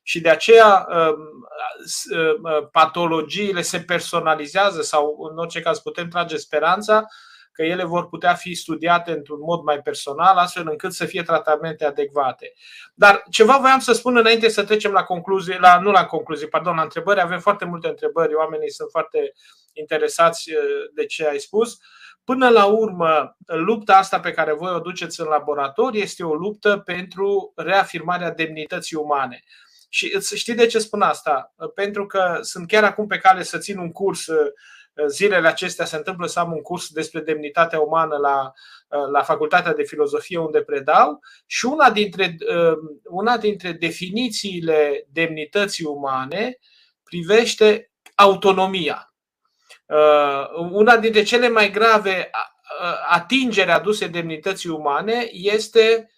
și 0.04 0.22
de 0.22 0.30
aceea 0.30 0.88
patologiile 2.72 3.62
se 3.62 3.80
personalizează 3.80 4.82
sau 4.82 5.30
în 5.32 5.38
orice 5.38 5.62
caz 5.62 5.80
putem 5.80 6.10
trage 6.10 6.38
speranța 6.38 7.06
că 7.56 7.64
ele 7.64 7.84
vor 7.84 8.08
putea 8.08 8.34
fi 8.34 8.54
studiate 8.54 9.12
într-un 9.12 9.40
mod 9.40 9.62
mai 9.64 9.82
personal, 9.82 10.38
astfel 10.38 10.68
încât 10.70 10.94
să 10.94 11.06
fie 11.06 11.24
tratamente 11.24 11.86
adecvate. 11.86 12.54
Dar 12.94 13.24
ceva 13.30 13.58
voiam 13.58 13.80
să 13.80 13.94
spun 13.94 14.18
înainte 14.18 14.50
să 14.50 14.64
trecem 14.64 14.92
la 14.92 15.04
concluzie, 15.04 15.58
la, 15.60 15.80
nu 15.80 15.92
la 15.92 16.06
concluzie, 16.06 16.48
pardon, 16.48 16.76
la 16.76 16.82
întrebări. 16.82 17.22
Avem 17.22 17.40
foarte 17.40 17.66
multe 17.66 17.88
întrebări, 17.88 18.34
oamenii 18.34 18.72
sunt 18.72 18.90
foarte 18.92 19.34
interesați 19.74 20.52
uh, 20.52 20.58
de 20.94 21.06
ce 21.06 21.28
ai 21.28 21.40
spus. 21.40 21.78
Până 22.24 22.50
la 22.50 22.66
urmă, 22.66 23.38
lupta 23.46 23.98
asta 23.98 24.20
pe 24.20 24.32
care 24.32 24.54
voi 24.54 24.72
o 24.72 24.80
duceți 24.80 25.22
în 25.22 25.28
laborator 25.28 25.94
este 25.94 26.24
o 26.24 26.34
luptă 26.34 26.78
pentru 26.78 27.54
reafirmarea 27.56 28.32
demnității 28.32 28.98
umane. 28.98 29.44
Și 29.90 30.20
știi 30.36 30.56
de 30.56 30.66
ce 30.66 30.80
spun 30.80 31.02
asta? 31.02 31.54
Pentru 31.76 32.06
că 32.06 32.38
sunt 32.42 32.68
chiar 32.68 32.84
acum 32.84 33.08
pe 33.08 33.18
cale 33.18 33.44
să 33.44 33.58
țin 33.58 33.78
un 33.78 33.92
curs 33.92 34.28
uh, 34.28 34.52
zilele 35.08 35.48
acestea 35.48 35.86
se 35.86 35.96
întâmplă 35.96 36.28
să 36.28 36.40
am 36.40 36.52
un 36.52 36.62
curs 36.62 36.90
despre 36.90 37.20
demnitatea 37.20 37.80
umană 37.80 38.18
la, 38.18 38.52
la 39.12 39.22
Facultatea 39.22 39.74
de 39.74 39.84
Filozofie 39.84 40.38
unde 40.38 40.62
predau 40.62 41.20
și 41.46 41.66
una 41.66 41.92
dintre, 41.92 42.38
una 43.04 43.38
dintre 43.38 43.72
definițiile 43.72 45.06
demnității 45.12 45.86
umane 45.86 46.58
privește 47.04 47.92
autonomia. 48.16 49.14
Una 50.72 50.98
dintre 50.98 51.24
cele 51.24 51.50
mai 51.50 51.72
grave 51.72 52.30
atingeri 53.10 53.72
aduse 53.72 54.08
demnității 54.08 54.70
umane 54.70 55.30
este 55.32 56.10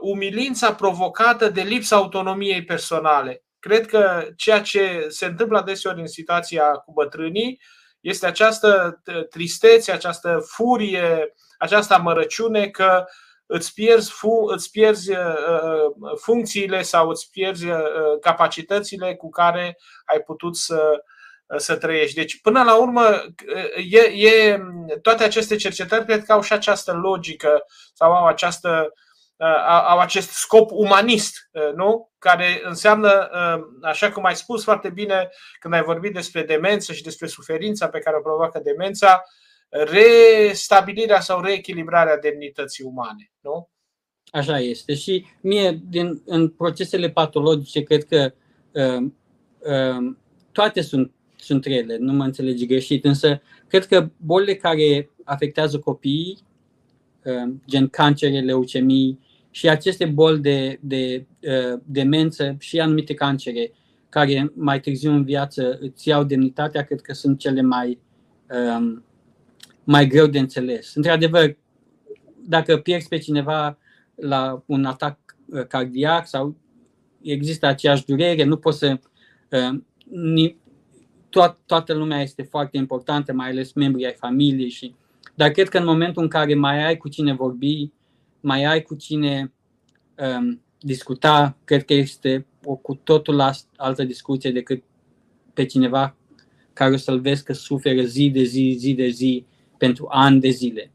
umilința 0.00 0.74
provocată 0.74 1.48
de 1.48 1.60
lipsa 1.60 1.96
autonomiei 1.96 2.64
personale. 2.64 3.44
Cred 3.58 3.86
că 3.86 4.28
ceea 4.36 4.60
ce 4.60 5.06
se 5.08 5.26
întâmplă 5.26 5.58
adeseori 5.58 6.00
în 6.00 6.06
situația 6.06 6.70
cu 6.70 6.92
bătrânii 6.92 7.60
este 8.04 8.26
această 8.26 9.02
tristețe, 9.30 9.92
această 9.92 10.44
furie, 10.46 11.34
această 11.58 11.94
amărăciune 11.94 12.68
că 12.68 13.04
îți 13.46 13.74
pierzi, 13.74 14.12
îți 14.46 14.70
pierzi 14.70 15.10
uh, 15.10 15.18
uh, 15.18 16.18
funcțiile 16.20 16.82
sau 16.82 17.08
îți 17.08 17.30
pierzi 17.30 17.66
uh, 17.66 17.78
capacitățile 18.20 19.14
cu 19.14 19.30
care 19.30 19.78
ai 20.04 20.20
putut 20.20 20.56
să, 20.56 21.02
să 21.56 21.76
trăiești. 21.76 22.14
Deci, 22.14 22.40
până 22.40 22.62
la 22.62 22.76
urmă, 22.76 23.22
e, 23.90 23.98
e, 24.00 24.58
toate 25.02 25.24
aceste 25.24 25.56
cercetări 25.56 26.04
cred 26.04 26.24
că 26.24 26.32
au 26.32 26.40
și 26.40 26.52
această 26.52 26.92
logică 26.92 27.64
sau 27.94 28.12
au 28.12 28.26
această 28.26 28.92
au 29.88 29.98
acest 29.98 30.30
scop 30.30 30.70
umanist, 30.72 31.50
nu? 31.74 32.10
Care 32.18 32.60
înseamnă, 32.64 33.30
așa 33.82 34.10
cum 34.10 34.24
ai 34.24 34.36
spus 34.36 34.64
foarte 34.64 34.88
bine 34.88 35.28
când 35.60 35.74
ai 35.74 35.82
vorbit 35.82 36.12
despre 36.12 36.42
demență 36.42 36.92
și 36.92 37.02
despre 37.02 37.26
suferința 37.26 37.88
pe 37.88 37.98
care 37.98 38.16
o 38.16 38.22
provoacă 38.22 38.60
demența, 38.64 39.22
restabilirea 39.68 41.20
sau 41.20 41.40
reechilibrarea 41.40 42.18
demnității 42.18 42.84
umane, 42.84 43.32
nu? 43.40 43.68
Așa 44.34 44.58
este. 44.58 44.94
Și 44.94 45.26
mie, 45.40 45.80
din, 45.88 46.22
în 46.24 46.48
procesele 46.48 47.10
patologice, 47.10 47.82
cred 47.82 48.04
că 48.04 48.32
uh, 48.72 49.06
uh, 49.58 50.14
toate 50.52 50.80
sunt, 50.80 51.12
sunt 51.36 51.64
rele, 51.64 51.96
nu 51.96 52.12
mă 52.12 52.24
înțelegi 52.24 52.66
greșit, 52.66 53.04
însă 53.04 53.42
cred 53.68 53.86
că 53.86 54.08
bolile 54.16 54.54
care 54.54 55.10
afectează 55.24 55.78
copiii, 55.78 56.38
uh, 57.24 57.54
gen 57.68 57.88
cancere, 57.88 58.40
leucemii 58.40 59.18
și 59.54 59.68
aceste 59.68 60.04
boli 60.04 60.40
de, 60.40 60.78
de 60.80 61.26
uh, 61.40 61.80
demență 61.84 62.56
și 62.58 62.80
anumite 62.80 63.14
cancere, 63.14 63.72
care 64.08 64.52
mai 64.54 64.80
târziu 64.80 65.12
în 65.12 65.24
viață 65.24 65.78
îți 65.80 66.08
iau 66.08 66.24
demnitatea, 66.24 66.82
cred 66.82 67.00
că 67.00 67.12
sunt 67.12 67.38
cele 67.38 67.62
mai, 67.62 67.98
uh, 68.50 68.98
mai 69.84 70.06
greu 70.06 70.26
de 70.26 70.38
înțeles. 70.38 70.94
Într-adevăr, 70.94 71.56
dacă 72.46 72.76
pierzi 72.76 73.08
pe 73.08 73.18
cineva 73.18 73.78
la 74.14 74.62
un 74.66 74.84
atac 74.84 75.18
uh, 75.46 75.66
cardiac 75.66 76.26
sau 76.26 76.56
există 77.22 77.66
aceeași 77.66 78.04
durere, 78.04 78.44
nu 78.44 78.56
poți 78.56 78.78
să. 78.78 78.98
Uh, 79.50 80.54
toat, 81.28 81.58
toată 81.66 81.92
lumea 81.92 82.20
este 82.20 82.42
foarte 82.42 82.76
importantă, 82.76 83.32
mai 83.32 83.50
ales 83.50 83.72
membrii 83.72 84.06
ai 84.06 84.14
familiei. 84.18 84.70
Și, 84.70 84.94
dar 85.34 85.50
cred 85.50 85.68
că 85.68 85.78
în 85.78 85.84
momentul 85.84 86.22
în 86.22 86.28
care 86.28 86.54
mai 86.54 86.84
ai 86.84 86.96
cu 86.96 87.08
cine 87.08 87.34
vorbi, 87.34 87.92
mai 88.44 88.64
ai 88.64 88.82
cu 88.82 88.94
cine 88.94 89.52
um, 90.18 90.62
discuta, 90.80 91.56
cred 91.64 91.84
că 91.84 91.94
este 91.94 92.46
o 92.64 92.74
cu 92.74 92.94
totul 92.94 93.42
altă 93.76 94.04
discuție 94.04 94.50
decât 94.50 94.82
pe 95.54 95.64
cineva 95.64 96.16
care 96.72 96.92
o 96.92 96.96
să-l 96.96 97.20
vezi 97.20 97.44
că 97.44 97.52
suferă 97.52 98.02
zi 98.02 98.30
de 98.30 98.42
zi, 98.42 98.76
zi 98.78 98.94
de 98.94 99.08
zi, 99.08 99.44
pentru 99.78 100.06
ani 100.10 100.40
de 100.40 100.48
zile. 100.48 100.90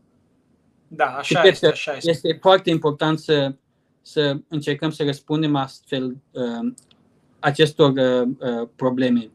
Da, 0.87 1.05
așa 1.05 1.43
este, 1.43 1.67
așa 1.67 1.95
este. 1.95 2.09
Este 2.09 2.37
foarte 2.41 2.69
important 2.69 3.19
să, 3.19 3.53
să 4.01 4.37
încercăm 4.47 4.89
să 4.89 5.03
răspundem 5.03 5.55
astfel 5.55 6.17
uh, 6.31 6.73
acestor 7.39 7.91
uh, 7.91 8.27
uh, 8.39 8.67
probleme. 8.75 9.29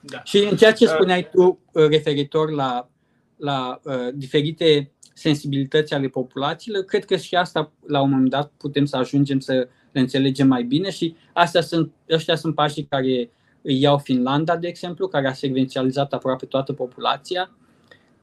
Da. 0.00 0.22
Și 0.24 0.38
în 0.50 0.56
ceea 0.56 0.72
ce 0.72 0.84
uh, 0.84 0.90
spuneai 0.90 1.28
tu 1.30 1.60
uh, 1.72 1.86
referitor 1.88 2.50
la, 2.50 2.90
la 3.36 3.80
uh, 3.84 4.08
diferite 4.14 4.92
sensibilități 5.18 5.94
ale 5.94 6.08
populațiilor, 6.08 6.82
cred 6.82 7.04
că 7.04 7.16
și 7.16 7.34
asta 7.34 7.72
la 7.86 8.00
un 8.00 8.10
moment 8.10 8.30
dat 8.30 8.52
putem 8.56 8.84
să 8.84 8.96
ajungem 8.96 9.38
să 9.38 9.68
le 9.92 10.00
înțelegem 10.00 10.46
mai 10.46 10.62
bine 10.62 10.90
și 10.90 11.14
astea 11.32 11.60
sunt, 11.60 11.92
ăștia 12.10 12.36
sunt 12.36 12.54
pașii 12.54 12.84
care 12.84 13.30
îi 13.62 13.80
iau 13.80 13.98
Finlanda, 13.98 14.56
de 14.56 14.68
exemplu, 14.68 15.08
care 15.08 15.28
a 15.28 15.32
secvențializat 15.32 16.12
aproape 16.12 16.46
toată 16.46 16.72
populația 16.72 17.50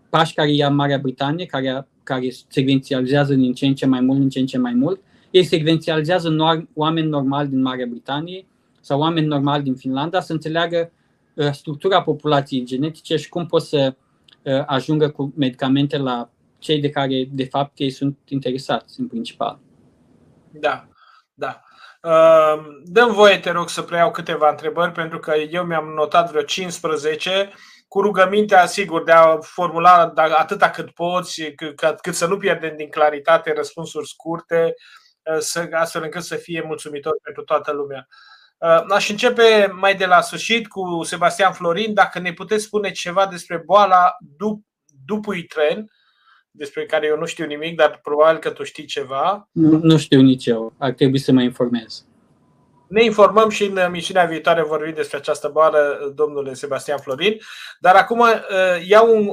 pași 0.10 0.34
care 0.34 0.52
ia 0.52 0.70
Marea 0.70 0.98
Britanie, 0.98 1.46
care, 1.46 1.88
care 2.04 2.28
secvențializează 2.48 3.34
din 3.34 3.54
ce 3.54 3.66
în 3.66 3.76
ce 3.76 3.86
mai 3.86 4.02
mult, 4.02 4.20
din 4.20 4.30
ce 4.30 4.40
în 4.40 4.46
ce 4.46 4.58
mai 4.58 4.74
mult. 4.74 5.02
Ei 5.32 5.44
secvențializează 5.44 6.30
no- 6.30 6.68
oameni 6.74 7.08
normali 7.08 7.50
din 7.50 7.62
Marea 7.62 7.86
Britanie 7.86 8.46
sau 8.82 9.00
oameni 9.00 9.28
normali 9.28 9.64
din 9.64 9.76
Finlanda 9.76 10.20
să 10.20 10.34
înțeleagă 10.34 10.92
uh, 11.34 11.52
structura 11.52 12.02
populației 12.02 12.66
genetice 12.66 13.16
și 13.16 13.30
cum 13.30 13.46
pot 13.46 13.62
să 13.62 13.96
uh, 14.44 14.64
ajungă 14.66 15.10
cu 15.10 15.34
medicamente 15.36 15.98
la 15.98 16.30
cei 16.66 16.80
de 16.80 16.90
care, 16.90 17.28
de 17.30 17.46
fapt, 17.46 17.72
ei 17.76 17.90
sunt 17.90 18.18
interesați 18.26 19.00
în 19.00 19.08
principal. 19.08 19.60
Da, 20.52 20.88
da. 21.34 21.62
Uh, 22.02 22.66
dăm 22.84 23.14
voie, 23.14 23.40
te 23.40 23.52
rog, 23.52 23.70
să 23.70 23.82
preiau 23.82 24.12
câteva 24.12 24.50
întrebări, 24.50 24.92
pentru 24.92 25.20
că 25.20 25.34
eu 25.36 25.64
mi-am 25.64 25.88
notat 25.88 26.30
vreo 26.30 26.42
15 26.42 27.54
cu 27.88 28.02
rugămintea, 28.02 28.66
sigur, 28.66 29.04
de 29.04 29.12
a 29.12 29.38
formula 29.38 30.14
atâta 30.38 30.70
cât 30.70 30.92
poți, 30.92 31.42
cât, 31.42 32.00
cât 32.02 32.16
să 32.16 32.28
nu 32.28 32.38
pierdem 32.38 32.76
din 32.76 32.90
claritate 32.90 33.54
răspunsuri 33.54 34.08
scurte, 34.08 34.74
uh, 35.24 35.38
să, 35.40 35.68
astfel 35.72 36.04
încât 36.04 36.24
să 36.24 36.36
fie 36.36 36.64
mulțumitor 36.66 37.18
pentru 37.24 37.44
toată 37.44 37.72
lumea. 37.72 38.08
Uh, 38.58 38.84
aș 38.90 39.10
începe 39.10 39.72
mai 39.80 39.96
de 39.96 40.06
la 40.06 40.22
sfârșit 40.22 40.68
cu 40.68 41.04
Sebastian 41.04 41.54
Florin, 41.54 41.94
dacă 41.94 42.20
ne 42.20 42.34
puteți 42.34 42.64
spune 42.64 42.92
ceva 42.92 43.28
despre 43.28 43.58
boala 43.66 44.16
dupui 45.06 45.44
tren, 45.44 45.90
despre 46.58 46.86
care 46.86 47.08
eu 47.08 47.18
nu 47.18 47.26
știu 47.26 47.46
nimic, 47.46 47.76
dar 47.76 48.00
probabil 48.04 48.40
că 48.40 48.50
tu 48.50 48.64
știi 48.64 48.86
ceva. 48.86 49.50
Nu, 49.52 49.80
nu 49.82 49.98
știu 49.98 50.22
nici 50.22 50.46
eu, 50.46 50.74
ar 50.78 50.92
trebui 50.92 51.20
să 51.20 51.32
mă 51.32 51.42
informez. 51.42 52.06
Ne 52.88 53.04
informăm 53.04 53.50
și 53.50 53.64
în 53.64 53.92
misiunea 53.92 54.26
viitoare 54.26 54.64
vorbim 54.64 54.94
despre 54.94 55.18
această 55.18 55.50
boală, 55.54 56.12
domnule 56.16 56.54
Sebastian 56.54 56.98
Florin. 56.98 57.38
Dar 57.80 57.96
acum 57.96 58.20
uh, 58.20 58.28
iau 58.88 59.16
un, 59.18 59.30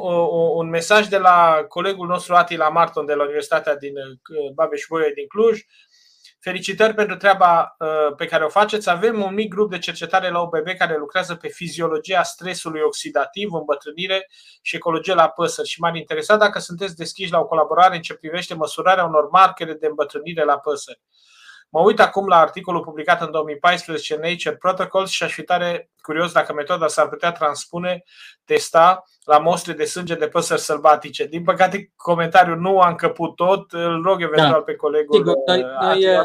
un 0.57 0.69
mesaj 0.69 1.07
de 1.07 1.19
la 1.19 1.65
colegul 1.69 2.07
nostru 2.07 2.35
Atila 2.35 2.69
Marton 2.69 3.07
de 3.07 3.15
la 3.15 3.23
Universitatea 3.23 3.77
din 3.77 3.93
uh, 3.97 4.53
Babeș-Bolyai 4.55 5.13
din 5.15 5.27
Cluj. 5.27 5.61
Felicitări 6.43 6.95
pentru 6.95 7.17
treaba 7.17 7.77
uh, 7.79 8.15
pe 8.17 8.27
care 8.27 8.45
o 8.45 8.49
faceți. 8.49 8.91
Avem 8.91 9.23
un 9.23 9.35
mic 9.35 9.49
grup 9.49 9.71
de 9.71 9.79
cercetare 9.79 10.31
la 10.31 10.41
OBB 10.41 10.69
care 10.79 10.97
lucrează 10.97 11.35
pe 11.35 11.49
fiziologia 11.49 12.23
stresului 12.23 12.81
oxidativ, 12.81 13.53
îmbătrânire 13.53 14.29
și 14.63 14.77
ecologie 14.77 15.15
la 15.15 15.29
păsări. 15.29 15.69
Și 15.69 15.81
m-ar 15.81 15.95
interesa 15.95 16.37
dacă 16.37 16.59
sunteți 16.59 16.97
deschiși 16.97 17.33
la 17.33 17.39
o 17.39 17.47
colaborare 17.47 17.97
în 17.97 18.03
ce 18.03 18.15
privește 18.15 18.55
măsurarea 18.55 19.05
unor 19.05 19.29
markere 19.31 19.73
de 19.73 19.87
îmbătrânire 19.87 20.45
la 20.45 20.59
păsări. 20.59 21.01
Mă 21.75 21.81
uit 21.81 22.01
acum 22.01 22.27
la 22.27 22.37
articolul 22.37 22.81
publicat 22.81 23.21
în 23.21 23.31
2014 23.31 24.17
Nature 24.17 24.57
Protocols 24.57 25.11
și 25.11 25.23
aș 25.23 25.33
fi 25.33 25.43
tare 25.43 25.91
curios 26.03 26.33
dacă 26.33 26.53
metoda 26.53 26.87
s-ar 26.87 27.09
putea 27.09 27.33
transpune, 27.33 28.03
testa 28.45 29.05
la 29.25 29.39
mostre 29.39 29.73
de 29.73 29.85
sânge 29.85 30.15
de 30.15 30.27
păsări 30.27 30.61
sălbatice. 30.61 31.27
Din 31.27 31.43
păcate, 31.43 31.93
comentariul 31.97 32.59
nu 32.59 32.81
a 32.81 32.89
încăput 32.89 33.37
tot. 33.37 33.73
Îl 33.73 34.03
rog 34.03 34.23
eventual 34.23 34.51
da. 34.51 34.61
pe 34.61 34.75
colegul 34.75 35.17
Sigur, 35.17 35.35
noi, 35.47 35.63
uh, 35.63 35.81
noi, 35.81 36.07
uh, 36.07 36.25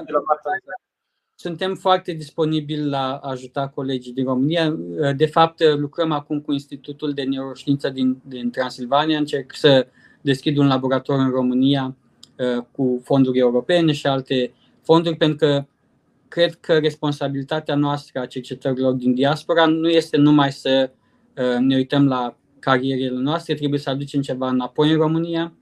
suntem 1.35 1.75
foarte 1.75 2.11
disponibili 2.11 2.89
la 2.89 3.19
a 3.23 3.29
ajuta 3.29 3.67
colegii 3.67 4.13
din 4.13 4.25
România. 4.25 4.75
Uh, 4.77 5.15
de 5.15 5.25
fapt, 5.25 5.63
lucrăm 5.63 6.11
acum 6.11 6.41
cu 6.41 6.51
Institutul 6.51 7.13
de 7.13 7.23
Neuroștiință 7.23 7.89
din, 7.89 8.21
din 8.25 8.51
Transilvania. 8.51 9.17
Încerc 9.17 9.55
să 9.55 9.87
deschid 10.21 10.57
un 10.57 10.67
laborator 10.67 11.19
în 11.19 11.29
România 11.29 11.95
cu 12.71 13.01
fonduri 13.03 13.39
europene 13.39 13.91
și 13.91 14.07
alte 14.07 14.51
fonduri 14.87 15.15
pentru 15.15 15.37
că 15.37 15.65
cred 16.27 16.55
că 16.55 16.77
responsabilitatea 16.77 17.75
noastră 17.75 18.19
a 18.19 18.25
cercetătorilor 18.25 18.93
din 18.93 19.13
diaspora 19.13 19.65
nu 19.65 19.89
este 19.89 20.17
numai 20.17 20.51
să 20.51 20.91
uh, 21.37 21.57
ne 21.59 21.75
uităm 21.75 22.07
la 22.07 22.37
carierele 22.59 23.19
noastre, 23.19 23.53
trebuie 23.53 23.79
să 23.79 23.89
aducem 23.89 24.21
ceva 24.21 24.49
înapoi 24.49 24.91
în 24.91 24.97
România 24.97 25.53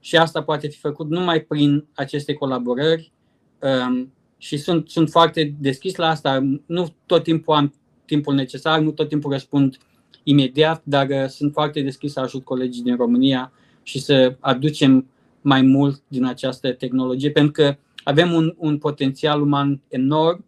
și 0.00 0.16
asta 0.16 0.42
poate 0.42 0.68
fi 0.68 0.78
făcut 0.78 1.08
numai 1.08 1.40
prin 1.40 1.86
aceste 1.94 2.32
colaborări 2.32 3.12
um, 3.60 4.12
și 4.38 4.56
sunt, 4.56 4.88
sunt 4.88 5.10
foarte 5.10 5.54
deschis 5.60 5.96
la 5.96 6.08
asta. 6.08 6.58
Nu 6.66 6.94
tot 7.06 7.22
timpul 7.22 7.54
am 7.54 7.74
timpul 8.04 8.34
necesar, 8.34 8.80
nu 8.80 8.90
tot 8.90 9.08
timpul 9.08 9.30
răspund 9.30 9.76
imediat, 10.22 10.82
dar 10.84 11.08
uh, 11.08 11.26
sunt 11.28 11.52
foarte 11.52 11.80
deschis 11.80 12.12
să 12.12 12.20
ajut 12.20 12.44
colegii 12.44 12.82
din 12.82 12.96
România 12.96 13.52
și 13.82 13.98
să 13.98 14.36
aducem 14.40 15.06
mai 15.40 15.62
mult 15.62 16.02
din 16.08 16.24
această 16.24 16.72
tehnologie, 16.72 17.30
pentru 17.30 17.52
că 17.52 17.76
avem 18.06 18.32
un, 18.32 18.54
un 18.56 18.78
potențial 18.78 19.42
uman 19.42 19.80
enorm. 19.88 20.44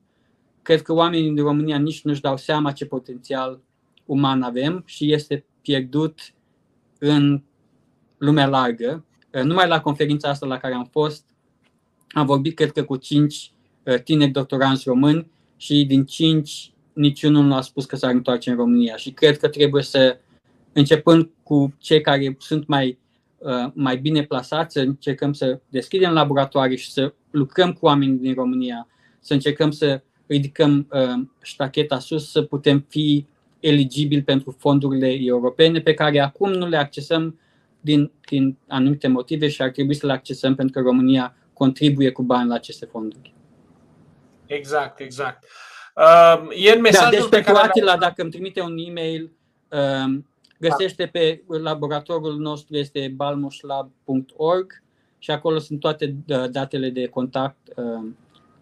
Cred 0.62 0.82
că 0.82 0.92
oamenii 0.92 1.30
din 1.30 1.44
România 1.44 1.78
nici 1.78 2.02
nu-și 2.02 2.20
dau 2.20 2.36
seama 2.36 2.72
ce 2.72 2.86
potențial 2.86 3.60
uman 4.04 4.42
avem 4.42 4.82
și 4.86 5.12
este 5.12 5.44
pierdut 5.60 6.34
în 6.98 7.42
lumea 8.18 8.46
largă. 8.46 9.04
Uh, 9.32 9.42
numai 9.42 9.68
la 9.68 9.80
conferința 9.80 10.28
asta 10.28 10.46
la 10.46 10.58
care 10.58 10.74
am 10.74 10.88
fost, 10.90 11.24
am 12.08 12.26
vorbit, 12.26 12.54
cred 12.54 12.72
că, 12.72 12.84
cu 12.84 12.96
cinci 12.96 13.52
uh, 13.82 14.02
tineri 14.02 14.30
doctoranți 14.30 14.88
români 14.88 15.30
și 15.56 15.84
din 15.84 16.04
cinci 16.04 16.72
niciunul 16.92 17.44
nu 17.44 17.54
a 17.54 17.60
spus 17.60 17.84
că 17.84 17.96
s-ar 17.96 18.10
întoarce 18.10 18.50
în 18.50 18.56
România. 18.56 18.96
Și 18.96 19.10
cred 19.10 19.38
că 19.38 19.48
trebuie 19.48 19.82
să, 19.82 20.18
începând 20.72 21.30
cu 21.42 21.74
cei 21.78 22.00
care 22.00 22.36
sunt 22.38 22.66
mai 22.66 22.98
Uh, 23.38 23.70
mai 23.72 23.96
bine 23.96 24.22
plasați, 24.22 24.72
să 24.72 24.80
încercăm 24.80 25.32
să 25.32 25.60
deschidem 25.68 26.12
laboratoare 26.12 26.74
și 26.74 26.90
să 26.90 27.14
lucrăm 27.38 27.72
cu 27.72 27.86
oameni 27.86 28.18
din 28.18 28.34
România, 28.34 28.88
să 29.20 29.32
încercăm 29.32 29.70
să 29.70 30.02
ridicăm 30.26 30.88
uh, 30.90 31.26
ștacheta 31.42 31.98
sus, 31.98 32.30
să 32.30 32.42
putem 32.42 32.86
fi 32.88 33.26
eligibili 33.60 34.22
pentru 34.22 34.56
fondurile 34.58 35.16
europene 35.20 35.80
pe 35.80 35.94
care 35.94 36.20
acum 36.20 36.52
nu 36.52 36.66
le 36.66 36.76
accesăm 36.76 37.40
din, 37.80 38.12
din 38.28 38.56
anumite 38.68 39.08
motive 39.08 39.48
și 39.48 39.62
ar 39.62 39.70
trebui 39.70 39.94
să 39.94 40.06
le 40.06 40.12
accesăm 40.12 40.54
pentru 40.54 40.74
că 40.74 40.88
România 40.88 41.36
contribuie 41.52 42.10
cu 42.10 42.22
bani 42.22 42.48
la 42.48 42.54
aceste 42.54 42.86
fonduri. 42.86 43.34
Exact, 44.46 45.00
exact. 45.00 45.44
Uh, 45.96 46.64
e 46.64 46.72
în 46.72 46.80
mesajul 46.80 47.10
da, 47.10 47.18
deci 47.18 47.28
pe 47.28 47.40
care 47.40 47.66
Atila, 47.66 47.96
dacă 47.96 48.22
îmi 48.22 48.30
trimite 48.30 48.60
un 48.60 48.76
e-mail, 48.78 49.32
uh, 49.68 50.18
Găsește 50.58 51.06
pe 51.06 51.42
laboratorul 51.46 52.38
nostru 52.38 52.76
este 52.76 53.12
balmoslab.org 53.16 54.82
și 55.18 55.30
acolo 55.30 55.58
sunt 55.58 55.80
toate 55.80 56.16
datele 56.50 56.90
de 56.90 57.06
contact. 57.06 57.56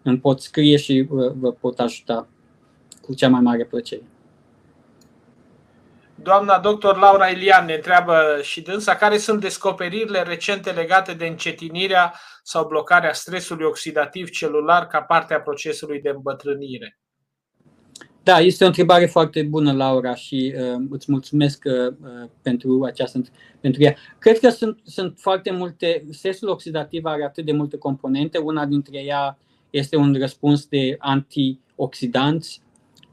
Îmi 0.01 0.19
pot 0.19 0.41
scrie 0.41 0.77
și 0.77 1.07
vă 1.33 1.51
pot 1.51 1.79
ajuta 1.79 2.27
cu 3.01 3.13
cea 3.13 3.29
mai 3.29 3.41
mare 3.41 3.65
plăcere. 3.65 4.01
Doamna 6.15 6.59
doctor 6.59 6.97
Laura 6.97 7.27
Ilian 7.27 7.65
ne 7.65 7.73
întreabă 7.73 8.39
și 8.41 8.61
dânsa 8.61 8.95
care 8.95 9.17
sunt 9.17 9.41
descoperirile 9.41 10.21
recente 10.21 10.71
legate 10.71 11.13
de 11.13 11.25
încetinirea 11.25 12.13
sau 12.43 12.67
blocarea 12.67 13.13
stresului 13.13 13.65
oxidativ 13.65 14.29
celular 14.29 14.87
ca 14.87 15.01
parte 15.01 15.33
a 15.33 15.41
procesului 15.41 16.01
de 16.01 16.09
îmbătrânire. 16.09 16.99
Da, 18.27 18.39
este 18.39 18.63
o 18.63 18.67
întrebare 18.67 19.05
foarte 19.05 19.43
bună, 19.43 19.73
Laura, 19.73 20.15
și 20.15 20.53
uh, 20.57 20.85
îți 20.89 21.11
mulțumesc 21.11 21.63
uh, 21.65 21.87
uh 21.87 22.29
pentru 22.41 22.83
această 22.83 23.21
pentru 23.59 23.83
ea. 23.83 23.95
Cred 24.19 24.39
că 24.39 24.49
sunt, 24.49 24.79
sunt 24.83 25.17
foarte 25.17 25.51
multe, 25.51 26.03
stresul 26.11 26.49
oxidativ 26.49 27.05
are 27.05 27.23
atât 27.23 27.45
de 27.45 27.51
multe 27.51 27.77
componente, 27.77 28.37
una 28.37 28.65
dintre 28.65 28.97
ea 29.03 29.37
este 29.69 29.95
un 29.95 30.15
răspuns 30.19 30.65
de 30.65 30.95
antioxidanți. 30.99 32.61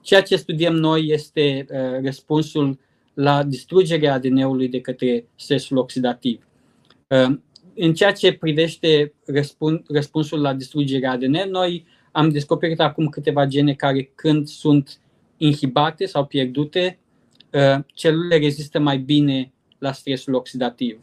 Ceea 0.01 0.23
ce 0.23 0.37
studiem 0.37 0.75
noi 0.75 1.07
este 1.07 1.67
uh, 1.71 2.05
răspunsul 2.05 2.79
la 3.15 3.43
distrugerea 3.43 4.13
ADN-ului 4.13 4.69
de 4.69 4.81
către 4.81 5.27
stresul 5.35 5.77
oxidativ. 5.77 6.47
Uh, 7.09 7.37
în 7.75 7.95
ceea 7.95 8.13
ce 8.13 8.33
privește 8.33 9.13
răspun, 9.27 9.85
răspunsul 9.89 10.41
la 10.41 10.55
distrugerea 10.55 11.11
ADN, 11.11 11.51
noi 11.51 11.87
am 12.13 12.29
descoperit 12.29 12.81
acum 12.81 13.09
câteva 13.09 13.47
gene 13.47 13.75
care 13.75 14.13
când 14.15 14.47
sunt 14.47 14.99
inhibate 15.47 16.07
sau 16.07 16.25
pierdute, 16.25 16.99
uh, 17.53 17.85
celulele 17.95 18.39
rezistă 18.39 18.79
mai 18.79 18.99
bine 18.99 19.53
la 19.79 19.93
stresul 19.93 20.35
oxidativ. 20.35 21.01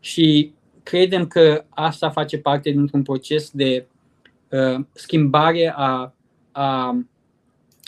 Și 0.00 0.52
credem 0.82 1.26
că 1.26 1.64
asta 1.68 2.10
face 2.10 2.38
parte 2.38 2.70
dintr-un 2.70 3.02
proces 3.02 3.50
de 3.50 3.86
uh, 4.50 4.84
schimbare 4.92 5.72
a, 5.76 6.14
a 6.52 6.90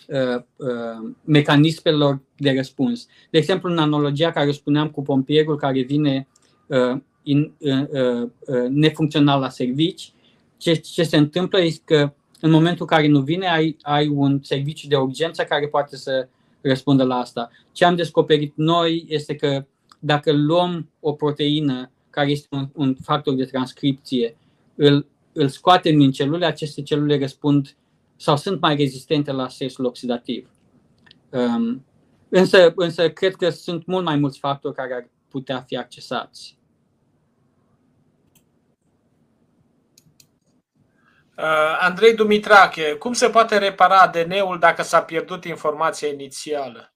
uh, 0.09 0.43
uh, 0.57 1.13
mecanismelor 1.25 2.21
de 2.37 2.53
răspuns. 2.57 3.07
De 3.31 3.39
exemplu, 3.39 3.71
în 3.71 3.79
analogia 3.79 4.31
care 4.31 4.51
spuneam 4.51 4.89
cu 4.89 5.03
pompierul 5.03 5.57
care 5.57 5.83
vine 5.83 6.29
uh, 6.67 7.01
in, 7.23 7.53
uh, 7.59 7.89
uh, 7.91 8.29
uh, 8.47 8.69
nefuncțional 8.69 9.41
la 9.41 9.49
servici, 9.49 10.13
ce, 10.57 10.75
ce 10.75 11.03
se 11.03 11.17
întâmplă 11.17 11.61
este 11.61 11.83
că 11.85 12.13
în 12.47 12.53
momentul 12.53 12.87
în 12.91 12.97
care 12.97 13.09
nu 13.09 13.21
vine, 13.21 13.49
ai, 13.49 13.77
ai 13.83 14.09
un 14.09 14.41
serviciu 14.43 14.89
de 14.89 14.97
urgență 14.97 15.45
care 15.45 15.69
poate 15.69 15.97
să 15.97 16.29
răspundă 16.61 17.05
la 17.05 17.17
asta. 17.17 17.51
Ce 17.73 17.85
am 17.85 17.97
descoperit 17.97 18.53
noi 18.57 19.05
este 19.09 19.35
că 19.35 19.67
dacă 19.99 20.33
luăm 20.33 20.91
o 21.01 21.13
proteină 21.13 21.91
care 22.11 22.31
este 22.31 22.47
un, 22.51 22.69
un 22.75 22.97
factor 23.03 23.35
de 23.35 23.45
transcripție, 23.45 24.37
îl, 24.75 25.07
îl 25.33 25.49
scoatem 25.49 25.99
din 25.99 26.11
celule, 26.11 26.47
aceste 26.47 26.83
celule 26.83 27.19
răspund 27.19 27.77
sau 28.17 28.37
sunt 28.37 28.61
mai 28.61 28.77
rezistente 28.77 29.33
la 29.33 29.49
stresul 29.49 29.85
oxidativ. 29.85 30.51
Um, 31.31 31.85
însă, 32.29 32.73
însă 32.77 33.11
cred 33.11 33.35
că 33.35 33.51
sunt 33.51 33.87
mult 33.87 34.05
mai 34.05 34.17
mulți 34.17 34.39
factori 34.39 34.75
care 34.75 34.95
ar 34.95 35.09
putea 35.29 35.61
fi 35.61 35.77
accesați. 35.77 36.56
Andrei 41.81 42.15
Dumitrache, 42.15 42.93
cum 42.99 43.13
se 43.13 43.29
poate 43.29 43.59
repara 43.59 44.01
ADN-ul 44.01 44.59
dacă 44.59 44.83
s-a 44.83 45.03
pierdut 45.03 45.45
informația 45.45 46.09
inițială? 46.09 46.93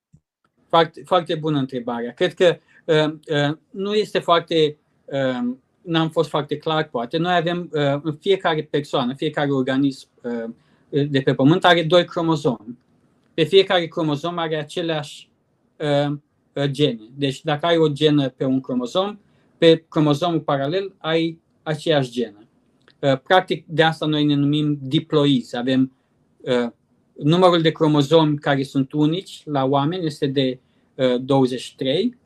Foarte, 0.68 1.02
foarte 1.04 1.34
bună 1.34 1.58
întrebare. 1.58 2.12
Cred 2.16 2.34
că 2.34 2.58
uh, 2.84 3.04
uh, 3.04 3.56
nu 3.70 3.94
este 3.94 4.18
foarte, 4.18 4.76
uh, 5.04 5.54
n-am 5.82 6.10
fost 6.10 6.28
foarte 6.28 6.56
clar, 6.56 6.88
poate. 6.88 7.16
Noi 7.16 7.34
avem, 7.34 7.70
uh, 8.04 8.14
fiecare 8.20 8.68
persoană, 8.70 9.14
fiecare 9.14 9.50
organism 9.50 10.08
uh, 10.22 10.50
de 11.10 11.20
pe 11.20 11.34
Pământ 11.34 11.64
are 11.64 11.82
doi 11.82 12.04
cromozomi. 12.04 12.78
Pe 13.34 13.44
fiecare 13.44 13.86
cromozom 13.86 14.38
are 14.38 14.56
aceleași 14.56 15.28
uh, 15.76 16.16
uh, 16.52 16.64
gene. 16.64 17.08
Deci 17.14 17.42
dacă 17.42 17.66
ai 17.66 17.76
o 17.76 17.88
genă 17.88 18.28
pe 18.28 18.44
un 18.44 18.60
cromozom, 18.60 19.18
pe 19.58 19.84
cromozomul 19.88 20.40
paralel 20.40 20.94
ai 20.98 21.38
aceeași 21.62 22.10
genă. 22.10 22.39
Uh, 23.00 23.18
practic, 23.18 23.64
de 23.66 23.82
asta 23.82 24.06
noi 24.06 24.24
ne 24.24 24.34
numim 24.34 24.78
diploizi. 24.82 25.56
Avem 25.56 25.92
uh, 26.40 26.70
numărul 27.12 27.62
de 27.62 27.70
cromozomi 27.70 28.38
care 28.38 28.62
sunt 28.62 28.92
unici 28.92 29.42
la 29.44 29.64
oameni 29.64 30.06
este 30.06 30.26
de 30.26 30.60
uh, 30.94 31.20
23, 31.20 32.18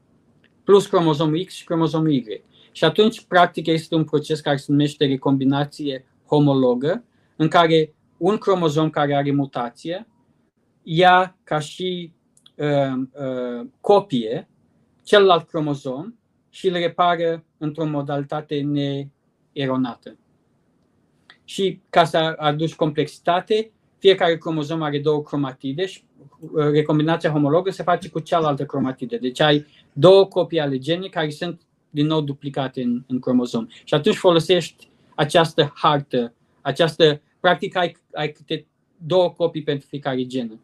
plus 0.65 0.87
cromozomul 0.87 1.45
X 1.45 1.53
și 1.53 1.65
cromozomul 1.65 2.13
Y. 2.13 2.43
Și 2.73 2.85
atunci, 2.85 3.25
practic, 3.25 3.67
este 3.67 3.95
un 3.95 4.05
proces 4.05 4.41
care 4.41 4.57
se 4.57 4.73
numește 4.73 5.07
recombinație 5.07 6.05
homologă, 6.27 7.05
în 7.37 7.49
care 7.49 7.95
un 8.17 8.37
cromozom 8.37 8.91
care 8.91 9.15
are 9.15 9.33
mutație 9.33 10.07
ia 10.85 11.37
ca 11.45 11.59
și 11.59 12.13
uh, 12.57 12.93
uh, 13.13 13.67
copie 13.81 14.49
celălalt 15.03 15.49
cromozom 15.49 16.15
și 16.51 16.69
îl 16.69 16.75
repară 16.75 17.45
într-o 17.59 17.87
modalitate 17.87 18.61
neeronată. 18.61 20.17
Și 21.45 21.81
ca 21.91 22.05
să 22.05 22.35
aduci 22.37 22.75
complexitate, 22.75 23.71
fiecare 23.99 24.39
cromozom 24.39 24.83
are 24.83 24.99
două 24.99 25.23
cromatide 25.23 25.87
și 25.87 26.03
uh, 26.41 26.71
recombinația 26.71 27.31
homologă 27.31 27.71
se 27.71 27.83
face 27.83 28.09
cu 28.09 28.21
cealaltă 28.21 28.65
cromatidă. 28.65 29.17
Deci 29.17 29.41
ai 29.41 29.67
două 29.93 30.27
copii 30.27 30.61
ale 30.61 30.79
genii 30.79 31.09
care 31.09 31.31
sunt 31.31 31.63
din 31.91 32.07
nou 32.07 32.21
duplicate 32.21 32.83
în, 32.83 33.05
în 33.07 33.19
cromozom. 33.19 33.67
Și 33.85 33.95
atunci 33.95 34.17
folosești 34.17 34.89
această 35.15 35.73
hartă, 35.75 36.35
această, 36.61 37.21
practic 37.41 37.77
ai, 37.77 37.97
ai 38.13 38.33
câte 38.33 38.67
două 38.97 39.31
copii 39.31 39.63
pentru 39.63 39.87
fiecare 39.87 40.27
genă. 40.27 40.61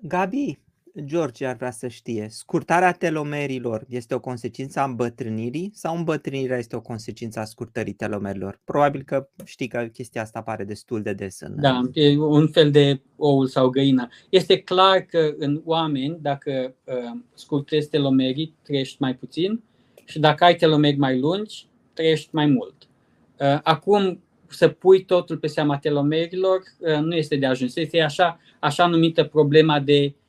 Gabi, 0.00 0.58
George 1.04 1.46
ar 1.46 1.56
vrea 1.56 1.70
să 1.70 1.88
știe, 1.88 2.26
scurtarea 2.30 2.92
telomerilor 2.92 3.84
este 3.88 4.14
o 4.14 4.20
consecință 4.20 4.80
a 4.80 4.84
îmbătrânirii 4.84 5.70
sau 5.74 5.96
îmbătrânirea 5.96 6.58
este 6.58 6.76
o 6.76 6.80
consecință 6.80 7.40
a 7.40 7.44
scurtării 7.44 7.92
telomerilor? 7.92 8.60
Probabil 8.64 9.02
că 9.02 9.28
știi 9.44 9.68
că 9.68 9.88
chestia 9.92 10.22
asta 10.22 10.38
apare 10.38 10.64
destul 10.64 11.02
de 11.02 11.12
des. 11.12 11.40
În... 11.40 11.54
Da, 11.60 11.82
e 11.92 12.18
un 12.18 12.48
fel 12.48 12.70
de 12.70 13.00
oul 13.16 13.46
sau 13.46 13.68
găina. 13.68 14.08
Este 14.28 14.58
clar 14.58 15.00
că 15.00 15.34
în 15.38 15.62
oameni, 15.64 16.18
dacă 16.20 16.74
uh, 16.84 17.20
scurtezi 17.34 17.88
telomerii, 17.88 18.54
trăiești 18.62 18.96
mai 19.00 19.14
puțin 19.14 19.62
și 20.04 20.18
dacă 20.18 20.44
ai 20.44 20.54
telomeri 20.54 20.96
mai 20.96 21.18
lungi, 21.18 21.66
trăiești 21.92 22.28
mai 22.32 22.46
mult. 22.46 22.74
Uh, 23.38 23.58
acum, 23.62 24.20
să 24.48 24.68
pui 24.68 25.04
totul 25.04 25.36
pe 25.36 25.46
seama 25.46 25.78
telomerilor 25.78 26.62
uh, 26.78 26.98
nu 26.98 27.14
este 27.14 27.36
de 27.36 27.46
ajuns. 27.46 27.76
Este 27.76 28.00
așa, 28.00 28.40
așa 28.58 28.86
numită 28.86 29.24
problema 29.24 29.80
de 29.80 30.04
Uh, 30.04 30.22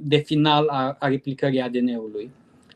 de 0.00 0.16
final 0.16 0.68
a, 0.68 0.96
a 0.98 1.08
replicării 1.08 1.60
ADN-ului. 1.60 2.30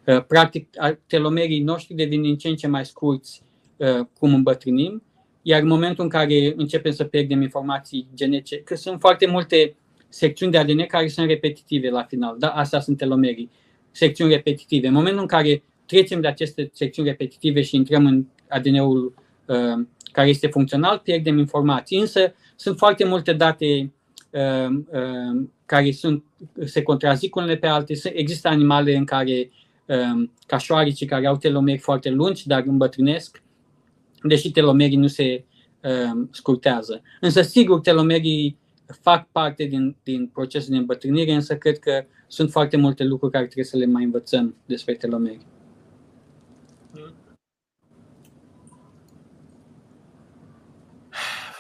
Uh, 0.06 0.24
practic, 0.24 0.68
telomerii 1.06 1.60
noștri 1.60 1.94
devin 1.94 2.22
din 2.22 2.36
ce 2.36 2.48
în 2.48 2.56
ce 2.56 2.66
mai 2.66 2.84
scurți 2.86 3.42
uh, 3.76 4.06
cum 4.18 4.34
îmbătrânim, 4.34 5.02
iar 5.42 5.60
în 5.60 5.68
momentul 5.68 6.04
în 6.04 6.10
care 6.10 6.52
începem 6.56 6.92
să 6.92 7.04
pierdem 7.04 7.42
informații 7.42 8.06
genetice, 8.14 8.56
că 8.56 8.74
sunt 8.74 9.00
foarte 9.00 9.26
multe 9.26 9.74
secțiuni 10.08 10.52
de 10.52 10.58
ADN 10.58 10.86
care 10.86 11.08
sunt 11.08 11.26
repetitive 11.26 11.90
la 11.90 12.02
final, 12.02 12.36
da? 12.38 12.48
Asta 12.48 12.80
sunt 12.80 12.96
telomerii, 12.96 13.50
secțiuni 13.90 14.32
repetitive. 14.32 14.86
În 14.86 14.92
momentul 14.92 15.20
în 15.20 15.26
care 15.26 15.62
trecem 15.86 16.20
de 16.20 16.26
aceste 16.26 16.70
secțiuni 16.72 17.08
repetitive 17.08 17.62
și 17.62 17.76
intrăm 17.76 18.06
în 18.06 18.24
ADN-ul 18.48 19.14
uh, 19.46 19.86
care 20.12 20.28
este 20.28 20.46
funcțional, 20.46 20.98
pierdem 20.98 21.38
informații. 21.38 21.98
Însă 21.98 22.34
sunt 22.56 22.78
foarte 22.78 23.04
multe 23.04 23.32
date 23.32 23.92
uh, 24.30 24.68
uh, 24.68 25.42
care 25.70 25.92
sunt, 25.92 26.24
se 26.64 26.82
contrazic 26.82 27.36
unele 27.36 27.56
pe 27.56 27.66
altele. 27.66 28.12
Există 28.14 28.48
animale 28.48 28.96
în 28.96 29.04
care, 29.04 29.50
um, 29.86 30.32
ca 30.46 30.58
șoaricii, 30.58 31.06
care 31.06 31.26
au 31.26 31.36
telomeri 31.36 31.78
foarte 31.78 32.10
lungi, 32.10 32.46
dar 32.46 32.62
îmbătrânesc, 32.66 33.42
deși 34.22 34.50
telomerii 34.50 34.96
nu 34.96 35.06
se 35.06 35.44
um, 35.82 36.28
scurtează. 36.32 37.02
Însă, 37.20 37.42
sigur, 37.42 37.80
telomerii 37.80 38.58
fac 39.00 39.28
parte 39.32 39.64
din, 39.64 39.96
din 40.02 40.26
procesul 40.26 40.70
de 40.70 40.76
îmbătrânire, 40.76 41.32
însă 41.32 41.56
cred 41.56 41.78
că 41.78 42.04
sunt 42.26 42.50
foarte 42.50 42.76
multe 42.76 43.04
lucruri 43.04 43.32
care 43.32 43.44
trebuie 43.44 43.64
să 43.64 43.76
le 43.76 43.86
mai 43.86 44.04
învățăm 44.04 44.54
despre 44.66 44.94
telomeri. 44.94 45.40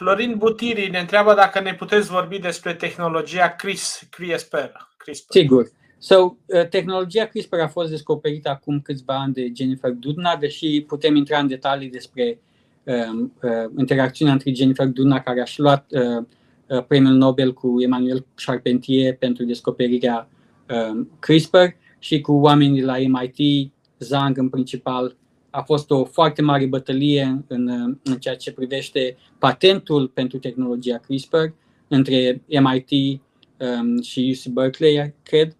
Florin 0.00 0.34
Butiri 0.38 0.90
ne 0.90 0.98
întreabă 0.98 1.34
dacă 1.34 1.60
ne 1.60 1.74
puteți 1.74 2.10
vorbi 2.10 2.38
despre 2.38 2.74
tehnologia 2.74 3.48
CRIS, 3.48 4.06
CRISPR. 4.10 4.56
CRISPR. 4.96 5.32
Sigur. 5.32 5.70
So, 5.98 6.16
uh, 6.46 6.68
tehnologia 6.68 7.24
CRISPR 7.24 7.58
a 7.58 7.68
fost 7.68 7.90
descoperită 7.90 8.48
acum 8.48 8.80
câțiva 8.80 9.14
ani 9.14 9.32
de 9.32 9.52
Jennifer 9.56 9.90
Doudna, 9.90 10.36
deși 10.36 10.80
putem 10.86 11.14
intra 11.14 11.38
în 11.38 11.46
detalii 11.46 11.88
despre 11.90 12.40
uh, 12.82 12.94
uh, 13.42 13.50
interacțiunea 13.78 14.32
între 14.34 14.52
Jennifer 14.52 14.86
Doudna, 14.86 15.20
care 15.20 15.40
a 15.40 15.44
și 15.44 15.60
luat 15.60 15.86
uh, 15.90 16.24
uh, 16.66 16.84
premiul 16.84 17.14
Nobel 17.14 17.52
cu 17.52 17.80
Emmanuel 17.80 18.26
Charpentier 18.34 19.16
pentru 19.16 19.44
descoperirea 19.44 20.28
uh, 20.68 21.06
CRISPR, 21.18 21.66
și 21.98 22.20
cu 22.20 22.32
oamenii 22.32 22.82
la 22.82 22.96
MIT, 22.96 23.70
Zhang 23.98 24.38
în 24.38 24.48
principal, 24.48 25.16
a 25.50 25.62
fost 25.62 25.90
o 25.90 26.04
foarte 26.04 26.42
mare 26.42 26.66
bătălie 26.66 27.44
în, 27.46 27.68
în 28.02 28.18
ceea 28.18 28.36
ce 28.36 28.52
privește 28.52 29.16
patentul 29.38 30.08
pentru 30.08 30.38
tehnologia 30.38 30.98
CRISPR 30.98 31.44
între 31.88 32.42
MIT 32.46 33.20
um, 33.58 34.02
și 34.02 34.36
UC 34.36 34.52
Berkeley, 34.52 35.14
cred. 35.22 35.56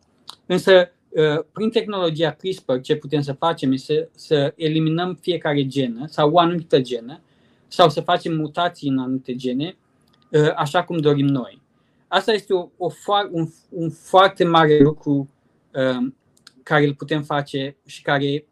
Însă, 0.46 0.92
uh, 1.08 1.44
prin 1.52 1.70
tehnologia 1.70 2.30
CRISPR, 2.30 2.76
ce 2.76 2.96
putem 2.96 3.20
să 3.20 3.32
facem 3.32 3.72
este 3.72 4.08
să 4.14 4.52
eliminăm 4.56 5.18
fiecare 5.20 5.66
genă 5.66 6.06
sau 6.06 6.30
o 6.30 6.38
anumită 6.38 6.80
genă 6.80 7.20
sau 7.68 7.88
să 7.88 8.00
facem 8.00 8.36
mutații 8.36 8.88
în 8.88 8.98
anumite 8.98 9.34
gene, 9.34 9.76
uh, 10.30 10.52
așa 10.56 10.84
cum 10.84 10.98
dorim 10.98 11.26
noi. 11.26 11.62
Asta 12.08 12.32
este 12.32 12.54
o, 12.54 12.68
o, 12.76 12.90
un, 13.30 13.48
un 13.68 13.90
foarte 13.90 14.44
mare 14.44 14.78
lucru 14.78 15.30
um, 15.74 16.16
care 16.62 16.86
îl 16.86 16.94
putem 16.94 17.22
face 17.22 17.76
și 17.86 18.02
care 18.02 18.44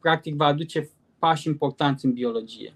practic 0.00 0.34
va 0.34 0.46
aduce 0.46 0.90
pași 1.18 1.48
importanți 1.48 2.04
în 2.04 2.12
biologie. 2.12 2.74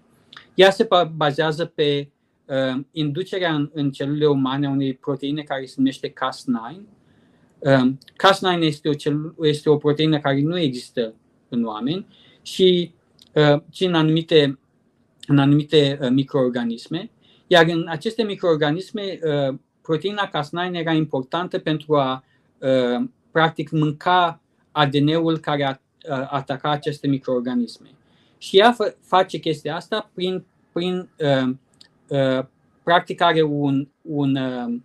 Ea 0.53 0.71
se 0.71 0.87
bazează 1.15 1.65
pe 1.65 2.09
uh, 2.45 2.81
inducerea 2.91 3.53
în, 3.53 3.69
în 3.73 3.91
celulele 3.91 4.25
umane 4.25 4.65
a 4.65 4.69
unei 4.69 4.93
proteine 4.93 5.41
care 5.41 5.65
se 5.65 5.73
numește 5.77 6.09
Cas9. 6.09 6.79
Uh, 7.59 7.91
Cas9 7.93 8.59
este 8.59 8.89
o, 8.89 8.93
cel, 8.93 9.35
este 9.41 9.69
o 9.69 9.77
proteină 9.77 10.19
care 10.19 10.41
nu 10.41 10.59
există 10.59 11.13
în 11.49 11.63
oameni 11.63 12.07
și 12.41 12.93
uh, 13.33 13.61
ci 13.69 13.81
în 13.81 13.93
anumite, 13.93 14.59
în 15.27 15.37
anumite 15.37 15.97
uh, 16.01 16.09
microorganisme. 16.09 17.09
Iar 17.47 17.65
în 17.67 17.85
aceste 17.87 18.23
microorganisme, 18.23 19.19
uh, 19.23 19.55
proteina 19.81 20.29
Cas9 20.29 20.73
era 20.73 20.93
importantă 20.93 21.59
pentru 21.59 21.95
a 21.95 22.23
uh, 22.59 23.07
practic 23.31 23.69
mânca 23.69 24.41
ADN-ul 24.71 25.37
care 25.37 25.63
a, 25.63 25.69
a, 25.69 25.79
ataca 26.09 26.69
aceste 26.69 27.07
microorganisme. 27.07 27.87
Și 28.37 28.57
ea 28.57 28.75
face 29.01 29.37
chestia 29.37 29.75
asta 29.75 30.11
prin, 30.13 30.45
prin 30.71 31.09
uh, 31.19 31.55
uh, 32.07 32.45
practic 32.83 33.21
are 33.21 33.41
un, 33.41 33.87
un, 34.01 34.35
uh, 34.35 34.79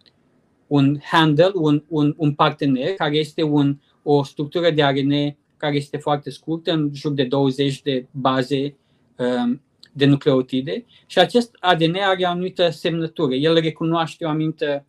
un 0.66 0.98
handle, 1.02 1.50
un, 1.54 1.82
un, 1.88 2.14
un 2.16 2.32
partener 2.32 2.94
care 2.94 3.16
este 3.16 3.42
un, 3.42 3.78
o 4.02 4.22
structură 4.22 4.70
de 4.70 4.82
ARN 4.82 5.36
care 5.56 5.76
este 5.76 5.96
foarte 5.96 6.30
scurtă, 6.30 6.72
în 6.72 6.90
jur 6.94 7.12
de 7.12 7.24
20 7.24 7.82
de 7.82 8.06
baze 8.10 8.76
uh, 9.16 9.58
de 9.92 10.06
nucleotide 10.06 10.84
și 11.06 11.18
acest 11.18 11.56
ADN 11.60 11.96
are 11.96 12.24
o 12.24 12.28
anumită 12.28 12.70
semnătură. 12.70 13.34
El 13.34 13.60
recunoaște 13.60 14.24
o 14.24 14.28
anumită 14.28 14.86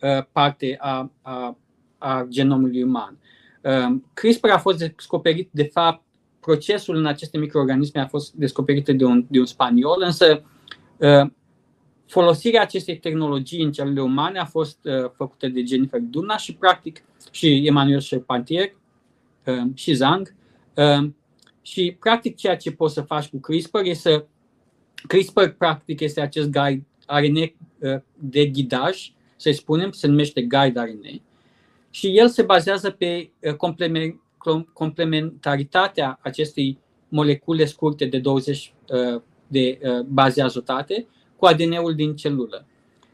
uh, 0.00 0.24
parte 0.32 0.76
a, 0.80 1.10
a, 1.22 1.58
a 1.98 2.26
genomului 2.28 2.82
uman. 2.82 3.18
Uh, 3.64 3.96
CRISPR 4.14 4.48
a 4.48 4.58
fost 4.58 4.78
descoperit, 4.78 5.48
de 5.52 5.64
fapt, 5.64 6.02
procesul 6.44 6.96
în 6.96 7.06
aceste 7.06 7.38
microorganisme 7.38 8.00
a 8.00 8.06
fost 8.06 8.32
descoperit 8.32 8.84
de 8.84 9.04
un, 9.04 9.26
de 9.28 9.38
un 9.38 9.46
spaniol, 9.46 10.02
însă 10.04 10.42
uh, 10.96 11.30
folosirea 12.06 12.62
acestei 12.62 12.98
tehnologii 12.98 13.62
în 13.62 13.72
celulele 13.72 14.02
umane 14.02 14.38
a 14.38 14.44
fost 14.44 14.78
uh, 14.82 15.10
făcută 15.16 15.48
de 15.48 15.64
Jennifer 15.64 16.00
Duna 16.00 16.36
și 16.36 16.54
practic 16.54 17.04
și 17.30 17.66
Emmanuel 17.66 18.02
Charpentier 18.08 18.72
uh, 19.46 19.70
și 19.74 19.92
Zhang. 19.92 20.34
Și 21.62 21.96
practic 22.00 22.36
ceea 22.36 22.56
ce 22.56 22.72
poți 22.72 22.94
să 22.94 23.00
faci 23.00 23.28
cu 23.28 23.38
CRISPR 23.38 23.78
este 23.82 24.08
să 24.08 24.24
CRISPR 25.06 25.44
practic 25.44 26.00
este 26.00 26.20
acest 26.20 26.50
guide 26.50 26.86
RNA 27.06 27.46
de 28.14 28.46
ghidaj, 28.46 29.12
să 29.36 29.50
spunem, 29.50 29.90
se 29.90 30.06
numește 30.06 30.42
guide 30.42 30.80
RNA 30.80 31.20
și 31.94 32.18
el 32.18 32.28
se 32.28 32.42
bazează 32.42 32.90
pe 32.90 33.30
complement 33.56 34.20
complementaritatea 34.72 36.18
acestei 36.22 36.78
molecule 37.08 37.64
scurte 37.64 38.04
de 38.04 38.18
20 38.18 38.74
uh, 38.88 39.22
de 39.46 39.78
uh, 39.82 40.00
baze 40.00 40.42
azotate 40.42 41.06
cu 41.36 41.46
ADN-ul 41.46 41.94
din 41.94 42.16
celulă. 42.16 42.66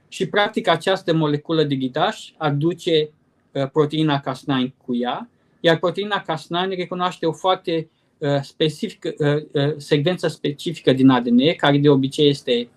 Și 0.09 0.27
practic 0.27 0.69
această 0.69 1.15
moleculă 1.15 1.63
de 1.63 1.75
ghidaj 1.75 2.17
aduce 2.37 3.11
uh, 3.53 3.71
proteina 3.73 4.23
Cas9 4.23 4.71
cu 4.85 4.97
ea, 4.97 5.29
iar 5.61 5.79
proteina 5.79 6.25
Cas9 6.25 6.69
recunoaște 6.69 7.27
o 7.27 7.33
foarte 7.33 7.91
specifică, 8.43 9.15
secvență 9.77 10.29
specifică 10.29 10.93
din 10.93 11.09
ADN, 11.09 11.55
care 11.57 11.79
de 11.79 11.89
obicei 11.89 12.29
este 12.29 12.69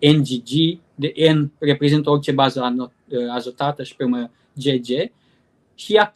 NGG, 0.00 0.78
de 0.94 1.32
N 1.32 1.52
reprezintă 1.58 2.10
orice 2.10 2.32
bază 2.32 2.90
azotată 3.30 3.82
și 3.82 3.96
pe 3.96 4.04
urmă 4.04 4.30
GG, 4.52 5.10
și 5.76 5.94
ea 5.94 6.12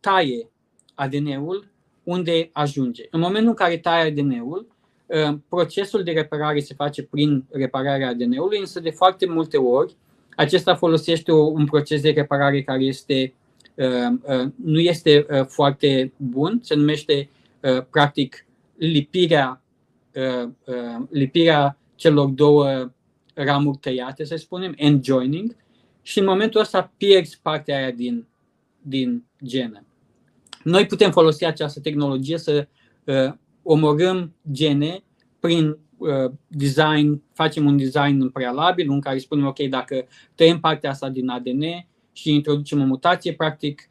taie 0.00 0.48
ADN-ul 0.94 1.72
unde 2.04 2.50
ajunge. 2.52 3.02
În 3.10 3.20
momentul 3.20 3.48
în 3.48 3.54
care 3.54 3.78
taie 3.78 4.10
ADN-ul, 4.10 4.66
uh, 5.06 5.38
procesul 5.48 6.02
de 6.02 6.10
reparare 6.10 6.60
se 6.60 6.74
face 6.74 7.02
prin 7.02 7.44
repararea 7.50 8.08
ADN-ului, 8.08 8.58
însă 8.58 8.80
de 8.80 8.90
foarte 8.90 9.26
multe 9.26 9.56
ori 9.56 9.96
acesta 10.36 10.74
folosește 10.74 11.32
un 11.32 11.64
proces 11.64 12.00
de 12.00 12.10
reparare 12.10 12.62
care 12.62 12.82
este, 12.82 13.34
uh, 13.74 14.36
uh, 14.38 14.50
nu 14.64 14.80
este 14.80 15.26
foarte 15.48 16.12
bun, 16.16 16.60
se 16.62 16.74
numește 16.74 17.28
practic 17.90 18.46
lipirea, 18.76 19.62
lipirea 21.10 21.78
celor 21.94 22.28
două 22.28 22.90
ramuri 23.34 23.78
tăiate, 23.78 24.24
să 24.24 24.36
spunem, 24.36 24.74
end 24.76 25.04
joining, 25.04 25.56
și 26.02 26.18
în 26.18 26.24
momentul 26.24 26.60
ăsta 26.60 26.92
pierzi 26.96 27.38
partea 27.42 27.76
aia 27.76 27.90
din, 27.90 28.26
din 28.86 29.24
genă. 29.44 29.84
Noi 30.62 30.86
putem 30.86 31.10
folosi 31.10 31.44
această 31.44 31.80
tehnologie 31.80 32.38
să 32.38 32.68
uh, 33.04 33.32
omorâm 33.62 34.34
gene 34.52 35.02
prin 35.40 35.78
uh, 35.96 36.30
design, 36.48 37.22
facem 37.32 37.66
un 37.66 37.76
design 37.76 38.20
în 38.20 38.30
prealabil 38.30 38.90
în 38.90 39.00
care 39.00 39.18
spunem, 39.18 39.46
ok, 39.46 39.58
dacă 39.58 40.06
tăiem 40.34 40.60
partea 40.60 40.90
asta 40.90 41.08
din 41.08 41.28
ADN 41.28 41.62
și 42.12 42.34
introducem 42.34 42.80
o 42.80 42.84
mutație, 42.84 43.32
practic 43.32 43.88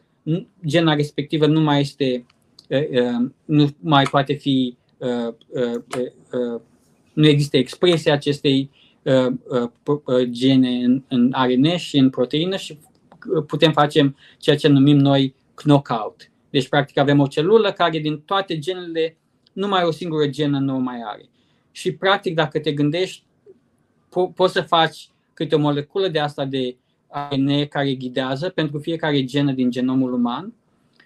gena 0.65 0.93
respectivă 0.93 1.45
nu 1.45 1.61
mai 1.61 1.79
este, 1.79 2.25
uh, 2.69 2.89
uh, 2.89 3.29
nu 3.45 3.69
mai 3.79 4.03
poate 4.03 4.33
fi, 4.33 4.77
uh, 4.97 5.33
uh, 5.47 5.81
uh, 5.95 6.61
nu 7.13 7.27
există 7.27 7.57
expresia 7.57 8.13
acestei 8.13 8.69
uh, 9.03 9.27
uh, 9.85 10.29
gene 10.29 10.69
în, 10.69 11.03
în 11.07 11.29
ARN 11.31 11.75
și 11.75 11.97
în 11.97 12.09
proteină 12.09 12.55
și 12.55 12.77
putem 13.47 13.71
face 13.71 14.15
ceea 14.37 14.55
ce 14.55 14.67
numim 14.67 14.97
noi 14.97 15.35
knockout. 15.53 16.31
Deci, 16.49 16.67
practic, 16.67 16.97
avem 16.97 17.19
o 17.19 17.27
celulă 17.27 17.71
care 17.71 17.99
din 17.99 18.19
toate 18.19 18.59
genele, 18.59 19.17
numai 19.53 19.83
o 19.83 19.91
singură 19.91 20.27
genă 20.27 20.59
nu 20.59 20.75
o 20.75 20.79
mai 20.79 21.01
are. 21.05 21.25
Și, 21.71 21.91
practic, 21.91 22.35
dacă 22.35 22.59
te 22.59 22.71
gândești, 22.71 23.23
po- 24.07 24.33
poți 24.35 24.53
să 24.53 24.61
faci 24.61 25.09
câte 25.33 25.55
o 25.55 25.59
moleculă 25.59 26.07
de 26.07 26.19
asta 26.19 26.45
de 26.45 26.75
ARN 27.07 27.67
care 27.67 27.93
ghidează 27.93 28.49
pentru 28.49 28.79
fiecare 28.79 29.23
genă 29.23 29.51
din 29.51 29.71
genomul 29.71 30.13
uman 30.13 30.53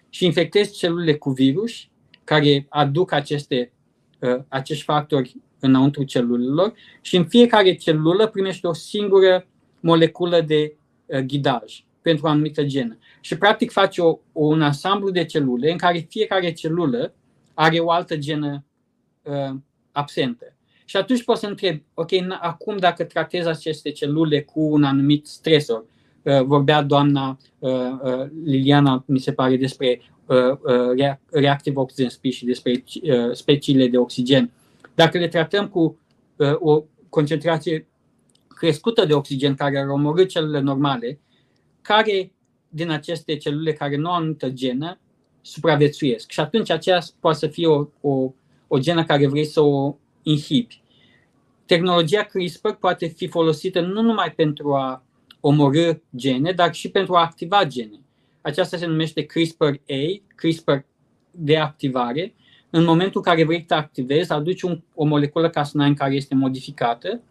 și 0.09 0.26
infectezi 0.26 0.78
celulele 0.78 1.15
cu 1.15 1.30
virus 1.30 1.88
care 2.24 2.65
aduc 2.70 3.11
aceste, 3.11 3.72
uh, 4.20 4.39
acești 4.47 4.84
factori 4.84 5.36
înăuntru 5.59 6.03
celulelor 6.03 6.74
și 7.01 7.15
în 7.15 7.26
fiecare 7.26 7.76
celulă 7.76 8.28
primește 8.28 8.68
o 8.68 8.74
singură 8.74 9.47
moleculă 9.80 10.41
de 10.41 10.74
uh, 11.05 11.20
ghidaj 11.20 11.86
pentru 12.08 12.26
o 12.26 12.30
anumită 12.30 12.64
genă. 12.64 12.97
Și 13.22 13.38
practic 13.38 13.72
face 13.72 14.01
o, 14.01 14.20
un 14.32 14.62
ansamblu 14.62 15.10
de 15.10 15.26
celule 15.26 15.72
în 15.72 15.78
care 15.78 16.08
fiecare 16.10 16.51
celulă 16.51 17.14
are 17.53 17.80
o 17.80 17.91
altă 17.91 18.18
genă 18.18 18.66
uh, 19.24 19.55
absentă. 19.91 20.55
Și 20.86 20.97
atunci 20.97 21.24
poți 21.24 21.39
să 21.39 21.47
întrebi, 21.47 21.84
ok, 21.93 22.10
acum 22.39 22.78
dacă 22.78 23.03
tratezi 23.03 23.47
aceste 23.47 23.91
celule 23.91 24.41
cu 24.41 24.62
un 24.62 24.84
anumit 24.84 25.28
stresor, 25.28 25.86
uh, 26.22 26.41
vorbea 26.43 26.82
doamna 26.82 27.38
uh, 27.60 27.72
uh, 28.03 28.26
Liliana, 28.43 29.03
mi 29.08 29.20
se 29.20 29.34
pare, 29.34 29.58
despre 29.58 30.01
uh, 30.26 30.38
uh, 30.97 31.14
reactive 31.32 31.80
oxygen 31.80 32.10
species, 32.10 32.47
despre 32.47 32.84
uh, 33.01 33.32
speciile 33.32 33.88
de 33.88 33.97
oxigen. 33.97 34.51
Dacă 34.95 35.18
le 35.18 35.28
tratăm 35.28 35.68
cu 35.68 35.99
uh, 36.36 36.55
o 36.60 36.84
concentrație 37.10 37.88
crescută 38.47 39.05
de 39.05 39.14
oxigen 39.14 39.55
care 39.55 39.80
ar 39.80 39.88
omorâ 39.88 40.24
celulele 40.24 40.64
normale, 40.64 41.20
care 41.88 42.32
din 42.70 42.90
aceste 42.90 43.38
celule 43.38 43.74
care 43.74 43.96
nu 43.96 44.10
au 44.10 44.16
anumită 44.16 44.50
genă 44.50 45.00
supraviețuiesc. 45.42 46.32
Și 46.32 46.40
atunci 46.40 46.70
aceea 46.70 47.02
poate 47.20 47.38
să 47.38 47.48
fie 47.48 47.68
o, 47.68 47.88
o, 48.02 48.32
o 48.68 48.80
genă 48.80 49.06
care 49.06 49.28
vrei 49.28 49.46
să 49.46 49.62
o 49.62 49.96
inhibi. 50.24 50.82
Tehnologia 51.66 52.24
CRISPR 52.24 52.70
poate 52.70 53.08
fi 53.08 53.28
folosită 53.28 53.82
nu 53.82 54.02
numai 54.02 54.32
pentru 54.32 54.74
a 54.74 55.04
omorâ 55.40 55.94
gene, 56.16 56.52
dar 56.52 56.74
și 56.74 56.90
pentru 56.90 57.16
a 57.16 57.22
activa 57.22 57.66
gene. 57.66 58.00
Aceasta 58.42 58.78
se 58.78 58.86
numește 58.86 59.22
CRISPR-A, 59.22 60.22
CRISPR 60.36 60.78
de 61.32 61.58
activare. 61.58 62.34
În 62.70 62.84
momentul 62.84 63.22
în 63.26 63.32
care 63.32 63.46
vrei 63.46 63.66
să 63.68 63.74
activezi, 63.74 64.32
aduci 64.32 64.62
un, 64.62 64.82
o 64.96 65.06
moleculă 65.06 65.50
Cas9 65.50 65.94
care 65.96 66.14
este 66.14 66.36
modificată 66.36 67.22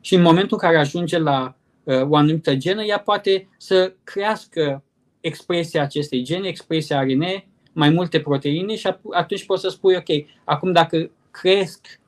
și 0.00 0.14
în 0.14 0.22
momentul 0.22 0.58
în 0.60 0.68
care 0.68 0.78
ajunge 0.78 1.18
la 1.18 1.54
Uh, 1.54 1.59
o 2.08 2.16
anumită 2.16 2.54
genă, 2.54 2.82
ea 2.82 2.98
poate 2.98 3.48
să 3.56 3.92
crească 4.04 4.82
expresia 5.20 5.82
acestei 5.82 6.22
gene, 6.22 6.48
expresia 6.48 7.02
RNA, 7.02 7.44
mai 7.72 7.90
multe 7.90 8.20
proteine 8.20 8.76
și 8.76 8.88
atunci 9.10 9.44
poți 9.44 9.62
să 9.62 9.68
spui, 9.68 9.96
ok, 9.96 10.26
acum 10.44 10.72
dacă 10.72 11.10
cresc, 11.30 12.00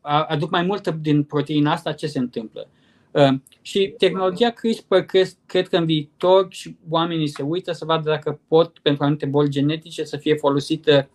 aduc 0.00 0.50
mai 0.50 0.62
multă 0.62 0.98
din 1.00 1.22
proteina 1.22 1.72
asta, 1.72 1.92
ce 1.92 2.06
se 2.06 2.18
întâmplă? 2.18 2.68
Și 3.62 3.94
tehnologia 3.98 4.50
CRISPR 4.50 4.98
cred 5.46 5.68
că 5.68 5.76
în 5.76 5.84
viitor 5.84 6.46
și 6.50 6.76
oamenii 6.88 7.28
se 7.28 7.42
uită 7.42 7.72
să 7.72 7.84
vadă 7.84 8.10
dacă 8.10 8.40
pot, 8.48 8.78
pentru 8.78 9.02
anumite 9.02 9.26
boli 9.26 9.48
genetice, 9.48 10.04
să 10.04 10.16
fie 10.16 10.34
folosită 10.34 11.08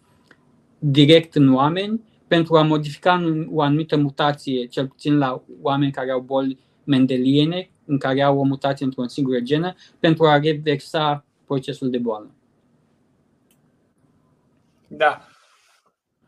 direct 0.80 1.36
în 1.36 1.54
oameni 1.54 2.02
pentru 2.28 2.56
a 2.56 2.62
modifica 2.62 3.46
o 3.52 3.62
anumită 3.62 3.98
mutație, 3.98 4.66
cel 4.66 4.88
puțin 4.88 5.18
la 5.18 5.44
oameni 5.62 5.92
care 5.92 6.12
au 6.12 6.20
boli 6.20 6.58
mendeliene, 6.92 7.70
în 7.86 7.98
care 7.98 8.22
au 8.22 8.40
o 8.40 8.44
mutație 8.44 8.86
într-o 8.86 9.08
singură 9.08 9.40
genă, 9.40 9.74
pentru 10.00 10.26
a 10.26 10.40
reversa 10.40 11.26
procesul 11.46 11.90
de 11.90 11.98
boală. 11.98 12.32
Da. 14.88 15.26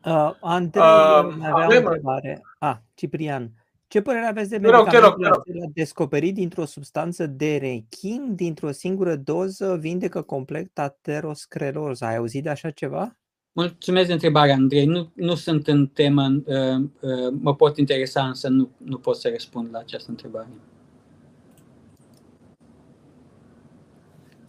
Uh, 0.06 0.36
Andrei, 0.42 0.84
uh, 0.84 0.90
avea 0.90 1.54
avem... 1.54 1.84
o 1.84 1.88
întrebare. 1.88 2.42
Ah, 2.60 2.78
Ciprian. 2.94 3.52
Ce 3.88 4.02
părere 4.02 4.26
aveți 4.26 4.50
de 4.50 4.58
medicamentul 4.58 4.98
acela 4.98 5.72
descoperit 5.74 6.34
dintr-o 6.34 6.66
substanță 6.66 7.28
de 7.28 7.58
rechin, 7.58 8.36
dintr-o 8.36 8.72
singură 8.72 9.16
doză, 9.16 9.76
vindecă 9.76 10.22
complet 10.22 10.80
ateroscleroză? 10.80 12.06
Ai 12.06 12.16
auzit 12.16 12.44
de 12.44 12.50
așa 12.50 12.70
ceva? 12.70 13.18
Mulțumesc 13.56 14.08
de 14.08 14.14
întrebare, 14.14 14.52
Andrei. 14.52 14.86
Nu, 14.86 15.12
nu 15.16 15.36
sunt 15.36 15.68
în 15.68 15.88
temă, 15.88 16.28
uh, 16.46 16.76
uh, 17.00 17.34
mă 17.42 17.56
pot 17.56 17.78
interesa, 17.78 18.28
însă 18.28 18.48
nu, 18.48 18.72
nu 18.78 18.98
pot 18.98 19.16
să 19.16 19.30
răspund 19.30 19.70
la 19.72 19.80
această 19.80 20.10
întrebare. 20.10 20.48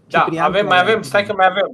Da, 0.09 0.19
Ciprian, 0.19 0.45
avem, 0.45 0.67
mai 0.67 0.81
avem, 0.81 1.03
stai 1.03 1.25
că 1.25 1.33
mai 1.33 1.47
avem. 1.47 1.67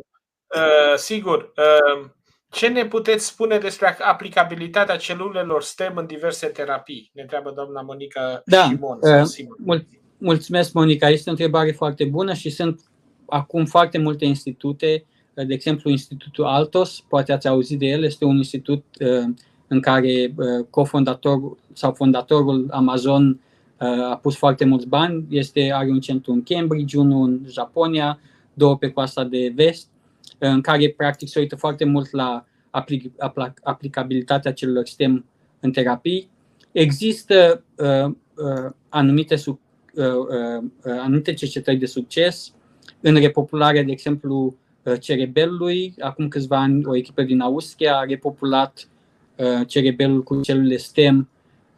Uh, 0.54 0.96
sigur. 0.96 1.52
Uh, 1.56 2.08
ce 2.48 2.68
ne 2.68 2.86
puteți 2.86 3.26
spune 3.26 3.58
despre 3.58 3.96
aplicabilitatea 4.00 4.96
celulelor 4.96 5.62
STEM 5.62 5.96
în 5.96 6.06
diverse 6.06 6.46
terapii? 6.46 7.10
Ne 7.14 7.22
întreabă 7.22 7.52
doamna 7.54 7.80
Monica 7.80 8.42
da, 8.44 8.64
Simon. 8.64 8.98
Uh, 9.00 9.28
mul- 9.56 9.86
mulțumesc, 10.18 10.72
Monica. 10.72 11.08
Este 11.08 11.28
o 11.28 11.32
întrebare 11.32 11.72
foarte 11.72 12.04
bună 12.04 12.32
și 12.32 12.50
sunt 12.50 12.80
acum 13.26 13.66
foarte 13.66 13.98
multe 13.98 14.24
institute 14.24 15.04
de 15.46 15.54
exemplu, 15.54 15.90
Institutul 15.90 16.44
Altos, 16.44 17.04
poate 17.08 17.32
ați 17.32 17.48
auzit 17.48 17.78
de 17.78 17.86
el, 17.86 18.04
este 18.04 18.24
un 18.24 18.36
institut 18.36 18.84
uh, 19.00 19.34
în 19.68 19.80
care 19.80 20.34
uh, 20.36 20.66
cofondatorul 20.70 21.58
sau 21.72 21.92
fondatorul 21.92 22.66
Amazon 22.70 23.40
uh, 23.80 23.88
a 23.88 24.16
pus 24.22 24.36
foarte 24.36 24.64
mulți 24.64 24.86
bani. 24.86 25.26
Este, 25.28 25.72
are 25.72 25.88
un 25.88 26.00
centru 26.00 26.32
în 26.32 26.42
Cambridge, 26.42 26.98
unul 26.98 27.28
în 27.28 27.40
Japonia, 27.48 28.18
două 28.54 28.76
pe 28.76 28.90
coasta 28.90 29.24
de 29.24 29.52
vest, 29.54 29.88
în 30.38 30.60
care 30.60 30.94
practic 30.96 31.28
se 31.28 31.38
uită 31.38 31.56
foarte 31.56 31.84
mult 31.84 32.12
la 32.12 32.44
aplic- 32.70 33.58
aplicabilitatea 33.62 34.52
celor 34.52 34.86
STEM 34.86 35.24
în 35.60 35.70
terapii. 35.72 36.28
Există 36.72 37.64
uh, 37.76 38.04
uh, 38.04 38.70
anumite, 38.88 39.34
uh, 39.44 39.54
uh, 39.94 40.64
anumite 40.84 41.34
cercetări 41.34 41.76
de 41.76 41.86
succes 41.86 42.52
în 43.00 43.14
repopularea, 43.14 43.82
de 43.82 43.92
exemplu, 43.92 44.44
Uh, 44.44 44.69
cerebelului. 45.00 45.94
Acum 45.98 46.28
câțiva 46.28 46.58
ani, 46.58 46.84
o 46.84 46.96
echipă 46.96 47.22
din 47.22 47.40
Austria 47.40 47.96
a 47.96 48.04
repopulat 48.04 48.88
uh, 49.36 49.66
cerebelul 49.66 50.22
cu 50.22 50.40
celule 50.40 50.76
STEM 50.76 51.28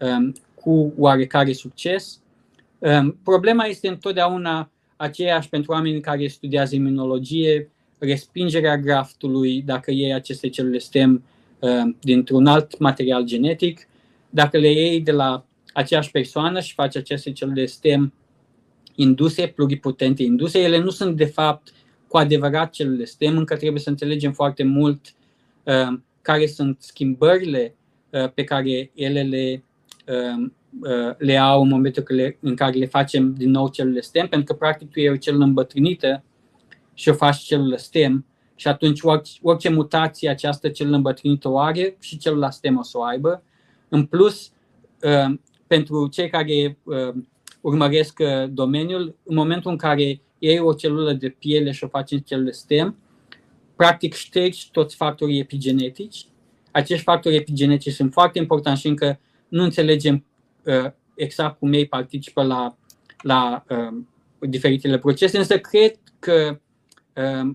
um, 0.01 0.35
cu 0.55 0.93
oarecare 0.97 1.53
succes. 1.53 2.21
Um, 2.79 3.19
problema 3.25 3.65
este 3.65 3.89
întotdeauna 3.89 4.71
aceeași 4.97 5.49
pentru 5.49 5.73
oamenii 5.73 6.01
care 6.01 6.27
studiază 6.27 6.75
imunologie, 6.75 7.71
respingerea 7.99 8.79
graftului 8.79 9.63
dacă 9.63 9.91
iei 9.91 10.13
aceste 10.13 10.49
celule 10.49 10.79
STEM 10.79 11.25
um, 11.59 11.97
dintr-un 12.01 12.47
alt 12.47 12.79
material 12.79 13.25
genetic. 13.25 13.89
Dacă 14.31 14.59
le 14.59 14.71
iei 14.71 15.01
de 15.01 15.13
la 15.13 15.45
aceeași 15.73 16.11
persoană 16.11 16.61
și 16.61 16.75
faci 16.75 16.97
aceste 16.97 17.33
celule 17.33 17.67
STEM 17.67 18.13
induse, 18.95 19.47
pluripotente 19.47 20.23
induse, 20.23 20.59
ele 20.59 20.79
nu 20.79 20.91
sunt 20.91 21.17
de 21.17 21.25
fapt 21.25 21.73
cu 22.13 22.19
adevărat 22.19 22.71
celule 22.71 23.05
STEM, 23.05 23.37
încă 23.37 23.57
trebuie 23.57 23.81
să 23.81 23.89
înțelegem 23.89 24.33
foarte 24.33 24.65
mult 24.65 25.15
uh, 25.63 25.99
care 26.23 26.47
sunt 26.47 26.77
schimbările 26.81 27.75
uh, 28.11 28.33
pe 28.35 28.45
care 28.45 28.91
ele 28.95 29.23
le, 29.23 29.65
uh, 30.07 30.51
uh, 30.83 31.15
le 31.19 31.37
au 31.37 31.63
în 31.63 31.69
momentul 31.69 32.05
le, 32.09 32.37
în 32.41 32.55
care 32.55 32.77
le 32.77 32.87
facem 32.87 33.35
din 33.35 33.51
nou 33.51 33.69
celule 33.69 34.01
STEM, 34.01 34.29
pentru 34.29 34.53
că 34.53 34.59
practic 34.59 34.91
tu 34.91 35.01
e 35.01 35.11
o 35.11 35.17
celulă 35.17 35.45
îmbătrânită 35.45 36.25
și 36.95 37.09
o 37.09 37.15
faci 37.15 37.37
celulă 37.37 37.77
STEM 37.77 38.27
și 38.55 38.69
atunci 38.69 39.01
orice, 39.03 39.39
orice 39.43 39.69
mutație 39.69 40.29
această 40.29 40.69
celulă 40.69 40.97
îmbătrânită 40.97 41.49
o 41.49 41.59
are 41.59 41.97
și 42.01 42.19
celula 42.19 42.51
STEM 42.51 42.79
o 42.79 42.83
să 42.83 42.99
o 42.99 43.03
aibă. 43.03 43.43
În 43.89 44.05
plus, 44.05 44.53
uh, 45.03 45.35
pentru 45.67 46.09
cei 46.09 46.31
care 46.31 46.79
uh, 46.83 47.15
urmăresc 47.61 48.19
uh, 48.19 48.51
domeniul, 48.51 49.17
în 49.25 49.35
momentul 49.35 49.71
în 49.71 49.77
care 49.77 50.21
iei 50.43 50.59
o 50.59 50.73
celulă 50.73 51.13
de 51.13 51.29
piele 51.29 51.71
și 51.71 51.85
o 51.85 51.89
faci 51.89 52.11
în 52.11 52.21
celule 52.21 52.51
STEM, 52.51 52.97
practic 53.77 54.15
ștergi 54.15 54.71
toți 54.71 54.97
factorii 54.97 55.39
epigenetici. 55.39 56.27
Acești 56.71 57.05
factori 57.05 57.35
epigenetici 57.35 57.93
sunt 57.93 58.13
foarte 58.13 58.39
importanti 58.39 58.81
și 58.81 58.87
încă 58.87 59.21
nu 59.49 59.63
înțelegem 59.63 60.25
uh, 60.65 60.91
exact 61.15 61.59
cum 61.59 61.73
ei 61.73 61.87
participă 61.87 62.43
la, 62.43 62.77
la 63.23 63.65
uh, 63.69 64.03
diferitele 64.41 64.99
procese, 64.99 65.39
însă 65.39 65.59
cred 65.59 65.99
că 66.19 66.61
uh, 67.15 67.55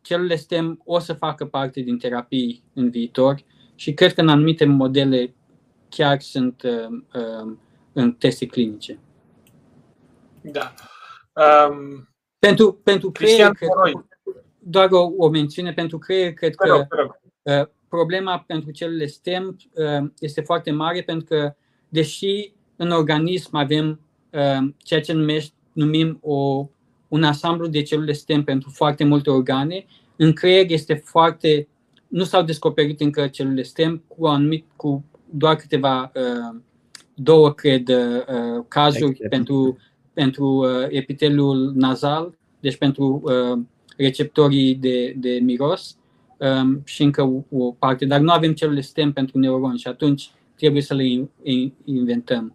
celulele 0.00 0.36
STEM 0.36 0.80
o 0.84 0.98
să 0.98 1.12
facă 1.12 1.44
parte 1.44 1.80
din 1.80 1.98
terapii 1.98 2.62
în 2.74 2.90
viitor 2.90 3.44
și 3.74 3.94
cred 3.94 4.14
că 4.14 4.20
în 4.20 4.28
anumite 4.28 4.64
modele 4.64 5.34
chiar 5.88 6.20
sunt 6.20 6.62
uh, 6.62 7.02
uh, 7.14 7.56
în 7.92 8.12
teste 8.12 8.46
clinice. 8.46 8.98
Da. 10.40 10.74
Um, 11.34 12.09
pentru, 12.40 12.72
pentru 12.72 13.10
creier, 13.10 13.50
cred, 13.50 13.68
doar 14.58 14.88
o, 14.90 15.12
o 15.16 15.28
mențiune, 15.28 15.72
pentru 15.72 15.98
creier, 15.98 16.32
cred 16.32 16.54
că 16.54 16.68
rog, 16.68 16.86
rog. 16.88 17.20
Uh, 17.42 17.66
problema 17.88 18.44
pentru 18.46 18.70
celule 18.70 19.06
STEM 19.06 19.56
uh, 19.72 20.10
este 20.18 20.40
foarte 20.40 20.70
mare 20.70 21.02
pentru 21.02 21.26
că, 21.26 21.54
deși 21.88 22.52
în 22.76 22.90
organism 22.90 23.56
avem 23.56 24.00
uh, 24.30 24.68
ceea 24.78 25.00
ce 25.00 25.12
numești, 25.12 25.52
numim 25.72 26.18
o, 26.22 26.68
un 27.08 27.22
ansamblu 27.22 27.66
de 27.66 27.82
celule 27.82 28.12
STEM 28.12 28.44
pentru 28.44 28.70
foarte 28.70 29.04
multe 29.04 29.30
organe, 29.30 29.86
în 30.16 30.32
creier 30.32 30.64
este 30.68 30.94
foarte, 30.94 31.68
nu 32.08 32.24
s-au 32.24 32.42
descoperit 32.42 33.00
încă 33.00 33.26
celule 33.26 33.62
STEM 33.62 34.04
cu 34.08 34.26
anumit, 34.26 34.66
cu 34.76 35.04
doar 35.30 35.56
câteva, 35.56 36.12
două, 37.14 37.52
cred, 37.52 37.90
cazuri 38.68 39.10
Excelent. 39.10 39.30
pentru 39.30 39.78
pentru 40.20 40.46
uh, 40.46 40.86
epitelul 40.88 41.72
nazal, 41.74 42.38
deci 42.60 42.76
pentru 42.76 43.22
uh, 43.24 43.58
receptorii 43.96 44.74
de, 44.74 45.14
de 45.16 45.38
miros 45.42 45.96
um, 46.36 46.82
și 46.84 47.02
încă 47.02 47.22
o, 47.22 47.42
o 47.50 47.72
parte, 47.72 48.04
dar 48.04 48.20
nu 48.20 48.30
avem 48.30 48.52
celule 48.52 48.80
STEM 48.80 49.12
pentru 49.12 49.38
neuroni 49.38 49.78
și 49.78 49.88
atunci 49.88 50.30
trebuie 50.56 50.82
să 50.82 50.94
le 50.94 51.28
inventăm. 51.84 52.54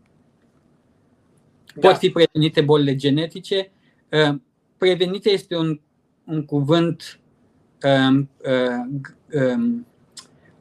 Da. 1.76 1.88
Pot 1.88 1.98
fi 1.98 2.10
prevenite 2.10 2.62
bolile 2.62 2.96
genetice. 2.96 3.72
Uh, 4.12 4.36
prevenite 4.78 5.30
este 5.30 5.58
un, 5.58 5.80
un 6.26 6.46
cuvânt 6.46 7.20
um, 7.84 8.30
uh, 8.46 9.02
um, 9.56 9.86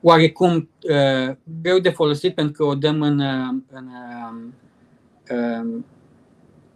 oarecum 0.01 0.69
uh, 0.83 1.37
greu 1.63 1.79
de 1.79 1.91
folosit 1.91 2.35
pentru 2.35 2.53
că 2.53 2.65
o 2.65 2.75
dăm 2.75 3.03
în, 3.03 3.19
uh, 3.19 3.55
în 3.71 3.89
uh, 5.31 5.83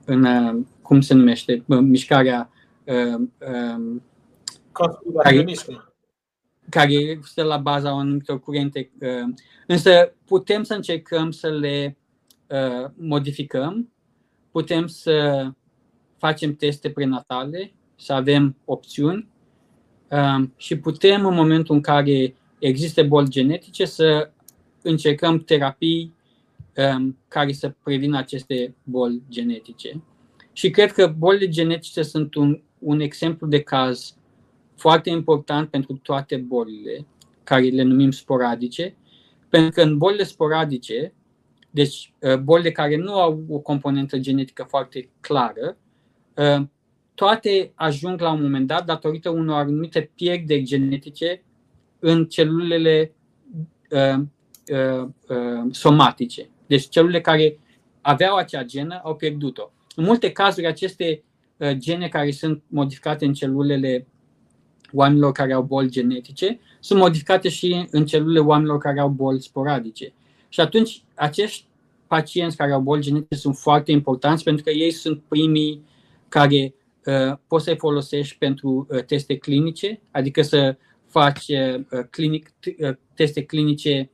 în, 0.08 0.24
uh, 0.24 0.64
cum 0.82 1.00
se 1.00 1.14
numește, 1.14 1.62
mișcarea 1.66 2.50
uh, 2.84 3.14
um, 3.74 4.02
care, 5.22 5.44
care 6.68 7.20
stă 7.22 7.42
la 7.42 7.56
baza 7.56 7.90
anumitor 7.90 8.40
curente. 8.40 8.90
Uh, 9.00 9.34
însă 9.66 10.14
putem 10.24 10.62
să 10.62 10.74
încercăm 10.74 11.30
să 11.30 11.48
le 11.48 11.96
modificăm, 12.94 13.92
putem 14.50 14.86
să 14.86 15.46
facem 16.16 16.54
teste 16.54 16.90
prenatale, 16.90 17.72
să 17.96 18.12
avem 18.12 18.56
opțiuni 18.64 19.28
și 20.56 20.78
putem 20.78 21.26
în 21.26 21.34
momentul 21.34 21.74
în 21.74 21.80
care 21.80 22.34
există 22.58 23.02
boli 23.02 23.28
genetice 23.28 23.84
să 23.84 24.30
încercăm 24.82 25.38
terapii 25.38 26.17
Um, 26.17 26.17
care 27.28 27.52
să 27.52 27.74
prevină 27.82 28.18
aceste 28.18 28.74
boli 28.82 29.22
genetice. 29.28 30.02
Și 30.52 30.70
cred 30.70 30.92
că 30.92 31.14
bolile 31.18 31.48
genetice 31.48 32.02
sunt 32.02 32.34
un, 32.34 32.62
un 32.78 33.00
exemplu 33.00 33.46
de 33.46 33.60
caz 33.60 34.16
foarte 34.76 35.10
important 35.10 35.68
pentru 35.68 35.92
toate 36.02 36.36
bolile, 36.36 37.06
care 37.44 37.62
le 37.62 37.82
numim 37.82 38.10
sporadice, 38.10 38.96
pentru 39.48 39.70
că 39.70 39.82
în 39.82 39.98
bolile 39.98 40.24
sporadice, 40.24 41.12
deci 41.70 42.12
uh, 42.20 42.36
bolile 42.36 42.72
care 42.72 42.96
nu 42.96 43.14
au 43.14 43.44
o 43.48 43.58
componentă 43.58 44.18
genetică 44.18 44.66
foarte 44.68 45.10
clară, 45.20 45.76
uh, 46.34 46.66
toate 47.14 47.72
ajung 47.74 48.20
la 48.20 48.32
un 48.32 48.42
moment 48.42 48.66
dat 48.66 48.84
datorită 48.84 49.30
unor 49.30 49.56
anumite 49.56 50.10
pierderi 50.14 50.62
genetice 50.62 51.42
în 51.98 52.26
celulele 52.26 53.12
uh, 53.90 54.18
uh, 54.72 55.08
uh, 55.28 55.66
somatice. 55.70 56.48
Deci 56.68 56.88
celulele 56.88 57.20
care 57.20 57.58
aveau 58.00 58.36
acea 58.36 58.64
genă 58.64 59.00
au 59.04 59.14
pierdut-o. 59.14 59.70
În 59.96 60.04
multe 60.04 60.32
cazuri, 60.32 60.66
aceste 60.66 61.22
uh, 61.56 61.72
gene 61.72 62.08
care 62.08 62.30
sunt 62.30 62.62
modificate 62.66 63.24
în 63.24 63.32
celulele 63.32 64.06
oamenilor 64.92 65.32
care 65.32 65.52
au 65.52 65.62
boli 65.62 65.90
genetice 65.90 66.60
sunt 66.80 67.00
modificate 67.00 67.48
și 67.48 67.86
în 67.90 68.06
celulele 68.06 68.38
oamenilor 68.38 68.78
care 68.78 69.00
au 69.00 69.08
boli 69.08 69.42
sporadice. 69.42 70.12
Și 70.48 70.60
atunci, 70.60 71.02
acești 71.14 71.66
pacienți 72.06 72.56
care 72.56 72.72
au 72.72 72.80
boli 72.80 73.02
genetice 73.02 73.40
sunt 73.40 73.56
foarte 73.56 73.92
importanți 73.92 74.44
pentru 74.44 74.64
că 74.64 74.70
ei 74.70 74.90
sunt 74.90 75.22
primii 75.28 75.84
care 76.28 76.74
uh, 77.04 77.36
poți 77.46 77.64
să-i 77.64 77.76
folosești 77.76 78.38
pentru 78.38 78.86
uh, 78.90 79.04
teste 79.04 79.36
clinice, 79.36 80.00
adică 80.10 80.42
să 80.42 80.76
faci 81.06 81.48
uh, 81.48 82.04
clinic, 82.10 82.52
uh, 82.78 82.94
teste 83.14 83.44
clinice 83.44 84.10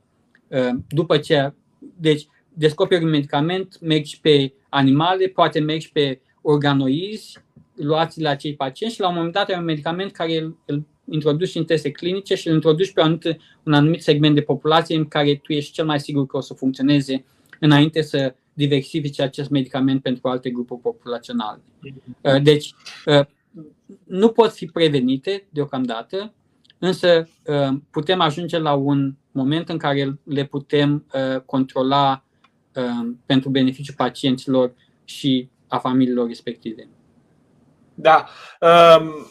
uh, 0.47 0.69
după 0.87 1.17
ce. 1.17 1.53
Deci, 1.97 2.27
descoperi 2.55 3.03
un 3.03 3.09
medicament, 3.09 3.77
mergi 3.81 4.19
pe 4.21 4.53
animale, 4.69 5.27
poate 5.27 5.59
mergi 5.59 5.91
pe 5.91 6.21
organoizi, 6.41 7.43
luați 7.75 8.21
la 8.21 8.35
cei 8.35 8.55
pacienți 8.55 8.95
și 8.95 9.01
la 9.01 9.07
un 9.07 9.15
moment 9.15 9.33
dat 9.33 9.49
ai 9.49 9.57
un 9.57 9.63
medicament 9.63 10.11
care 10.11 10.37
îl, 10.37 10.57
îl 10.65 10.83
introduci 11.09 11.55
în 11.55 11.65
teste 11.65 11.91
clinice 11.91 12.35
și 12.35 12.47
îl 12.47 12.53
introduci 12.53 12.93
pe 12.93 13.01
un 13.01 13.05
anumit, 13.05 13.41
un 13.63 13.73
anumit 13.73 14.01
segment 14.03 14.35
de 14.35 14.41
populație 14.41 14.95
în 14.95 15.07
care 15.07 15.35
tu 15.35 15.53
ești 15.53 15.71
cel 15.71 15.85
mai 15.85 15.99
sigur 15.99 16.25
că 16.25 16.37
o 16.37 16.41
să 16.41 16.53
funcționeze 16.53 17.25
înainte 17.59 18.01
să 18.01 18.35
diversifice 18.53 19.21
acest 19.21 19.49
medicament 19.49 20.01
pentru 20.01 20.27
alte 20.27 20.49
grupuri 20.49 20.81
populaționale. 20.81 21.61
Uh, 22.21 22.41
deci, 22.41 22.73
uh, 23.05 23.25
nu 24.03 24.29
pot 24.29 24.51
fi 24.51 24.65
prevenite 24.65 25.47
deocamdată, 25.49 26.33
însă 26.79 27.29
uh, 27.45 27.77
putem 27.91 28.21
ajunge 28.21 28.57
la 28.57 28.73
un 28.73 29.13
moment 29.31 29.69
în 29.69 29.77
care 29.77 30.19
le 30.23 30.45
putem 30.45 31.05
controla 31.45 32.24
pentru 33.25 33.49
beneficiul 33.49 33.95
pacienților 33.97 34.73
și 35.03 35.49
a 35.67 35.77
familiilor 35.77 36.27
respective. 36.27 36.87
Da. 37.93 38.25
Um, 38.59 39.27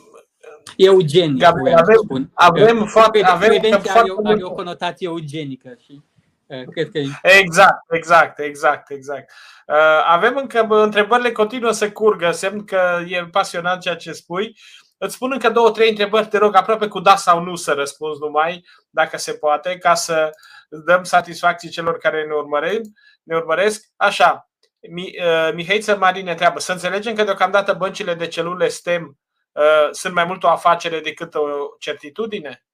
Eugenic, 0.76 1.42
Gabriel, 1.42 1.78
avem, 1.78 1.96
spun. 2.02 2.30
Avem, 2.34 2.84
foarte, 2.84 3.22
avem 3.22 3.48
prevenția 3.48 3.92
are, 3.92 4.12
are 4.24 4.44
o 4.44 4.50
conotație 4.50 5.06
eugenică 5.06 5.76
și 5.84 6.02
uh, 6.46 6.64
cred 6.70 6.90
că 6.90 6.98
Exact, 7.22 7.92
exact, 7.92 8.38
exact, 8.38 8.90
exact. 8.90 9.30
Uh, 9.66 10.04
avem 10.06 10.36
încă 10.36 10.66
întrebările 10.68 11.32
continuă 11.32 11.70
să 11.70 11.90
curgă, 11.90 12.30
semn 12.30 12.64
că 12.64 13.00
e 13.06 13.28
pasionant 13.30 13.80
ceea 13.80 13.96
ce 13.96 14.12
spui. 14.12 14.56
Îți 14.98 15.14
spun 15.14 15.30
încă 15.32 15.50
două, 15.50 15.70
trei 15.70 15.88
întrebări, 15.88 16.26
te 16.26 16.38
rog, 16.38 16.56
aproape 16.56 16.86
cu 16.86 17.00
da 17.00 17.16
sau 17.16 17.42
nu 17.42 17.54
să 17.54 17.72
răspunzi 17.72 18.20
numai, 18.20 18.64
dacă 18.90 19.16
se 19.16 19.32
poate, 19.32 19.78
ca 19.78 19.94
să 19.94 20.30
dăm 20.68 21.02
satisfacții 21.02 21.68
celor 21.68 21.98
care 21.98 22.24
ne 22.26 22.34
urmăresc. 22.34 22.80
Ne 23.24 23.36
urmăresc. 23.36 23.86
Așa, 23.96 24.50
uh, 24.80 25.52
Mihaiță 25.54 25.96
Marin 25.96 26.24
ne 26.24 26.30
întreabă, 26.30 26.58
să 26.58 26.72
înțelegem 26.72 27.14
că 27.14 27.24
deocamdată 27.24 27.72
băncile 27.72 28.14
de 28.14 28.26
celule 28.26 28.68
STEM 28.68 29.18
uh, 29.52 29.88
sunt 29.90 30.14
mai 30.14 30.24
mult 30.24 30.42
o 30.42 30.48
afacere 30.48 31.00
decât 31.00 31.34
o 31.34 31.46
certitudine? 31.78 32.64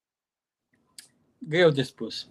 Greu 1.39 1.71
de 1.71 1.83
spus. 1.83 2.29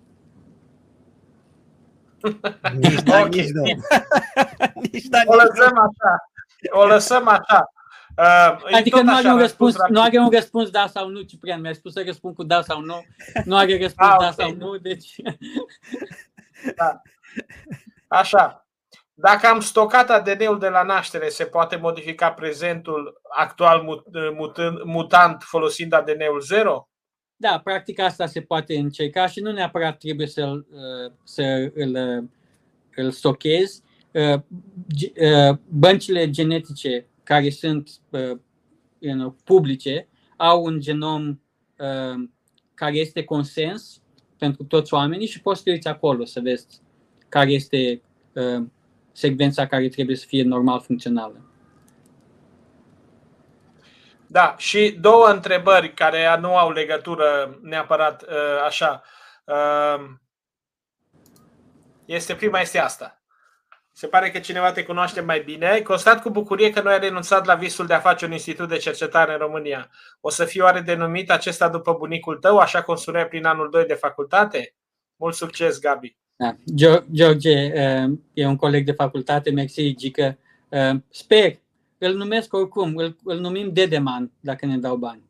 Nici 2.79 3.01
da, 3.01 3.19
okay. 3.19 3.29
nici 3.29 3.49
nu. 3.49 3.63
nici 4.91 5.05
da, 5.05 5.19
o 5.25 5.35
lăsăm 5.35 5.77
așa. 5.77 6.29
O 6.71 6.85
lăsăm 6.85 7.27
așa. 7.27 7.71
Uh, 8.17 8.73
adică 8.75 9.01
nu 9.01 9.15
are, 9.15 9.27
un 9.27 9.37
răspuns, 9.37 9.75
nu 9.89 10.01
are 10.01 10.17
un 10.17 10.29
răspuns 10.29 10.69
da 10.69 10.87
sau 10.87 11.07
nu, 11.07 11.21
Ciprian. 11.21 11.61
Mi-a 11.61 11.73
spus 11.73 11.93
să 11.93 12.03
răspund 12.05 12.35
cu 12.35 12.43
da 12.43 12.61
sau 12.61 12.81
nu. 12.81 13.05
Nu 13.45 13.55
are 13.55 13.77
răspuns 13.81 14.09
ah, 14.09 14.17
da 14.19 14.27
okay. 14.27 14.33
sau 14.37 14.55
nu, 14.55 14.77
deci... 14.77 15.15
Da. 16.75 17.01
Așa. 18.09 18.67
Dacă 19.13 19.47
am 19.47 19.59
stocat 19.59 20.09
ADN-ul 20.09 20.59
de 20.59 20.67
la 20.67 20.83
naștere, 20.83 21.29
se 21.29 21.43
poate 21.43 21.75
modifica 21.75 22.31
prezentul 22.31 23.21
actual 23.35 24.03
mutant 24.83 25.43
folosind 25.43 25.93
ADN-ul 25.93 26.41
0? 26.41 26.89
Da, 27.35 27.61
practic 27.63 27.99
asta 27.99 28.25
se 28.25 28.41
poate 28.41 28.77
încerca 28.77 29.27
și 29.27 29.39
nu 29.39 29.51
neapărat 29.51 29.97
trebuie 29.97 30.27
să, 30.27 30.45
uh, 30.45 31.11
să 31.23 31.71
îl, 31.73 31.95
îl 32.95 33.11
stochezi. 33.11 33.83
Uh, 34.11 34.33
uh, 34.33 35.57
băncile 35.67 36.29
genetice 36.29 37.07
care 37.23 37.49
sunt 37.49 37.89
you 38.99 39.13
know, 39.13 39.35
publice 39.43 40.07
au 40.37 40.63
un 40.63 40.79
genom 40.79 41.41
care 42.73 42.95
este 42.95 43.23
consens 43.23 44.01
pentru 44.37 44.63
toți 44.63 44.93
oamenii 44.93 45.27
și 45.27 45.41
poți 45.41 45.57
să 45.57 45.63
te 45.63 45.71
uiți 45.71 45.87
acolo 45.87 46.25
să 46.25 46.39
vezi 46.39 46.67
care 47.29 47.51
este 47.51 48.01
secvența 49.11 49.67
care 49.67 49.87
trebuie 49.87 50.15
să 50.15 50.25
fie 50.27 50.43
normal 50.43 50.81
funcțională. 50.81 51.49
Da, 54.27 54.55
și 54.57 54.97
două 54.99 55.27
întrebări 55.27 55.93
care 55.93 56.37
nu 56.39 56.57
au 56.57 56.71
legătură 56.71 57.59
neapărat 57.61 58.21
uh, 58.21 58.63
așa. 58.65 59.03
Uh, 59.43 60.05
este 62.05 62.35
prima 62.35 62.59
este 62.59 62.79
asta. 62.79 63.21
Se 63.91 64.07
pare 64.07 64.31
că 64.31 64.39
cineva 64.39 64.71
te 64.71 64.83
cunoaște 64.83 65.21
mai 65.21 65.39
bine. 65.39 65.81
Constat 65.81 66.21
cu 66.21 66.29
bucurie 66.29 66.69
că 66.69 66.81
noi 66.81 66.93
ai 66.93 66.99
renunțat 66.99 67.45
la 67.45 67.55
visul 67.55 67.85
de 67.85 67.93
a 67.93 67.99
face 67.99 68.25
un 68.25 68.31
institut 68.31 68.69
de 68.69 68.77
cercetare 68.77 69.31
în 69.31 69.37
România. 69.37 69.89
O 70.21 70.29
să 70.29 70.45
fie 70.45 70.61
oare 70.61 70.79
denumit 70.79 71.31
acesta 71.31 71.69
după 71.69 71.93
bunicul 71.93 72.37
tău, 72.37 72.57
așa 72.57 72.83
cum 72.83 72.95
sunai 72.95 73.27
prin 73.27 73.45
anul 73.45 73.69
2 73.69 73.85
de 73.85 73.93
facultate? 73.93 74.75
Mult 75.15 75.35
succes, 75.35 75.79
Gabi! 75.79 76.17
Da. 76.39 76.55
George 77.11 77.71
uh, 77.75 78.17
e 78.33 78.45
un 78.45 78.55
coleg 78.55 78.85
de 78.85 78.91
facultate, 78.91 79.51
mersi, 79.51 79.95
Gică. 79.95 80.37
Sper 81.09 81.59
îl 81.99 82.13
numesc 82.13 82.53
oricum, 82.53 82.97
îl, 82.97 83.15
îl 83.23 83.39
numim 83.39 83.73
Dedeman, 83.73 84.31
dacă 84.39 84.65
ne 84.65 84.77
dau 84.77 84.95
bani. 84.95 85.23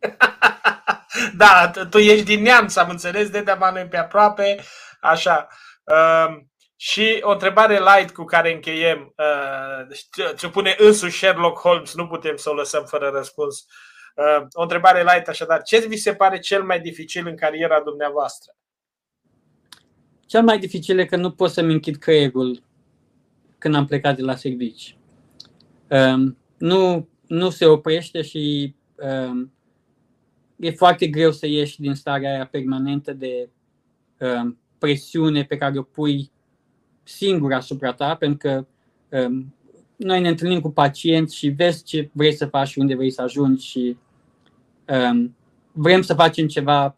da, 1.36 1.70
tu 1.90 1.98
ești 1.98 2.24
din 2.24 2.42
neamț, 2.42 2.76
am 2.76 2.90
înțeles, 2.90 3.30
Dedeman 3.30 3.76
e 3.76 3.86
pe 3.86 3.96
aproape, 3.96 4.60
așa. 5.00 5.48
Uh, 5.84 6.36
și 6.76 7.18
o 7.20 7.30
întrebare 7.30 7.78
light 7.78 8.10
cu 8.10 8.24
care 8.24 8.52
încheiem, 8.52 9.14
uh, 9.16 10.34
ce 10.36 10.48
pune 10.48 10.74
însuși 10.78 11.16
Sherlock 11.16 11.58
Holmes, 11.58 11.94
nu 11.94 12.06
putem 12.06 12.36
să 12.36 12.50
o 12.50 12.54
lăsăm 12.54 12.84
fără 12.84 13.08
răspuns. 13.08 13.64
Uh, 14.14 14.46
o 14.52 14.62
întrebare 14.62 15.02
light 15.02 15.28
așadar, 15.28 15.62
ce 15.62 15.86
vi 15.86 15.96
se 15.96 16.14
pare 16.14 16.38
cel 16.38 16.62
mai 16.62 16.80
dificil 16.80 17.26
în 17.26 17.36
cariera 17.36 17.80
dumneavoastră? 17.80 18.52
Cel 20.26 20.42
mai 20.42 20.58
dificil 20.58 20.98
e 20.98 21.04
că 21.04 21.16
nu 21.16 21.30
pot 21.30 21.50
să-mi 21.50 21.72
închid 21.72 21.96
creierul 21.96 22.62
când 23.58 23.74
am 23.74 23.86
plecat 23.86 24.16
de 24.16 24.22
la 24.22 24.34
servici. 24.34 24.96
Um, 25.90 26.36
nu, 26.58 27.08
nu 27.26 27.50
se 27.50 27.66
oprește 27.66 28.22
și 28.22 28.74
um, 29.28 29.52
e 30.56 30.70
foarte 30.70 31.06
greu 31.06 31.30
să 31.30 31.46
ieși 31.46 31.80
din 31.80 31.94
starea 31.94 32.30
aia 32.30 32.46
permanentă 32.46 33.12
de 33.12 33.48
um, 34.18 34.58
presiune 34.78 35.44
pe 35.44 35.56
care 35.56 35.78
o 35.78 35.82
pui 35.82 36.30
singur 37.02 37.52
asupra 37.52 37.92
ta, 37.92 38.14
pentru 38.14 38.38
că 38.38 38.66
um, 39.18 39.54
noi 39.96 40.20
ne 40.20 40.28
întâlnim 40.28 40.60
cu 40.60 40.70
pacienți 40.70 41.36
și 41.36 41.48
vezi 41.48 41.84
ce 41.84 42.10
vrei 42.12 42.32
să 42.32 42.46
faci 42.46 42.68
și 42.68 42.78
unde 42.78 42.94
vrei 42.94 43.10
să 43.10 43.22
ajungi 43.22 43.66
și 43.66 43.96
um, 44.88 45.36
vrem 45.72 46.02
să 46.02 46.14
facem 46.14 46.46
ceva 46.46 46.96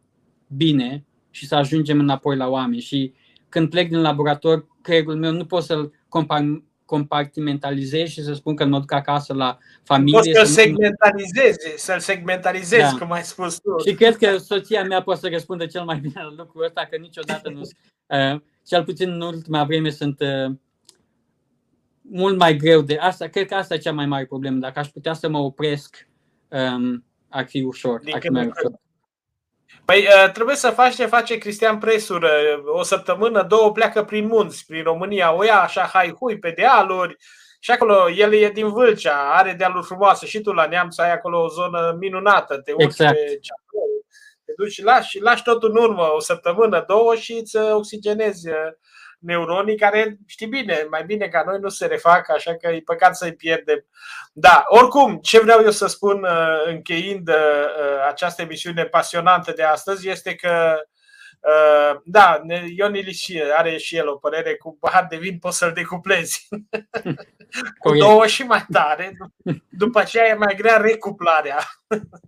bine 0.56 1.04
și 1.30 1.46
să 1.46 1.54
ajungem 1.54 1.98
înapoi 1.98 2.36
la 2.36 2.48
oameni. 2.48 2.80
Și 2.80 3.12
când 3.48 3.70
plec 3.70 3.88
din 3.88 4.00
laborator, 4.00 4.66
creierul 4.82 5.16
meu 5.16 5.32
nu 5.32 5.44
pot 5.44 5.62
să-l 5.62 5.92
compartimentalizez 6.84 8.08
și 8.08 8.22
să 8.22 8.32
spun 8.32 8.54
că 8.54 8.64
mă 8.64 8.78
duc 8.78 8.92
acasă 8.92 9.34
la 9.34 9.58
familie. 9.82 10.18
Poți 10.18 10.32
să-l 10.32 10.46
segmentalizezi, 10.46 11.58
să-l 11.76 11.98
segmentalizezi, 11.98 12.92
da. 12.92 12.98
cum 12.98 13.12
ai 13.12 13.22
spus 13.22 13.60
tu. 13.60 13.88
Și 13.88 13.94
cred 13.94 14.16
că 14.16 14.36
soția 14.36 14.84
mea 14.84 15.02
poate 15.02 15.20
să 15.20 15.28
răspundă 15.28 15.66
cel 15.66 15.84
mai 15.84 15.98
bine 15.98 16.22
la 16.22 16.34
lucrul 16.36 16.64
ăsta, 16.64 16.86
că 16.90 16.96
niciodată 16.96 17.50
nu... 17.50 17.60
Uh, 18.08 18.40
cel 18.66 18.84
puțin 18.84 19.10
în 19.10 19.20
ultima 19.20 19.64
vreme 19.64 19.90
sunt 19.90 20.20
uh, 20.20 20.54
mult 22.00 22.38
mai 22.38 22.56
greu 22.56 22.80
de 22.80 22.96
asta. 22.96 23.26
Cred 23.26 23.46
că 23.46 23.54
asta 23.54 23.74
e 23.74 23.78
cea 23.78 23.92
mai 23.92 24.06
mare 24.06 24.26
problemă. 24.26 24.58
Dacă 24.58 24.78
aș 24.78 24.88
putea 24.88 25.12
să 25.12 25.28
mă 25.28 25.38
opresc, 25.38 26.08
um, 26.48 27.04
ar 27.28 27.46
fi 27.46 27.62
ușor. 27.62 28.00
Din 28.00 28.14
ar 28.14 28.20
fi 28.20 28.28
mai 28.28 28.46
ușor. 28.46 28.80
Păi 29.84 30.06
uh, 30.06 30.30
trebuie 30.32 30.56
să 30.56 30.70
faci 30.70 30.94
ce 30.94 31.06
face 31.06 31.38
Cristian 31.38 31.78
Presur. 31.78 32.30
O 32.66 32.82
săptămână, 32.82 33.42
două 33.42 33.72
pleacă 33.72 34.04
prin 34.04 34.26
munți, 34.26 34.64
prin 34.66 34.82
România, 34.82 35.34
o 35.34 35.44
ia 35.44 35.60
așa 35.60 35.82
hai 35.82 36.14
hui 36.18 36.38
pe 36.38 36.50
dealuri 36.50 37.16
și 37.60 37.70
acolo 37.70 38.10
el 38.10 38.32
e 38.32 38.48
din 38.48 38.72
Vâlcea, 38.72 39.32
are 39.34 39.52
dealuri 39.52 39.86
frumoase 39.86 40.26
și 40.26 40.40
tu 40.40 40.52
la 40.52 40.66
Neamț 40.66 40.98
ai 40.98 41.12
acolo 41.12 41.42
o 41.42 41.48
zonă 41.48 41.96
minunată, 42.00 42.60
te 42.60 42.72
urci 42.72 42.84
exact. 42.84 43.14
pe 43.14 43.40
te 44.44 44.52
duci 44.56 44.72
și 44.72 44.82
lași, 44.82 45.20
lași 45.20 45.42
tot 45.42 45.62
în 45.62 45.76
urmă 45.76 46.12
o 46.14 46.20
săptămână, 46.20 46.84
două 46.86 47.14
și 47.14 47.32
îți 47.32 47.56
oxigenezi 47.56 48.48
uh, 48.48 48.56
neuronii 49.18 49.76
care, 49.76 50.18
știi 50.26 50.46
bine, 50.46 50.86
mai 50.90 51.04
bine 51.04 51.28
ca 51.28 51.42
noi 51.46 51.58
nu 51.58 51.68
se 51.68 51.86
refac, 51.86 52.30
așa 52.30 52.56
că 52.56 52.68
e 52.68 52.82
păcat 52.84 53.16
să-i 53.16 53.34
pierdem. 53.34 53.84
Da, 54.32 54.64
oricum, 54.66 55.16
ce 55.16 55.40
vreau 55.40 55.62
eu 55.62 55.70
să 55.70 55.86
spun 55.86 56.22
uh, 56.22 56.66
încheind 56.66 57.28
uh, 57.28 57.34
această 58.08 58.42
emisiune 58.42 58.84
pasionantă 58.84 59.52
de 59.52 59.62
astăzi 59.62 60.08
este 60.08 60.34
că 60.34 60.50
Uh, 60.50 60.96
da, 62.04 62.42
Ion 62.76 62.94
Ilici 62.94 63.32
are 63.56 63.76
și 63.76 63.96
el 63.96 64.08
o 64.08 64.16
părere 64.16 64.54
cu 64.54 64.76
pahar 64.80 65.06
de 65.10 65.16
vin 65.16 65.38
poți 65.38 65.58
să-l 65.58 65.72
decuplezi. 65.72 66.48
cu 67.82 67.96
două 67.96 68.26
și 68.26 68.42
mai 68.42 68.66
tare, 68.72 69.16
după 69.68 69.98
aceea 69.98 70.28
e 70.28 70.34
mai 70.34 70.54
grea 70.56 70.76
recuplarea. 70.76 71.58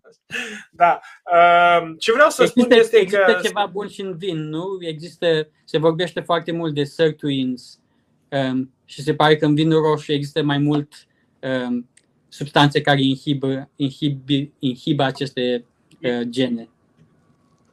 da. 0.71 1.01
Uh, 1.33 1.95
ce 1.99 2.13
vreau 2.13 2.31
să 2.31 2.43
există, 2.43 2.61
spun 2.61 2.79
este 2.79 2.97
există 2.97 3.23
că... 3.25 3.31
Există 3.31 3.49
ceva 3.49 3.67
bun 3.67 3.89
și 3.89 4.01
în 4.01 4.17
vin, 4.17 4.49
nu? 4.49 4.65
Există, 4.81 5.49
se 5.65 5.79
vorbește 5.79 6.21
foarte 6.21 6.53
mult 6.53 6.75
de 6.75 6.85
sirtuins 6.85 7.81
um, 8.29 8.75
și 8.85 9.03
se 9.03 9.15
pare 9.15 9.37
că 9.37 9.45
în 9.45 9.55
vinul 9.55 9.83
roșu 9.83 10.13
există 10.13 10.43
mai 10.43 10.59
mult 10.59 10.93
um, 11.41 11.89
substanțe 12.29 12.81
care 12.81 13.03
inhibă, 13.03 13.71
inhibă, 13.77 14.33
inhibă 14.59 15.03
aceste 15.03 15.65
uh, 16.03 16.21
gene. 16.21 16.69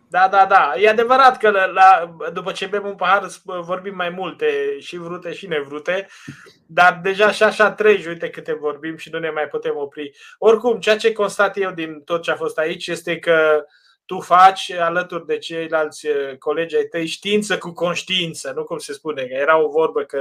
Da, 0.10 0.28
da, 0.28 0.46
da. 0.46 0.74
E 0.78 0.90
adevărat 0.90 1.38
că 1.38 1.50
la, 1.50 1.66
la, 1.66 2.16
după 2.34 2.52
ce 2.52 2.66
bem 2.66 2.86
un 2.86 2.96
pahar 2.96 3.28
vorbim 3.44 3.96
mai 3.96 4.10
multe, 4.10 4.78
și 4.80 4.98
vrute 4.98 5.34
și 5.34 5.48
nevrute, 5.48 6.08
dar 6.66 7.00
deja 7.04 7.32
și 7.32 7.44
așa 7.44 7.72
treci, 7.72 8.06
uite 8.06 8.30
câte 8.30 8.54
vorbim 8.54 8.98
și 8.98 9.10
nu 9.10 9.20
ne 9.20 9.30
mai 9.30 9.48
putem 9.48 9.76
opri. 9.76 10.18
Oricum, 10.38 10.80
ceea 10.80 10.98
ce 10.98 11.12
constat 11.12 11.58
eu 11.58 11.72
din 11.72 12.02
tot 12.02 12.22
ce 12.22 12.32
a 12.32 12.36
fost 12.36 12.58
aici 12.58 12.88
este 12.88 13.20
că 13.20 13.66
tu 14.06 14.20
faci 14.20 14.72
alături 14.72 15.26
de 15.26 15.38
ceilalți 15.38 16.08
uh, 16.08 16.38
colegi 16.38 16.76
ai 16.76 16.84
tăi 16.84 17.06
știință 17.06 17.58
cu 17.58 17.72
conștiință, 17.72 18.52
nu 18.56 18.64
cum 18.64 18.78
se 18.78 18.94
spune, 18.94 19.22
că 19.24 19.34
era 19.34 19.58
o 19.58 19.70
vorbă 19.70 20.04
că 20.04 20.20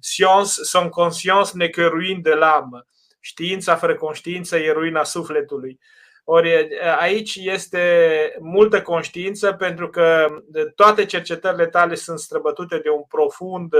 science 0.00 0.50
sans 0.62 0.90
conscience 0.90 1.50
ne 1.54 1.68
que 1.68 1.84
ruine 1.84 2.20
de 2.22 2.34
l'âme. 2.34 2.86
Știința 3.20 3.76
fără 3.76 3.94
conștiință 3.94 4.56
e 4.56 4.72
ruina 4.72 5.04
sufletului. 5.04 5.80
Ori 6.24 6.68
aici 6.98 7.34
este 7.34 8.36
multă 8.40 8.82
conștiință 8.82 9.52
pentru 9.52 9.88
că 9.88 10.26
toate 10.74 11.04
cercetările 11.04 11.66
tale 11.66 11.94
sunt 11.94 12.18
străbătute 12.18 12.78
de 12.78 12.88
un 12.88 13.02
profund 13.08 13.74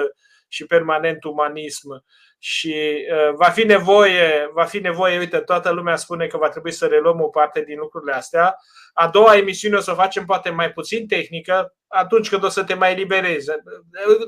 și 0.49 0.67
permanent 0.67 1.25
umanism 1.25 2.05
și 2.39 3.07
va 3.35 3.49
fi 3.49 3.65
nevoie, 3.65 4.51
va 4.53 4.65
fi 4.65 4.79
nevoie, 4.79 5.19
uite, 5.19 5.39
toată 5.39 5.71
lumea 5.71 5.97
spune 5.97 6.27
că 6.27 6.37
va 6.37 6.49
trebui 6.49 6.73
să 6.73 6.87
reluăm 6.87 7.21
o 7.21 7.29
parte 7.29 7.61
din 7.61 7.79
lucrurile 7.79 8.13
astea. 8.13 8.57
A 8.93 9.09
doua 9.09 9.37
emisiune 9.37 9.77
o 9.77 9.81
să 9.81 9.91
o 9.91 9.95
facem 9.95 10.25
poate 10.25 10.51
mai 10.51 10.73
puțin 10.73 11.07
tehnică, 11.07 11.75
atunci 11.87 12.29
când 12.29 12.45
o 12.45 12.49
să 12.49 12.65
te 12.65 12.75
mai 12.75 12.93
eliberezi. 12.93 13.51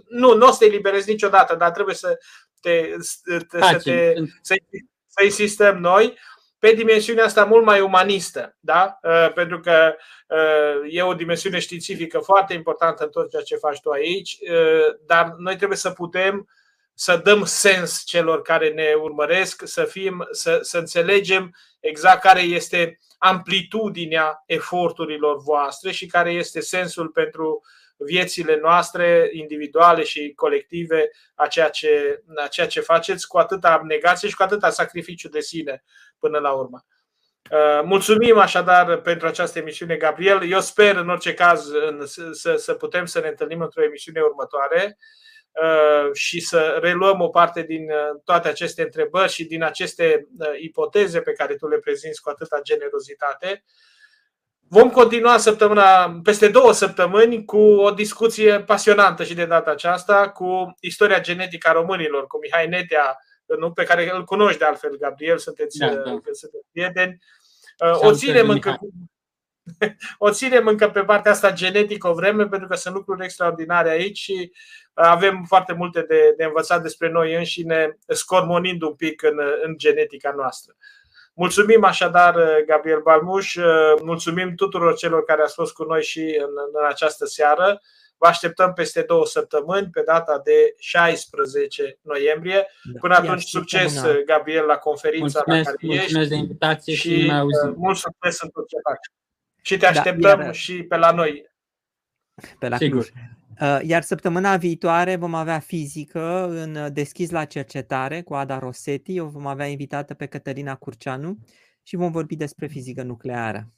Nu, 0.09 0.35
nu 0.35 0.47
o 0.47 0.51
să 0.51 0.57
te 0.59 0.65
eliberezi 0.65 1.11
niciodată, 1.11 1.55
dar 1.55 1.71
trebuie 1.71 1.95
să 1.95 2.19
te, 2.61 2.95
să, 2.99 3.41
te, 3.49 4.15
să, 4.43 4.55
să 5.07 5.25
insistăm 5.25 5.79
noi 5.79 6.19
pe 6.67 6.73
dimensiunea 6.73 7.25
asta 7.25 7.45
mult 7.45 7.65
mai 7.65 7.81
umanistă, 7.81 8.57
da? 8.61 8.99
Uh, 9.03 9.33
pentru 9.33 9.61
că 9.61 9.95
uh, 10.29 10.89
e 10.91 11.03
o 11.03 11.15
dimensiune 11.15 11.59
științifică 11.59 12.19
foarte 12.19 12.55
importantă 12.55 13.05
în 13.05 13.11
tot 13.11 13.31
ceea 13.31 13.43
ce 13.43 13.57
faci 13.57 13.81
tu 13.81 13.91
aici, 13.91 14.39
uh, 14.51 14.95
dar 15.07 15.35
noi 15.39 15.57
trebuie 15.57 15.79
să 15.79 15.91
putem 15.91 16.49
să 16.95 17.17
dăm 17.17 17.45
sens 17.45 18.03
celor 18.05 18.43
care 18.43 18.69
ne 18.69 18.95
urmăresc, 19.01 19.63
să, 19.67 19.85
fim, 19.85 20.29
să, 20.31 20.59
să 20.63 20.79
înțelegem 20.79 21.55
exact 21.81 22.21
care 22.21 22.41
este 22.41 22.99
amplitudinea 23.19 24.43
eforturilor 24.47 25.43
voastre 25.43 25.91
și 25.91 26.07
care 26.07 26.33
este 26.33 26.61
sensul 26.61 27.09
pentru 27.09 27.63
viețile 27.97 28.59
noastre 28.63 29.29
individuale 29.33 30.03
și 30.03 30.33
colective 30.37 31.11
a 31.35 31.47
ceea 31.47 31.69
ce, 31.69 32.23
a 32.45 32.47
ceea 32.47 32.67
ce 32.67 32.81
faceți 32.81 33.27
cu 33.27 33.39
atâta 33.39 33.71
abnegație 33.71 34.29
și 34.29 34.35
cu 34.35 34.43
atâta 34.43 34.71
sacrificiu 34.71 35.29
de 35.29 35.41
sine 35.41 35.85
până 36.19 36.39
la 36.39 36.53
urmă. 36.53 36.87
Uh, 37.51 37.83
mulțumim 37.85 38.39
așadar 38.39 39.01
pentru 39.01 39.27
această 39.27 39.59
emisiune, 39.59 39.97
Gabriel. 39.97 40.51
Eu 40.51 40.61
sper, 40.61 40.97
în 40.97 41.09
orice 41.09 41.35
caz, 41.35 41.71
să, 42.33 42.57
să 42.57 42.75
putem 42.75 43.05
să 43.05 43.21
ne 43.21 43.29
întâlnim 43.29 43.61
într-o 43.61 43.83
emisiune 43.83 44.21
următoare 44.21 44.99
uh, 45.63 46.11
și 46.13 46.41
să 46.41 46.79
reluăm 46.81 47.21
o 47.21 47.29
parte 47.29 47.63
din 47.63 47.91
uh, 47.91 48.21
toate 48.25 48.49
aceste 48.49 48.83
întrebări 48.83 49.33
și 49.33 49.45
din 49.45 49.63
aceste 49.63 50.29
ipoteze 50.61 51.21
pe 51.21 51.33
care 51.33 51.55
tu 51.55 51.69
le 51.69 51.79
prezinți 51.79 52.23
cu 52.23 52.31
atâta 52.31 52.61
generozitate. 52.63 53.65
Vom 54.69 54.91
continua 54.91 55.39
săptămâna, 55.39 56.21
peste 56.23 56.49
două 56.49 56.73
săptămâni 56.73 57.45
cu 57.45 57.59
o 57.59 57.91
discuție 57.91 58.61
pasionantă 58.61 59.25
și 59.25 59.35
de 59.35 59.45
data 59.45 59.71
aceasta 59.71 60.29
cu 60.31 60.75
istoria 60.81 61.21
genetică 61.21 61.69
a 61.69 61.73
românilor, 61.73 62.27
cu 62.27 62.39
Mihai 62.39 62.69
Netea, 62.69 63.19
nu, 63.59 63.73
pe 63.73 63.85
care 63.85 64.11
îl 64.15 64.25
cunoști 64.25 64.59
de 64.59 64.65
altfel, 64.65 64.97
Gabriel, 64.99 65.39
sunteți, 65.39 65.79
da, 65.79 65.95
da. 65.95 66.03
sunteți 66.33 66.67
prieteni. 66.73 67.19
O 68.01 68.13
ținem 68.13 68.49
încă 68.49 68.79
o 70.19 70.31
ținem 70.31 70.67
încă 70.67 70.91
pe 70.91 71.05
partea 71.05 71.31
asta 71.31 71.53
genetică 71.53 72.09
o 72.09 72.15
vreme, 72.15 72.47
pentru 72.47 72.69
că 72.69 72.75
sunt 72.75 72.95
lucruri 72.95 73.25
extraordinare 73.25 73.91
aici 73.91 74.19
și 74.19 74.53
avem 74.93 75.45
foarte 75.49 75.73
multe 75.73 76.01
de, 76.01 76.35
de 76.37 76.45
învățat 76.45 76.83
despre 76.83 77.11
noi 77.11 77.35
înșine, 77.35 77.99
scormonind 78.07 78.83
un 78.83 78.95
pic 78.95 79.23
în, 79.23 79.39
în 79.63 79.77
genetica 79.77 80.33
noastră. 80.37 80.77
Mulțumim 81.39 81.85
așadar, 81.85 82.37
Gabriel 82.67 83.01
Balmuș, 83.01 83.57
mulțumim 84.03 84.55
tuturor 84.55 84.97
celor 84.97 85.25
care 85.25 85.43
ați 85.43 85.55
fost 85.55 85.73
cu 85.73 85.85
noi 85.85 86.03
și 86.03 86.21
în, 86.21 86.51
în 86.73 86.87
această 86.89 87.27
seară. 87.27 87.81
Vă 88.19 88.27
așteptăm 88.27 88.73
peste 88.73 89.03
două 89.03 89.27
săptămâni, 89.27 89.89
pe 89.93 90.03
data 90.03 90.41
de 90.45 90.75
16 90.79 91.99
noiembrie. 92.03 92.67
Da. 92.93 92.99
Până 93.01 93.15
atunci, 93.15 93.43
succes, 93.43 94.03
Gabriel, 94.27 94.65
la 94.65 94.77
conferința 94.77 95.43
mulțumesc, 95.47 95.71
la 95.71 95.73
care 95.73 95.77
mulțumesc 95.81 96.17
ești. 96.17 96.29
de 96.29 96.35
invitație 96.35 96.95
și, 96.95 97.21
și 97.21 97.27
mai 97.27 97.39
auzim. 97.39 97.75
mult 97.77 97.97
succes 97.97 98.41
în 98.41 98.49
tot 98.49 98.69
ce 98.69 98.77
faci. 98.83 99.07
Și 99.63 99.77
te 99.77 99.87
așteptăm 99.87 100.39
da, 100.39 100.45
iar... 100.45 100.55
și 100.55 100.83
pe 100.83 100.97
la 100.97 101.11
noi. 101.11 101.51
Pe 102.59 102.69
la 102.69 102.77
Sigur. 102.77 103.05
Cluj. 103.05 103.25
Uh, 103.61 103.79
iar 103.83 104.03
săptămâna 104.03 104.57
viitoare 104.57 105.17
vom 105.17 105.35
avea 105.35 105.59
fizică 105.59 106.49
în 106.49 106.93
deschis 106.93 107.31
la 107.31 107.45
cercetare 107.45 108.23
cu 108.23 108.35
Ada 108.35 108.59
Rosetti. 108.59 109.21
O 109.21 109.29
vom 109.29 109.47
avea 109.47 109.67
invitată 109.67 110.15
pe 110.15 110.27
Cătălina 110.27 110.75
Curceanu 110.75 111.39
și 111.83 111.97
vom 111.97 112.11
vorbi 112.11 112.37
despre 112.37 112.67
fizică 112.67 113.03
nucleară. 113.03 113.73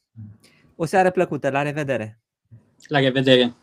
O 0.76 0.84
seară 0.84 1.10
plăcută, 1.10 1.50
la 1.50 1.62
revedere! 1.62 2.20
La 2.86 2.98
revedere! 2.98 3.54